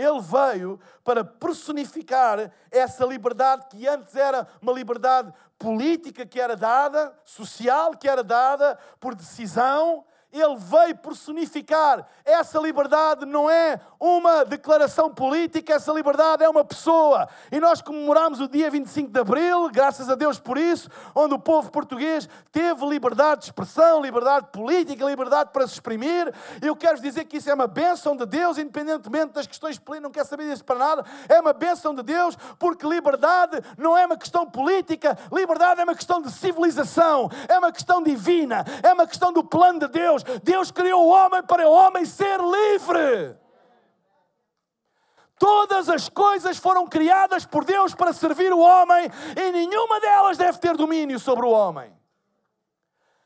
Ele 0.00 0.20
veio 0.20 0.80
para 1.04 1.24
personificar 1.24 2.50
essa 2.70 3.04
liberdade 3.04 3.66
que 3.68 3.86
antes 3.86 4.14
era 4.16 4.46
uma 4.62 4.72
liberdade 4.72 5.32
política 5.58 6.24
que 6.24 6.40
era 6.40 6.56
dada, 6.56 7.14
social 7.24 7.92
que 7.96 8.08
era 8.08 8.24
dada 8.24 8.78
por 8.98 9.14
decisão, 9.14 10.04
ele 10.32 10.56
veio 10.56 10.96
personificar. 10.96 12.06
Essa 12.24 12.58
liberdade 12.58 13.26
não 13.26 13.50
é 13.50 13.80
uma 13.98 14.44
declaração 14.44 15.12
política, 15.12 15.74
essa 15.74 15.92
liberdade 15.92 16.44
é 16.44 16.48
uma 16.48 16.64
pessoa. 16.64 17.28
E 17.50 17.58
nós 17.58 17.82
comemoramos 17.82 18.40
o 18.40 18.48
dia 18.48 18.70
25 18.70 19.10
de 19.10 19.20
Abril, 19.20 19.68
graças 19.70 20.08
a 20.08 20.14
Deus 20.14 20.38
por 20.38 20.56
isso, 20.56 20.88
onde 21.14 21.34
o 21.34 21.38
povo 21.38 21.70
português 21.70 22.28
teve 22.52 22.86
liberdade 22.86 23.40
de 23.40 23.46
expressão, 23.46 24.00
liberdade 24.00 24.48
política, 24.52 25.04
liberdade 25.04 25.50
para 25.52 25.66
se 25.66 25.74
exprimir. 25.74 26.32
Eu 26.62 26.76
quero 26.76 27.00
dizer 27.00 27.24
que 27.24 27.38
isso 27.38 27.50
é 27.50 27.54
uma 27.54 27.66
bênção 27.66 28.16
de 28.16 28.24
Deus, 28.26 28.58
independentemente 28.58 29.32
das 29.32 29.46
questões 29.46 29.78
políticas, 29.78 30.02
não 30.02 30.10
quer 30.10 30.24
saber 30.24 30.48
disso 30.48 30.64
para 30.64 30.78
nada. 30.78 31.04
É 31.28 31.40
uma 31.40 31.52
bênção 31.52 31.94
de 31.94 32.02
Deus, 32.02 32.36
porque 32.58 32.86
liberdade 32.86 33.60
não 33.76 33.96
é 33.96 34.06
uma 34.06 34.16
questão 34.16 34.48
política, 34.48 35.18
liberdade 35.32 35.80
é 35.80 35.84
uma 35.84 35.94
questão 35.94 36.22
de 36.22 36.30
civilização, 36.30 37.28
é 37.48 37.58
uma 37.58 37.72
questão 37.72 38.02
divina, 38.02 38.64
é 38.82 38.92
uma 38.92 39.06
questão 39.06 39.32
do 39.32 39.42
plano 39.42 39.80
de 39.80 39.88
Deus. 39.88 40.19
Deus. 40.22 40.40
Deus 40.40 40.70
criou 40.70 41.06
o 41.06 41.10
homem 41.10 41.42
para 41.42 41.68
o 41.68 41.72
homem 41.72 42.04
ser 42.04 42.38
livre. 42.40 43.36
Todas 45.38 45.88
as 45.88 46.08
coisas 46.08 46.58
foram 46.58 46.86
criadas 46.86 47.46
por 47.46 47.64
Deus 47.64 47.94
para 47.94 48.12
servir 48.12 48.52
o 48.52 48.58
homem 48.58 49.08
e 49.34 49.52
nenhuma 49.52 49.98
delas 49.98 50.36
deve 50.36 50.58
ter 50.58 50.76
domínio 50.76 51.18
sobre 51.18 51.46
o 51.46 51.50
homem. 51.50 51.98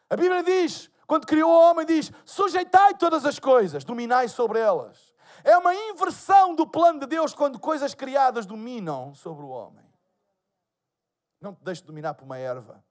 A 0.09 0.16
Bíblia 0.16 0.45
diz, 0.45 0.88
quando 1.09 1.26
criou 1.26 1.51
o 1.51 1.61
homem, 1.61 1.84
diz: 1.84 2.12
sujeitai 2.24 2.95
todas 2.95 3.26
as 3.26 3.40
coisas, 3.40 3.82
dominai 3.82 4.28
sobre 4.28 4.61
elas. 4.61 5.12
É 5.42 5.59
uma 5.59 5.74
inversão 5.74 6.55
do 6.55 6.66
plano 6.66 7.01
de 7.01 7.07
Deus 7.07 7.34
quando 7.34 7.59
coisas 7.59 7.95
criadas 7.95 8.47
dominam 8.47 9.12
sobre 9.14 9.45
o 9.45 9.49
homem. 9.49 9.84
Não 11.40 11.53
te 11.53 11.62
deixes 11.62 11.82
dominar 11.82 12.14
por 12.14 12.24
uma 12.24 12.38
erva. 12.38 12.82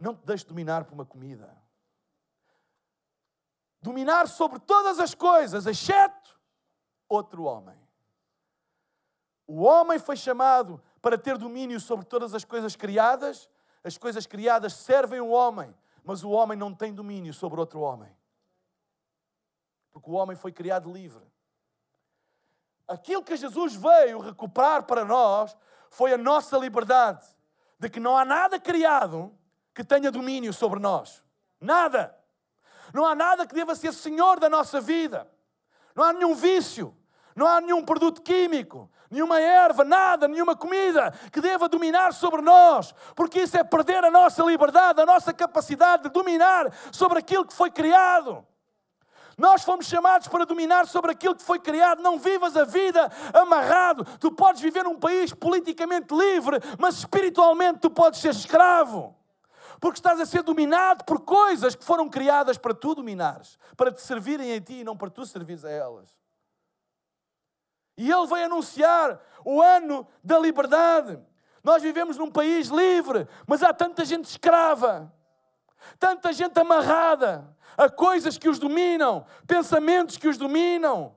Não 0.00 0.14
te 0.14 0.24
deixes 0.24 0.46
dominar 0.46 0.84
por 0.84 0.94
uma 0.94 1.04
comida. 1.04 1.54
Dominar 3.82 4.26
sobre 4.28 4.58
todas 4.58 4.98
as 4.98 5.14
coisas, 5.14 5.66
exceto 5.66 6.40
outro 7.06 7.44
homem. 7.44 7.78
O 9.46 9.62
homem 9.62 9.98
foi 9.98 10.16
chamado 10.16 10.82
para 11.02 11.18
ter 11.18 11.36
domínio 11.36 11.78
sobre 11.78 12.06
todas 12.06 12.34
as 12.34 12.44
coisas 12.44 12.74
criadas. 12.74 13.48
As 13.84 13.98
coisas 13.98 14.26
criadas 14.26 14.72
servem 14.74 15.20
o 15.20 15.28
homem, 15.28 15.74
mas 16.02 16.22
o 16.22 16.30
homem 16.30 16.56
não 16.56 16.74
tem 16.74 16.94
domínio 16.94 17.34
sobre 17.34 17.60
outro 17.60 17.80
homem. 17.80 18.14
Porque 19.90 20.08
o 20.08 20.14
homem 20.14 20.36
foi 20.36 20.52
criado 20.52 20.90
livre. 20.90 21.24
Aquilo 22.86 23.24
que 23.24 23.36
Jesus 23.36 23.74
veio 23.74 24.18
recuperar 24.18 24.84
para 24.84 25.04
nós 25.04 25.56
foi 25.90 26.12
a 26.12 26.18
nossa 26.18 26.56
liberdade, 26.56 27.26
de 27.78 27.88
que 27.90 28.00
não 28.00 28.16
há 28.16 28.24
nada 28.24 28.58
criado 28.58 29.36
que 29.80 29.84
tenha 29.84 30.10
domínio 30.10 30.52
sobre 30.52 30.78
nós. 30.78 31.24
Nada. 31.58 32.14
Não 32.92 33.06
há 33.06 33.14
nada 33.14 33.46
que 33.46 33.54
deva 33.54 33.74
ser 33.74 33.94
senhor 33.94 34.38
da 34.38 34.50
nossa 34.50 34.78
vida. 34.78 35.26
Não 35.94 36.04
há 36.04 36.12
nenhum 36.12 36.34
vício. 36.34 36.94
Não 37.34 37.46
há 37.46 37.60
nenhum 37.62 37.82
produto 37.82 38.20
químico, 38.20 38.90
nenhuma 39.08 39.40
erva, 39.40 39.84
nada, 39.84 40.28
nenhuma 40.28 40.54
comida 40.54 41.14
que 41.32 41.40
deva 41.40 41.68
dominar 41.68 42.12
sobre 42.12 42.42
nós, 42.42 42.92
porque 43.14 43.40
isso 43.40 43.56
é 43.56 43.62
perder 43.62 44.04
a 44.04 44.10
nossa 44.10 44.42
liberdade, 44.42 45.00
a 45.00 45.06
nossa 45.06 45.32
capacidade 45.32 46.02
de 46.02 46.08
dominar 46.10 46.70
sobre 46.92 47.20
aquilo 47.20 47.46
que 47.46 47.54
foi 47.54 47.70
criado. 47.70 48.44
Nós 49.38 49.62
fomos 49.62 49.86
chamados 49.86 50.26
para 50.28 50.44
dominar 50.44 50.86
sobre 50.88 51.12
aquilo 51.12 51.36
que 51.36 51.42
foi 51.42 51.60
criado. 51.60 52.02
Não 52.02 52.18
vivas 52.18 52.56
a 52.56 52.64
vida 52.64 53.10
amarrado. 53.32 54.04
Tu 54.18 54.30
podes 54.32 54.60
viver 54.60 54.84
num 54.84 54.98
país 54.98 55.32
politicamente 55.32 56.12
livre, 56.12 56.58
mas 56.78 56.98
espiritualmente 56.98 57.78
tu 57.78 57.88
podes 57.88 58.20
ser 58.20 58.30
escravo 58.30 59.16
porque 59.80 59.98
estás 59.98 60.20
a 60.20 60.26
ser 60.26 60.42
dominado 60.42 61.04
por 61.04 61.20
coisas 61.20 61.74
que 61.74 61.84
foram 61.84 62.08
criadas 62.08 62.58
para 62.58 62.74
tu 62.74 62.94
dominares, 62.94 63.58
para 63.76 63.90
te 63.90 64.02
servirem 64.02 64.54
a 64.54 64.60
ti 64.60 64.80
e 64.80 64.84
não 64.84 64.96
para 64.96 65.08
tu 65.08 65.24
servires 65.24 65.64
a 65.64 65.70
elas. 65.70 66.14
E 67.96 68.10
ele 68.10 68.26
vai 68.26 68.44
anunciar 68.44 69.18
o 69.44 69.62
ano 69.62 70.06
da 70.22 70.38
liberdade. 70.38 71.18
Nós 71.64 71.82
vivemos 71.82 72.18
num 72.18 72.30
país 72.30 72.68
livre, 72.68 73.26
mas 73.46 73.62
há 73.62 73.72
tanta 73.72 74.04
gente 74.04 74.26
escrava, 74.26 75.10
tanta 75.98 76.32
gente 76.32 76.58
amarrada 76.58 77.56
a 77.76 77.88
coisas 77.88 78.36
que 78.36 78.48
os 78.48 78.58
dominam, 78.58 79.24
pensamentos 79.46 80.18
que 80.18 80.28
os 80.28 80.36
dominam, 80.36 81.16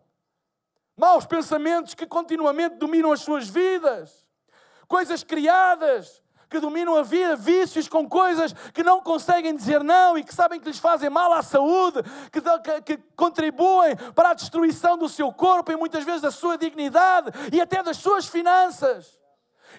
maus 0.95 1.25
pensamentos 1.25 1.93
que 1.93 2.05
continuamente 2.05 2.77
dominam 2.77 3.11
as 3.11 3.21
suas 3.21 3.49
vidas, 3.49 4.25
coisas 4.87 5.21
criadas 5.21 6.22
que 6.53 6.59
dominam 6.59 6.95
a 6.95 7.01
vida, 7.01 7.35
vícios 7.35 7.87
com 7.87 8.07
coisas 8.07 8.53
que 8.71 8.83
não 8.83 9.01
conseguem 9.01 9.55
dizer 9.55 9.83
não 9.83 10.15
e 10.15 10.23
que 10.23 10.35
sabem 10.35 10.59
que 10.59 10.67
lhes 10.67 10.77
fazem 10.77 11.09
mal 11.09 11.33
à 11.33 11.41
saúde, 11.41 12.03
que, 12.31 12.39
que, 12.39 12.81
que 12.81 13.03
contribuem 13.15 13.95
para 14.13 14.29
a 14.29 14.33
destruição 14.35 14.95
do 14.95 15.09
seu 15.09 15.33
corpo 15.33 15.71
e 15.71 15.75
muitas 15.75 16.03
vezes 16.03 16.21
da 16.21 16.29
sua 16.29 16.55
dignidade 16.55 17.31
e 17.51 17.59
até 17.59 17.81
das 17.81 17.97
suas 17.97 18.27
finanças 18.27 19.19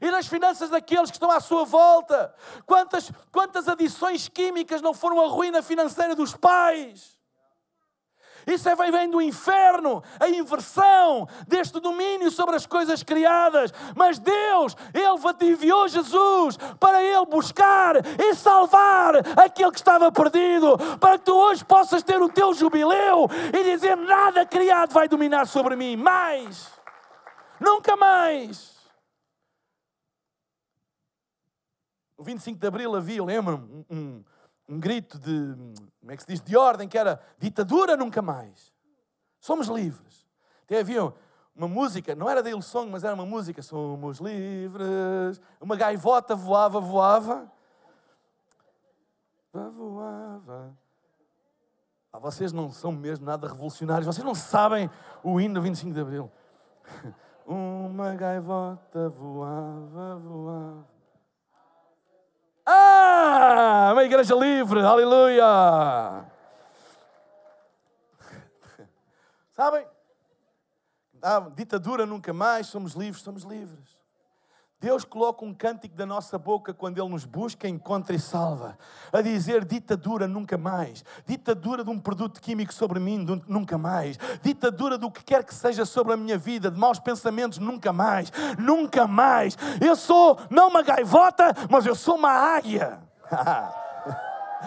e 0.00 0.10
das 0.10 0.26
finanças 0.26 0.68
daqueles 0.68 1.10
que 1.10 1.16
estão 1.16 1.30
à 1.30 1.38
sua 1.38 1.64
volta. 1.64 2.34
Quantas, 2.66 3.12
quantas 3.30 3.68
adições 3.68 4.28
químicas 4.28 4.82
não 4.82 4.92
foram 4.92 5.20
a 5.20 5.28
ruína 5.28 5.62
financeira 5.62 6.16
dos 6.16 6.34
pais? 6.34 7.16
Isso 8.46 8.68
é, 8.68 8.74
vem 8.74 9.10
do 9.10 9.20
inferno, 9.20 10.02
a 10.20 10.28
inversão 10.28 11.26
deste 11.46 11.80
domínio 11.80 12.30
sobre 12.30 12.56
as 12.56 12.66
coisas 12.66 13.02
criadas. 13.02 13.72
Mas 13.94 14.18
Deus, 14.18 14.76
Ele 14.92 15.52
enviou 15.52 15.88
Jesus 15.88 16.56
para 16.78 17.02
Ele 17.02 17.26
buscar 17.26 17.96
e 18.18 18.34
salvar 18.34 19.16
aquele 19.38 19.70
que 19.70 19.78
estava 19.78 20.10
perdido, 20.12 20.76
para 20.98 21.18
que 21.18 21.24
tu 21.24 21.34
hoje 21.34 21.64
possas 21.64 22.02
ter 22.02 22.20
o 22.20 22.28
teu 22.28 22.52
jubileu 22.54 23.28
e 23.52 23.64
dizer: 23.64 23.96
nada 23.96 24.44
criado 24.46 24.92
vai 24.92 25.08
dominar 25.08 25.46
sobre 25.46 25.76
mim, 25.76 25.96
mais, 25.96 26.70
nunca 27.60 27.96
mais. 27.96 28.74
No 32.16 32.24
25 32.24 32.58
de 32.58 32.66
Abril 32.66 32.94
havia, 32.94 33.24
lembro-me, 33.24 33.84
um, 33.90 34.24
um 34.68 34.78
grito 34.78 35.18
de, 35.18 35.54
como 36.04 36.12
é 36.12 36.16
que 36.16 36.22
se 36.22 36.28
diz, 36.28 36.40
de 36.42 36.54
ordem, 36.54 36.86
que 36.86 36.98
era 36.98 37.18
ditadura 37.38 37.96
nunca 37.96 38.20
mais. 38.20 38.70
Somos 39.40 39.68
livres. 39.68 40.26
Até 40.62 40.80
havia 40.80 41.02
uma 41.56 41.66
música, 41.66 42.14
não 42.14 42.28
era 42.28 42.42
da 42.42 42.60
Song, 42.60 42.92
mas 42.92 43.04
era 43.04 43.14
uma 43.14 43.24
música, 43.24 43.62
somos 43.62 44.18
livres. 44.18 45.40
Uma 45.58 45.74
gaivota 45.74 46.36
voava, 46.36 46.78
voava. 46.78 47.50
Voava. 49.50 50.76
Ah, 52.12 52.18
vocês 52.18 52.52
não 52.52 52.70
são 52.70 52.92
mesmo 52.92 53.24
nada 53.24 53.48
revolucionários, 53.48 54.04
vocês 54.04 54.24
não 54.24 54.34
sabem 54.34 54.90
o 55.22 55.40
hino 55.40 55.54
do 55.54 55.62
25 55.62 55.94
de 55.94 56.00
Abril. 56.00 56.30
Uma 57.46 58.14
gaivota 58.14 59.08
voava, 59.08 60.16
voava. 60.16 60.93
Ah! 62.66 63.90
Uma 63.92 64.04
igreja 64.04 64.34
livre, 64.34 64.80
aleluia! 64.80 66.24
Sabem? 69.52 69.86
Ah, 71.22 71.40
ditadura 71.54 72.04
nunca 72.04 72.32
mais, 72.32 72.66
somos 72.66 72.94
livres, 72.94 73.22
somos 73.22 73.44
livres. 73.44 74.03
Deus 74.84 75.02
coloca 75.02 75.42
um 75.42 75.54
cântico 75.54 75.96
da 75.96 76.04
nossa 76.04 76.38
boca 76.38 76.74
quando 76.74 76.98
Ele 76.98 77.08
nos 77.08 77.24
busca, 77.24 77.66
encontra 77.66 78.14
e 78.14 78.18
salva. 78.18 78.76
A 79.10 79.22
dizer 79.22 79.64
ditadura 79.64 80.28
nunca 80.28 80.58
mais. 80.58 81.02
Ditadura 81.24 81.82
de 81.82 81.88
um 81.88 81.98
produto 81.98 82.38
químico 82.38 82.70
sobre 82.70 83.00
mim 83.00 83.24
nunca 83.48 83.78
mais. 83.78 84.18
Ditadura 84.42 84.98
do 84.98 85.10
que 85.10 85.24
quer 85.24 85.42
que 85.42 85.54
seja 85.54 85.86
sobre 85.86 86.12
a 86.12 86.18
minha 86.18 86.36
vida, 86.36 86.70
de 86.70 86.78
maus 86.78 86.98
pensamentos 86.98 87.56
nunca 87.56 87.94
mais. 87.94 88.30
Nunca 88.58 89.06
mais. 89.06 89.56
Eu 89.80 89.96
sou 89.96 90.38
não 90.50 90.68
uma 90.68 90.82
gaivota, 90.82 91.54
mas 91.70 91.86
eu 91.86 91.94
sou 91.94 92.16
uma 92.16 92.32
águia. 92.32 92.98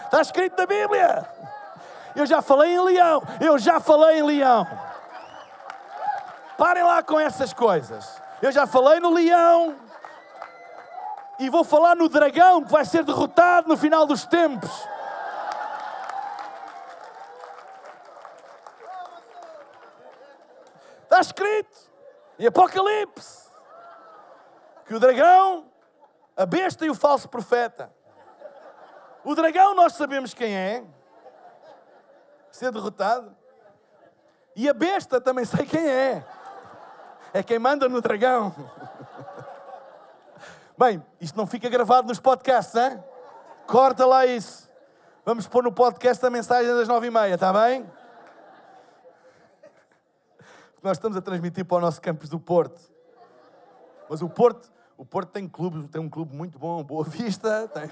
Está 0.04 0.20
escrito 0.20 0.58
na 0.58 0.66
Bíblia. 0.66 1.30
Eu 2.16 2.26
já 2.26 2.42
falei 2.42 2.74
em 2.74 2.82
leão. 2.82 3.22
Eu 3.40 3.60
já 3.60 3.80
falei 3.80 4.18
em 4.18 4.24
leão. 4.24 4.66
Parem 6.58 6.82
lá 6.82 7.04
com 7.04 7.20
essas 7.20 7.54
coisas. 7.54 8.20
Eu 8.42 8.52
já 8.52 8.66
falei 8.66 9.00
no 9.00 9.14
leão 9.14 9.86
e 11.40 11.50
vou 11.50 11.64
falar 11.64 11.96
no 11.96 12.10
dragão 12.10 12.64
que 12.64 12.72
vai 12.72 12.84
ser 12.86 13.04
derrotado 13.04 13.68
no 13.68 13.78
final 13.78 14.06
dos 14.06 14.26
tempos. 14.26 14.72
Está 21.04 21.22
escrito 21.22 21.78
em 22.38 22.48
Apocalipse 22.48 23.48
que 24.86 24.96
o 24.96 25.00
dragão, 25.00 25.72
a 26.36 26.46
besta 26.46 26.86
e 26.86 26.90
o 26.90 26.96
falso 26.96 27.28
profeta. 27.28 27.92
O 29.24 29.36
dragão 29.36 29.76
nós 29.76 29.94
sabemos 29.94 30.34
quem 30.34 30.56
é, 30.56 30.84
ser 32.52 32.72
derrotado. 32.72 33.36
E 34.56 34.68
a 34.68 34.74
besta 34.74 35.22
também 35.22 35.46
sei 35.46 35.66
quem 35.66 35.88
é. 35.88 36.26
É 37.34 37.44
quem 37.44 37.60
manda 37.60 37.88
no 37.88 38.02
dragão. 38.02 38.56
Bem, 40.78 41.04
isto 41.20 41.36
não 41.36 41.48
fica 41.48 41.68
gravado 41.70 42.08
nos 42.08 42.20
podcasts, 42.20 42.76
hein? 42.76 43.04
Corta 43.66 44.06
lá 44.06 44.28
isso. 44.28 44.70
Vamos 45.26 45.48
pôr 45.48 45.64
no 45.64 45.72
podcast 45.72 46.24
a 46.24 46.30
mensagem 46.30 46.72
das 46.72 46.88
nove 46.88 47.08
e 47.08 47.10
meia, 47.10 47.34
está 47.34 47.52
bem? 47.52 47.84
Nós 50.84 50.98
estamos 50.98 51.18
a 51.18 51.22
transmitir 51.22 51.66
para 51.66 51.78
o 51.78 51.82
nosso 51.82 52.00
campus 52.00 52.30
do 52.30 52.40
Porto. 52.40 52.80
Mas 54.08 54.22
o 54.22 54.30
Porto, 54.30 54.72
o 54.96 55.04
Porto 55.04 55.32
tem 55.32 55.48
clube, 55.48 55.90
tem 55.90 56.00
um 56.00 56.08
clube 56.08 56.36
muito 56.36 56.60
bom, 56.60 56.84
Boa 56.84 57.04
Vista, 57.04 57.68
tem... 57.70 57.92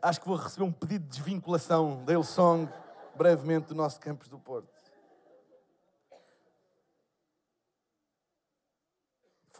Acho 0.00 0.18
que 0.18 0.26
vou 0.26 0.36
receber 0.36 0.64
um 0.64 0.72
pedido 0.72 1.04
de 1.04 1.10
desvinculação 1.10 2.02
da 2.04 2.20
Song 2.22 2.68
brevemente 3.14 3.66
do 3.66 3.74
nosso 3.74 4.00
campus 4.00 4.28
do 4.28 4.38
Porto. 4.38 4.81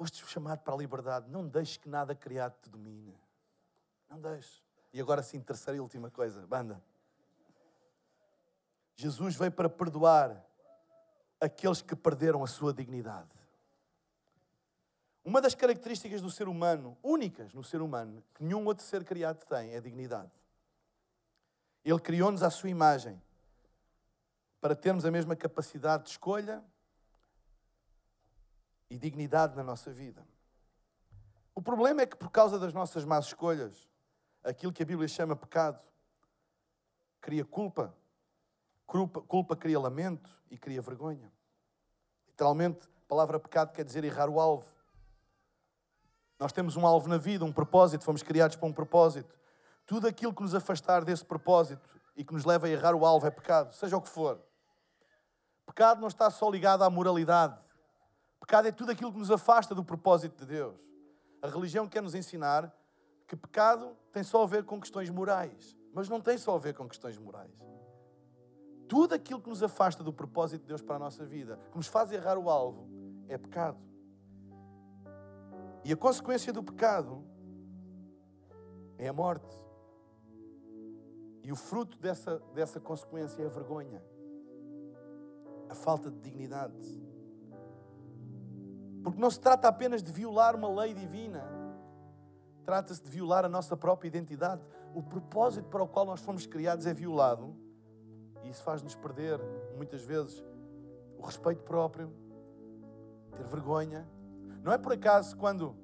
Foste 0.03 0.27
chamado 0.27 0.59
para 0.63 0.75
a 0.75 0.77
liberdade. 0.77 1.31
Não 1.31 1.47
deixes 1.47 1.77
que 1.77 1.89
nada 1.89 2.13
criado 2.13 2.57
te 2.61 2.69
domine. 2.69 3.17
Não 4.11 4.21
deixes. 4.21 4.61
E 4.93 5.01
agora 5.01 5.23
sim, 5.23 5.41
terceira 5.41 5.77
e 5.77 5.81
última 5.81 6.11
coisa. 6.11 6.45
Banda. 6.45 6.83
Jesus 8.97 9.37
veio 9.37 9.53
para 9.53 9.69
perdoar 9.69 10.45
aqueles 11.41 11.83
que 11.83 11.95
perderam 11.95 12.43
a 12.43 12.49
sua 12.49 12.73
dignidade. 12.73 13.31
Uma 15.25 15.41
das 15.41 15.55
características 15.55 16.21
do 16.21 16.33
ser 16.33 16.49
humano, 16.49 16.99
únicas 17.01 17.55
no 17.55 17.63
ser 17.63 17.81
humano, 17.81 18.25
que 18.35 18.43
nenhum 18.43 18.67
outro 18.67 18.85
ser 18.85 19.05
criado 19.05 19.45
tem, 19.45 19.71
é 19.71 19.77
a 19.77 19.81
dignidade. 19.81 20.33
Ele 21.85 22.01
criou-nos 22.01 22.43
à 22.43 22.51
sua 22.51 22.71
imagem 22.71 23.23
para 24.61 24.75
termos 24.75 25.05
a 25.05 25.13
mesma 25.13 25.37
capacidade 25.37 26.03
de 26.03 26.11
escolha, 26.11 26.61
e 28.93 28.99
dignidade 28.99 29.57
na 29.57 29.63
nossa 29.63 29.91
vida. 29.91 30.23
O 31.55 31.63
problema 31.63 32.03
é 32.03 32.07
que, 32.07 32.15
por 32.15 32.31
causa 32.31 32.59
das 32.59 32.75
nossas 32.75 33.07
más 33.07 33.25
escolhas, 33.25 33.89
aquilo 34.45 34.71
que 34.71 34.83
a 34.83 34.87
Bíblia 34.87 35.09
chama 35.09 35.35
pecado 35.35 35.83
cria 37.19 37.43
culpa, 37.43 37.97
culpa, 38.87 39.23
culpa 39.23 39.57
cria 39.57 39.81
lamento 39.81 40.31
e 40.51 40.59
cria 40.59 40.83
vergonha. 40.83 41.33
Literalmente, 42.29 42.87
a 42.87 43.09
palavra 43.09 43.41
pecado 43.41 43.73
quer 43.73 43.83
dizer 43.83 44.05
errar 44.05 44.29
o 44.29 44.39
alvo. 44.39 44.67
Nós 46.39 46.53
temos 46.53 46.77
um 46.77 46.87
alvo 46.87 47.09
na 47.09 47.17
vida, 47.17 47.47
um 47.47 47.53
propósito, 47.53 48.05
fomos 48.05 48.23
criados 48.23 48.57
para 48.57 48.69
um 48.69 48.75
propósito. 48.75 49.35
Tudo 49.87 50.07
aquilo 50.07 50.35
que 50.35 50.43
nos 50.43 50.55
afastar 50.55 51.03
desse 51.03 51.25
propósito 51.25 51.99
e 52.15 52.23
que 52.23 52.35
nos 52.35 52.45
leva 52.45 52.67
a 52.67 52.71
errar 52.71 52.95
o 52.95 53.07
alvo 53.07 53.27
é 53.27 53.31
pecado, 53.31 53.73
seja 53.73 53.97
o 53.97 54.03
que 54.03 54.09
for. 54.11 54.39
Pecado 55.65 55.99
não 55.99 56.09
está 56.09 56.29
só 56.31 56.51
ligado 56.51 56.85
à 56.85 56.91
moralidade, 56.91 57.59
Pecado 58.43 58.67
é 58.67 58.73
tudo 58.73 58.91
aquilo 58.91 59.13
que 59.13 59.21
nos 59.21 59.31
afasta 59.31 59.73
do 59.73 59.85
propósito 59.85 60.41
de 60.41 60.47
Deus. 60.47 60.81
A 61.41 61.47
religião 61.47 61.87
quer 61.87 62.03
nos 62.03 62.13
ensinar 62.13 62.77
que 63.25 63.37
pecado 63.37 63.97
tem 64.11 64.25
só 64.25 64.43
a 64.43 64.47
ver 64.47 64.65
com 64.65 64.81
questões 64.81 65.09
morais, 65.09 65.79
mas 65.95 66.09
não 66.09 66.21
tem 66.21 66.37
só 66.37 66.57
a 66.57 66.59
ver 66.59 66.75
com 66.75 66.89
questões 66.89 67.17
morais. 67.17 67.57
Tudo 68.89 69.15
aquilo 69.15 69.41
que 69.41 69.49
nos 69.49 69.63
afasta 69.63 70.03
do 70.03 70.13
propósito 70.13 70.63
de 70.63 70.67
Deus 70.67 70.83
para 70.83 70.97
a 70.97 70.99
nossa 70.99 71.25
vida, 71.25 71.57
que 71.71 71.77
nos 71.77 71.87
faz 71.87 72.11
errar 72.11 72.37
o 72.37 72.51
alvo, 72.51 72.89
é 73.29 73.39
pecado. 73.39 73.79
E 75.85 75.93
a 75.93 75.97
consequência 75.97 76.53
do 76.53 76.65
pecado 76.65 77.25
é 78.99 79.07
a 79.07 79.13
morte. 79.13 79.55
E 81.45 81.53
o 81.53 81.57
fruto 81.57 81.97
dessa, 81.97 82.41
dessa 82.53 82.81
consequência 82.81 83.41
é 83.41 83.47
a 83.47 83.49
vergonha, 83.49 84.03
a 85.69 85.77
falta 85.77 86.11
de 86.11 86.19
dignidade. 86.19 87.12
Porque 89.03 89.21
não 89.21 89.31
se 89.31 89.41
trata 89.41 89.69
apenas 89.69 90.03
de 90.03 90.13
violar 90.13 90.55
uma 90.55 90.69
lei 90.69 90.95
divina, 90.95 91.45
trata-se 92.65 93.03
de 93.03 93.11
violar 93.11 93.45
a 93.45 93.49
nossa 93.49 93.77
própria 93.77 94.09
identidade. 94.09 94.63
O 94.95 95.03
propósito 95.03 95.69
para 95.69 95.83
o 95.83 95.89
qual 95.89 96.05
nós 96.05 96.21
fomos 96.21 96.47
criados 96.47 96.87
é 96.87 96.95
violado 96.95 97.55
e 98.43 98.51
isso 98.51 98.63
faz-nos 98.63 98.95
perder, 98.95 99.41
muitas 99.77 100.03
vezes, 100.05 100.45
o 101.19 101.23
respeito 101.23 101.63
próprio, 101.63 102.13
ter 103.37 103.45
vergonha. 103.45 104.07
Não 104.63 104.73
é 104.73 104.79
por 104.79 104.93
acaso 104.93 105.37
quando 105.37 105.75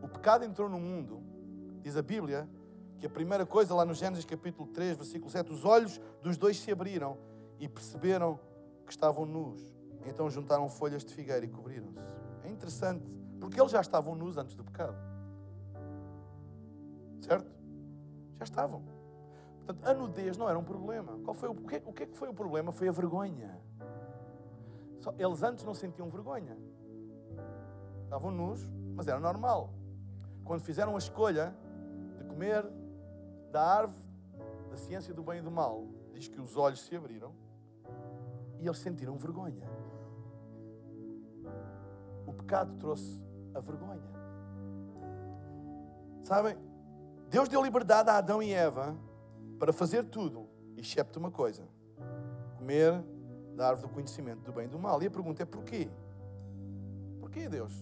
o 0.00 0.08
pecado 0.08 0.44
entrou 0.44 0.68
no 0.68 0.78
mundo, 0.78 1.22
diz 1.82 1.96
a 1.96 2.02
Bíblia, 2.02 2.48
que 2.98 3.06
a 3.06 3.10
primeira 3.10 3.44
coisa 3.44 3.74
lá 3.74 3.84
no 3.84 3.94
Gênesis 3.94 4.24
capítulo 4.24 4.68
3, 4.68 4.96
versículo 4.96 5.30
7, 5.30 5.52
os 5.52 5.64
olhos 5.64 6.00
dos 6.22 6.36
dois 6.36 6.58
se 6.58 6.70
abriram 6.70 7.18
e 7.58 7.68
perceberam 7.68 8.38
que 8.86 8.92
estavam 8.92 9.26
nus. 9.26 9.60
Então 10.06 10.28
juntaram 10.28 10.68
folhas 10.68 11.04
de 11.04 11.14
figueira 11.14 11.44
e 11.44 11.48
cobriram-se. 11.48 12.02
É 12.44 12.48
interessante, 12.48 13.10
porque 13.40 13.60
eles 13.60 13.70
já 13.70 13.80
estavam 13.80 14.14
nus 14.14 14.36
antes 14.36 14.54
do 14.54 14.64
pecado. 14.64 14.96
Certo? 17.20 17.50
Já 18.38 18.44
estavam. 18.44 18.82
Portanto, 19.58 19.86
a 19.86 19.94
nudez 19.94 20.36
não 20.36 20.48
era 20.48 20.58
um 20.58 20.64
problema. 20.64 21.18
Qual 21.24 21.34
foi 21.34 21.48
o, 21.48 21.52
o, 21.52 21.66
que, 21.66 21.82
o 21.86 21.92
que 21.92 22.02
é 22.02 22.06
que 22.06 22.16
foi 22.16 22.28
o 22.28 22.34
problema? 22.34 22.72
Foi 22.72 22.88
a 22.88 22.92
vergonha. 22.92 23.60
Só, 25.00 25.14
eles 25.16 25.42
antes 25.42 25.64
não 25.64 25.74
sentiam 25.74 26.08
vergonha. 26.08 26.56
Estavam 28.04 28.30
nus, 28.30 28.68
mas 28.94 29.06
era 29.06 29.20
normal. 29.20 29.72
Quando 30.44 30.60
fizeram 30.62 30.96
a 30.96 30.98
escolha 30.98 31.54
de 32.18 32.24
comer 32.24 32.64
da 33.52 33.62
árvore 33.62 34.02
da 34.68 34.76
ciência 34.76 35.14
do 35.14 35.22
bem 35.22 35.38
e 35.38 35.42
do 35.42 35.50
mal, 35.50 35.86
diz 36.12 36.26
que 36.26 36.40
os 36.40 36.56
olhos 36.56 36.80
se 36.80 36.96
abriram 36.96 37.32
e 38.58 38.66
eles 38.66 38.78
sentiram 38.78 39.16
vergonha 39.16 39.81
pecado 42.32 42.76
trouxe 42.78 43.22
a 43.54 43.60
vergonha. 43.60 44.02
Sabem? 46.24 46.56
Deus 47.28 47.48
deu 47.48 47.62
liberdade 47.62 48.10
a 48.10 48.18
Adão 48.18 48.42
e 48.42 48.52
Eva 48.52 48.96
para 49.58 49.72
fazer 49.72 50.04
tudo, 50.04 50.48
excepto 50.76 51.18
uma 51.18 51.30
coisa: 51.30 51.62
comer 52.58 53.02
da 53.54 53.68
árvore 53.68 53.88
do 53.88 53.94
conhecimento 53.94 54.40
do 54.40 54.52
bem 54.52 54.66
e 54.66 54.68
do 54.68 54.78
mal. 54.78 55.02
E 55.02 55.06
a 55.06 55.10
pergunta 55.10 55.42
é 55.42 55.46
porquê? 55.46 55.88
Porquê, 57.20 57.48
Deus? 57.48 57.72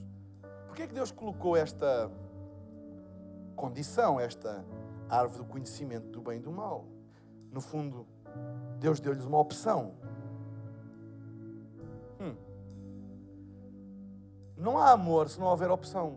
porquê 0.67 0.83
é 0.83 0.87
que 0.87 0.95
Deus 0.95 1.11
colocou 1.11 1.57
esta 1.57 2.11
condição, 3.57 4.21
esta 4.21 4.65
árvore 5.09 5.43
do 5.43 5.45
conhecimento 5.45 6.09
do 6.09 6.23
bem 6.23 6.39
e 6.39 6.41
do 6.41 6.53
mal? 6.53 6.87
No 7.51 7.61
fundo, 7.61 8.07
Deus 8.79 9.01
deu-lhes 9.01 9.25
uma 9.25 9.39
opção. 9.39 9.95
Não 14.61 14.77
há 14.77 14.91
amor 14.91 15.29
se 15.31 15.41
não 15.41 15.47
houver 15.47 15.71
opção. 15.71 16.17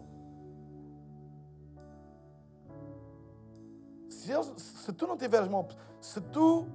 Se, 4.10 4.32
eles, 4.32 4.48
se 4.58 4.92
tu 4.92 5.08
não 5.08 5.18
tiveres 5.18 5.48
uma 5.48 5.60
opção, 5.60 5.80
se 6.02 6.20
tu, 6.20 6.68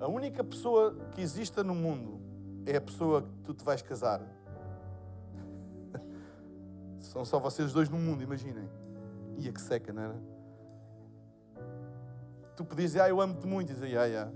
a 0.00 0.08
única 0.08 0.42
pessoa 0.42 0.96
que 1.12 1.20
exista 1.20 1.62
no 1.62 1.76
mundo 1.76 2.20
é 2.66 2.76
a 2.76 2.80
pessoa 2.80 3.22
que 3.22 3.42
tu 3.44 3.54
te 3.54 3.64
vais 3.64 3.80
casar, 3.82 4.20
são 6.98 7.24
só 7.24 7.38
vocês 7.38 7.72
dois 7.72 7.88
no 7.88 7.98
mundo, 7.98 8.20
imaginem. 8.20 8.68
Ia 9.38 9.52
que 9.52 9.60
seca, 9.60 9.92
não 9.92 10.02
era? 10.02 10.16
Tu 12.56 12.64
podias 12.64 12.90
dizer, 12.90 13.02
ah, 13.02 13.08
eu 13.08 13.20
amo-te 13.20 13.46
muito, 13.46 13.70
e 13.70 13.74
dizer, 13.74 13.96
ah, 13.96 14.04
yeah. 14.04 14.32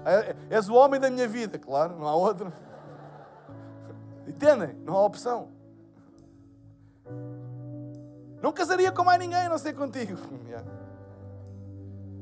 És 0.50 0.68
o 0.68 0.74
homem 0.74 0.98
da 0.98 1.08
minha 1.08 1.28
vida, 1.28 1.58
claro, 1.60 1.96
não 1.96 2.08
há 2.08 2.14
outro. 2.14 2.52
Entendem? 4.26 4.74
Não 4.84 4.96
há 4.96 5.04
opção. 5.04 5.48
Não 8.42 8.52
casaria 8.52 8.90
com 8.90 9.04
mais 9.04 9.20
ninguém, 9.20 9.46
a 9.46 9.48
não 9.48 9.58
ser 9.58 9.74
contigo. 9.74 10.16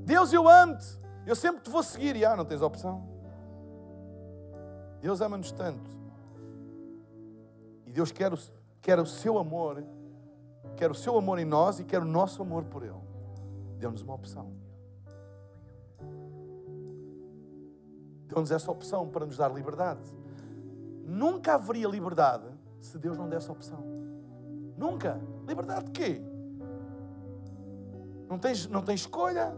Deus, 0.04 0.32
eu 0.32 0.46
amo-te. 0.46 0.98
Eu 1.24 1.34
sempre 1.34 1.62
te 1.62 1.70
vou 1.70 1.82
seguir. 1.82 2.16
E 2.16 2.24
ah, 2.24 2.36
não 2.36 2.44
tens 2.44 2.60
opção. 2.60 3.08
Deus 5.00 5.20
ama-nos 5.20 5.52
tanto. 5.52 5.90
E 7.86 7.92
Deus 7.92 8.12
quer 8.12 8.32
o, 8.32 8.38
quer 8.82 8.98
o 8.98 9.06
seu 9.06 9.38
amor, 9.38 9.82
quer 10.76 10.90
o 10.90 10.94
seu 10.94 11.16
amor 11.16 11.38
em 11.38 11.44
nós 11.44 11.78
e 11.78 11.84
quer 11.84 12.02
o 12.02 12.04
nosso 12.04 12.42
amor 12.42 12.64
por 12.64 12.82
Ele. 12.82 13.00
Deu-nos 13.78 14.02
uma 14.02 14.14
opção. 14.14 14.67
Deu-nos 18.28 18.50
essa 18.50 18.70
opção 18.70 19.08
para 19.08 19.24
nos 19.24 19.36
dar 19.36 19.52
liberdade. 19.52 20.00
Nunca 21.04 21.54
haveria 21.54 21.88
liberdade 21.88 22.44
se 22.80 22.98
Deus 22.98 23.16
não 23.16 23.28
desse 23.28 23.50
opção. 23.50 23.82
Nunca. 24.76 25.20
Liberdade 25.46 25.86
de 25.86 25.90
quê? 25.92 26.22
Não 28.28 28.38
tens, 28.38 28.68
não 28.68 28.82
tens 28.82 29.00
escolha. 29.00 29.56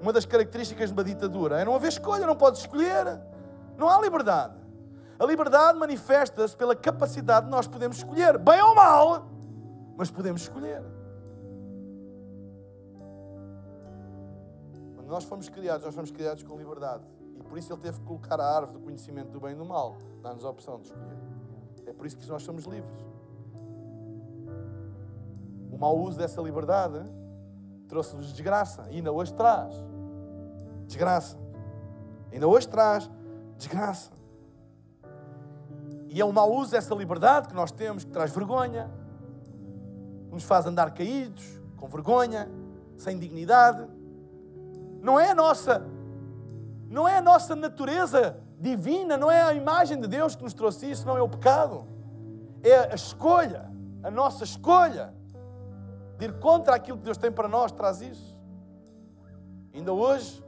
Uma 0.00 0.12
das 0.12 0.24
características 0.24 0.88
de 0.88 0.92
uma 0.94 1.04
ditadura 1.04 1.60
é 1.60 1.64
não 1.64 1.74
haver 1.74 1.88
escolha, 1.88 2.26
não 2.26 2.36
podes 2.36 2.60
escolher. 2.60 3.20
Não 3.76 3.88
há 3.88 4.00
liberdade. 4.00 4.54
A 5.18 5.26
liberdade 5.26 5.78
manifesta-se 5.78 6.56
pela 6.56 6.74
capacidade 6.74 7.46
de 7.46 7.52
nós 7.52 7.66
podermos 7.66 7.98
escolher, 7.98 8.38
bem 8.38 8.62
ou 8.62 8.74
mal, 8.74 9.28
mas 9.96 10.10
podemos 10.10 10.40
escolher. 10.40 10.82
Quando 14.94 15.08
nós 15.08 15.24
fomos 15.24 15.48
criados, 15.50 15.84
nós 15.84 15.94
fomos 15.94 16.10
criados 16.10 16.42
com 16.42 16.56
liberdade. 16.56 17.02
E 17.40 17.42
por 17.42 17.58
isso 17.58 17.72
ele 17.72 17.80
teve 17.80 17.98
que 17.98 18.04
colocar 18.04 18.40
a 18.40 18.56
árvore 18.56 18.78
do 18.78 18.84
conhecimento 18.84 19.30
do 19.30 19.40
bem 19.40 19.52
e 19.52 19.56
do 19.56 19.64
mal, 19.64 19.96
dá-nos 20.22 20.44
a 20.44 20.50
opção 20.50 20.78
de 20.78 20.88
escolher. 20.88 21.18
É 21.86 21.92
por 21.92 22.06
isso 22.06 22.16
que 22.16 22.28
nós 22.28 22.42
somos 22.42 22.64
livres. 22.64 23.04
O 25.72 25.78
mau 25.78 25.98
uso 25.98 26.18
dessa 26.18 26.40
liberdade 26.40 27.02
trouxe-nos 27.88 28.32
desgraça 28.32 28.86
e 28.90 28.96
ainda 28.96 29.10
hoje 29.10 29.34
traz 29.34 29.74
desgraça. 30.86 31.36
Ainda 32.32 32.46
hoje 32.46 32.68
traz 32.68 33.10
desgraça. 33.56 34.12
E 36.08 36.20
é 36.20 36.24
o 36.24 36.32
mau 36.32 36.52
uso 36.52 36.72
dessa 36.72 36.94
liberdade 36.94 37.48
que 37.48 37.54
nós 37.54 37.70
temos 37.70 38.04
que 38.04 38.10
traz 38.10 38.32
vergonha, 38.32 38.90
nos 40.30 40.42
faz 40.42 40.66
andar 40.66 40.92
caídos, 40.92 41.44
com 41.76 41.88
vergonha, 41.88 42.48
sem 42.96 43.18
dignidade. 43.18 43.88
Não 45.00 45.18
é 45.18 45.30
a 45.30 45.34
nossa, 45.34 45.86
não 46.90 47.08
é 47.08 47.18
a 47.18 47.22
nossa 47.22 47.54
natureza 47.54 48.36
divina, 48.58 49.16
não 49.16 49.30
é 49.30 49.40
a 49.40 49.54
imagem 49.54 50.00
de 50.00 50.08
Deus 50.08 50.34
que 50.34 50.42
nos 50.42 50.52
trouxe 50.52 50.90
isso, 50.90 51.06
não 51.06 51.16
é 51.16 51.22
o 51.22 51.28
pecado. 51.28 51.86
É 52.64 52.92
a 52.92 52.94
escolha, 52.96 53.70
a 54.02 54.10
nossa 54.10 54.42
escolha 54.42 55.14
de 56.18 56.24
ir 56.24 56.32
contra 56.40 56.74
aquilo 56.74 56.98
que 56.98 57.04
Deus 57.04 57.16
tem 57.16 57.30
para 57.30 57.46
nós, 57.46 57.70
traz 57.70 58.02
isso. 58.02 58.38
Ainda 59.72 59.92
hoje, 59.92 60.44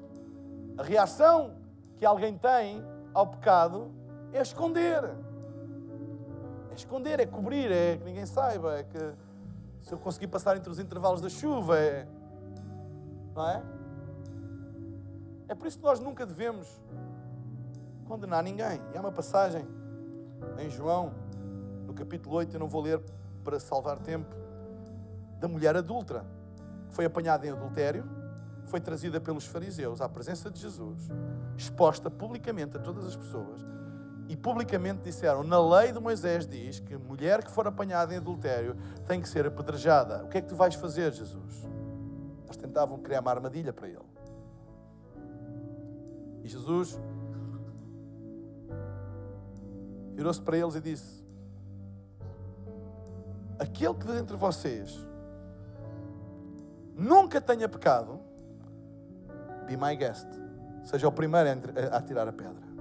a 0.77 0.83
reação 0.83 1.55
que 1.97 2.05
alguém 2.05 2.37
tem 2.37 2.85
ao 3.15 3.29
pecado 3.29 3.93
é 4.33 4.43
esconder. 4.43 5.05
É 6.73 6.75
esconder, 6.75 7.21
é 7.21 7.27
cobrir, 7.27 7.71
é 7.71 7.99
que 7.99 8.05
ninguém 8.05 8.27
saiba, 8.27 8.79
é 8.79 8.83
que 8.83 8.99
se 9.81 9.95
eu 9.95 9.99
conseguir 9.99 10.27
passar 10.27 10.57
entre 10.57 10.71
os 10.71 10.81
intervalos 10.81 11.21
da 11.21 11.29
chuva, 11.29 11.79
é. 11.79 12.09
Não 13.33 13.49
é? 13.49 13.63
É 15.53 15.55
por 15.55 15.67
isso 15.67 15.77
que 15.77 15.85
nós 15.85 16.01
nunca 16.01 16.25
devemos 16.25 16.67
condenar 18.07 18.43
ninguém. 18.43 18.81
E 18.95 18.97
há 18.97 19.01
uma 19.03 19.13
passagem 19.13 19.69
em 20.59 20.71
João, 20.71 21.13
no 21.87 21.93
capítulo 21.93 22.37
8, 22.37 22.57
eu 22.57 22.59
não 22.59 22.67
vou 22.67 22.81
ler 22.81 22.99
para 23.45 23.61
salvar 23.61 23.99
tempo, 23.99 24.35
da 25.39 25.47
mulher 25.47 25.77
adulta, 25.77 26.25
que 26.89 26.95
foi 26.95 27.05
apanhada 27.05 27.47
em 27.47 27.51
adultério, 27.51 28.03
foi 28.65 28.81
trazida 28.81 29.21
pelos 29.21 29.45
fariseus 29.45 30.01
à 30.01 30.09
presença 30.09 30.51
de 30.51 30.59
Jesus, 30.59 31.11
exposta 31.55 32.11
publicamente 32.11 32.79
a 32.79 32.81
todas 32.81 33.05
as 33.05 33.15
pessoas 33.15 33.61
e 34.31 34.37
publicamente 34.37 35.03
disseram: 35.03 35.43
na 35.43 35.61
lei 35.61 35.93
de 35.93 36.01
Moisés 36.01 36.47
diz 36.47 36.81
que 36.81 36.97
mulher 36.97 37.45
que 37.45 37.51
for 37.51 37.67
apanhada 37.67 38.15
em 38.15 38.17
adultério 38.17 38.75
tem 39.07 39.21
que 39.21 39.29
ser 39.29 39.47
apedrejada. 39.47 40.25
O 40.25 40.29
que 40.29 40.39
é 40.39 40.41
que 40.41 40.49
tu 40.49 40.57
vais 40.57 40.75
fazer, 40.75 41.13
Jesus? 41.13 41.69
Eles 42.47 42.57
tentavam 42.57 42.97
criar 43.01 43.21
uma 43.21 43.31
armadilha 43.31 43.71
para 43.71 43.87
ele. 43.87 44.12
E 46.43 46.49
Jesus 46.49 46.99
virou-se 50.15 50.41
para 50.41 50.57
eles 50.57 50.75
e 50.75 50.81
disse: 50.81 51.25
Aquele 53.59 53.95
que 53.95 54.07
dentre 54.07 54.37
vocês 54.37 55.07
nunca 56.97 57.41
tenha 57.41 57.69
pecado, 57.69 58.21
be 59.67 59.77
my 59.77 59.97
guest, 59.97 60.27
seja 60.85 61.09
o 61.09 61.13
primeiro 61.13 61.49
a 61.93 62.03
tirar 62.03 62.29
a 62.29 62.33
pedra. 62.33 62.73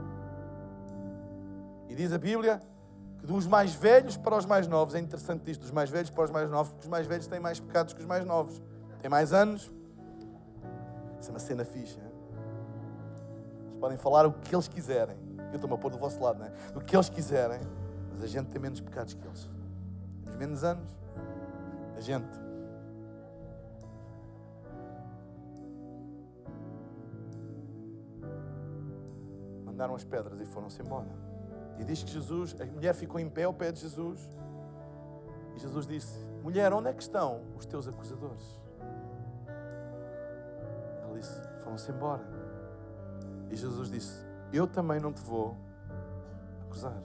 E 1.87 1.95
diz 1.95 2.11
a 2.13 2.17
Bíblia 2.17 2.61
que 3.19 3.27
dos 3.27 3.45
mais 3.45 3.75
velhos 3.75 4.17
para 4.17 4.35
os 4.35 4.45
mais 4.45 4.67
novos, 4.67 4.95
é 4.95 4.99
interessante 4.99 5.51
isto, 5.51 5.61
dos 5.61 5.71
mais 5.71 5.89
velhos 5.89 6.09
para 6.09 6.23
os 6.23 6.31
mais 6.31 6.49
novos, 6.49 6.71
porque 6.71 6.85
os 6.85 6.89
mais 6.89 7.05
velhos 7.05 7.27
têm 7.27 7.39
mais 7.39 7.59
pecados 7.59 7.93
que 7.93 7.99
os 7.99 8.05
mais 8.05 8.25
novos. 8.25 8.61
Têm 8.99 9.09
mais 9.09 9.31
anos. 9.33 9.71
Isso 11.19 11.29
é 11.29 11.33
uma 11.33 11.39
cena 11.39 11.63
fixa. 11.63 11.99
Hein? 11.99 12.10
Podem 13.81 13.97
falar 13.97 14.27
o 14.27 14.31
que 14.31 14.53
eles 14.53 14.67
quiserem. 14.67 15.17
Eu 15.49 15.55
estou-me 15.55 15.73
a 15.73 15.77
pôr 15.77 15.89
do 15.89 15.97
vosso 15.97 16.21
lado, 16.21 16.37
não 16.37 16.45
é? 16.45 16.51
O 16.75 16.79
que 16.79 16.95
eles 16.95 17.09
quiserem. 17.09 17.59
Mas 18.11 18.21
a 18.21 18.27
gente 18.27 18.49
tem 18.49 18.61
menos 18.61 18.79
pecados 18.79 19.15
que 19.15 19.27
eles. 19.27 19.49
Temos 20.23 20.37
menos 20.37 20.63
anos. 20.63 20.95
A 21.97 21.99
gente. 21.99 22.29
Mandaram 29.65 29.95
as 29.95 30.03
pedras 30.03 30.39
e 30.39 30.45
foram-se 30.45 30.79
embora. 30.79 31.09
E 31.79 31.83
diz 31.83 32.03
que 32.03 32.11
Jesus, 32.11 32.55
a 32.61 32.65
mulher 32.67 32.93
ficou 32.93 33.19
em 33.19 33.27
pé 33.27 33.45
ao 33.45 33.53
pé 33.53 33.71
de 33.71 33.79
Jesus. 33.79 34.29
E 35.55 35.59
Jesus 35.59 35.87
disse: 35.87 36.23
Mulher, 36.43 36.71
onde 36.71 36.89
é 36.89 36.93
que 36.93 37.01
estão 37.01 37.41
os 37.57 37.65
teus 37.65 37.87
acusadores? 37.87 38.61
Ela 41.03 41.17
disse: 41.17 41.41
Foram-se 41.63 41.91
embora. 41.91 42.40
E 43.51 43.55
Jesus 43.55 43.91
disse: 43.91 44.25
Eu 44.51 44.65
também 44.65 44.99
não 44.99 45.11
te 45.11 45.21
vou 45.21 45.57
acusar. 46.61 46.97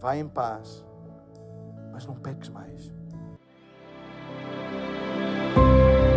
Vai 0.00 0.18
em 0.20 0.28
paz, 0.28 0.84
mas 1.92 2.06
não 2.06 2.14
peques 2.14 2.48
mais. 2.48 2.92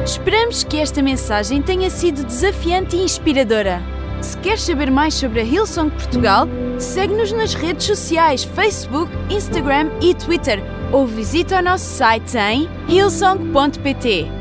Esperamos 0.06 0.64
que 0.64 0.78
esta 0.78 1.02
mensagem 1.02 1.62
tenha 1.62 1.90
sido 1.90 2.24
desafiante 2.24 2.96
e 2.96 3.04
inspiradora. 3.04 3.80
Se 4.22 4.38
queres 4.40 4.64
saber 4.64 4.92
mais 4.92 5.14
sobre 5.14 5.40
a 5.40 5.44
Hillsong 5.44 5.92
Portugal, 5.92 6.46
segue-nos 6.78 7.32
nas 7.32 7.54
redes 7.54 7.86
sociais 7.86 8.44
Facebook, 8.44 9.12
Instagram 9.30 9.90
e 10.02 10.14
Twitter 10.14 10.60
ou 10.92 11.06
visita 11.06 11.60
o 11.60 11.62
nosso 11.62 11.86
site 11.86 12.38
em 12.38 12.68
hillsong.pt. 12.90 14.39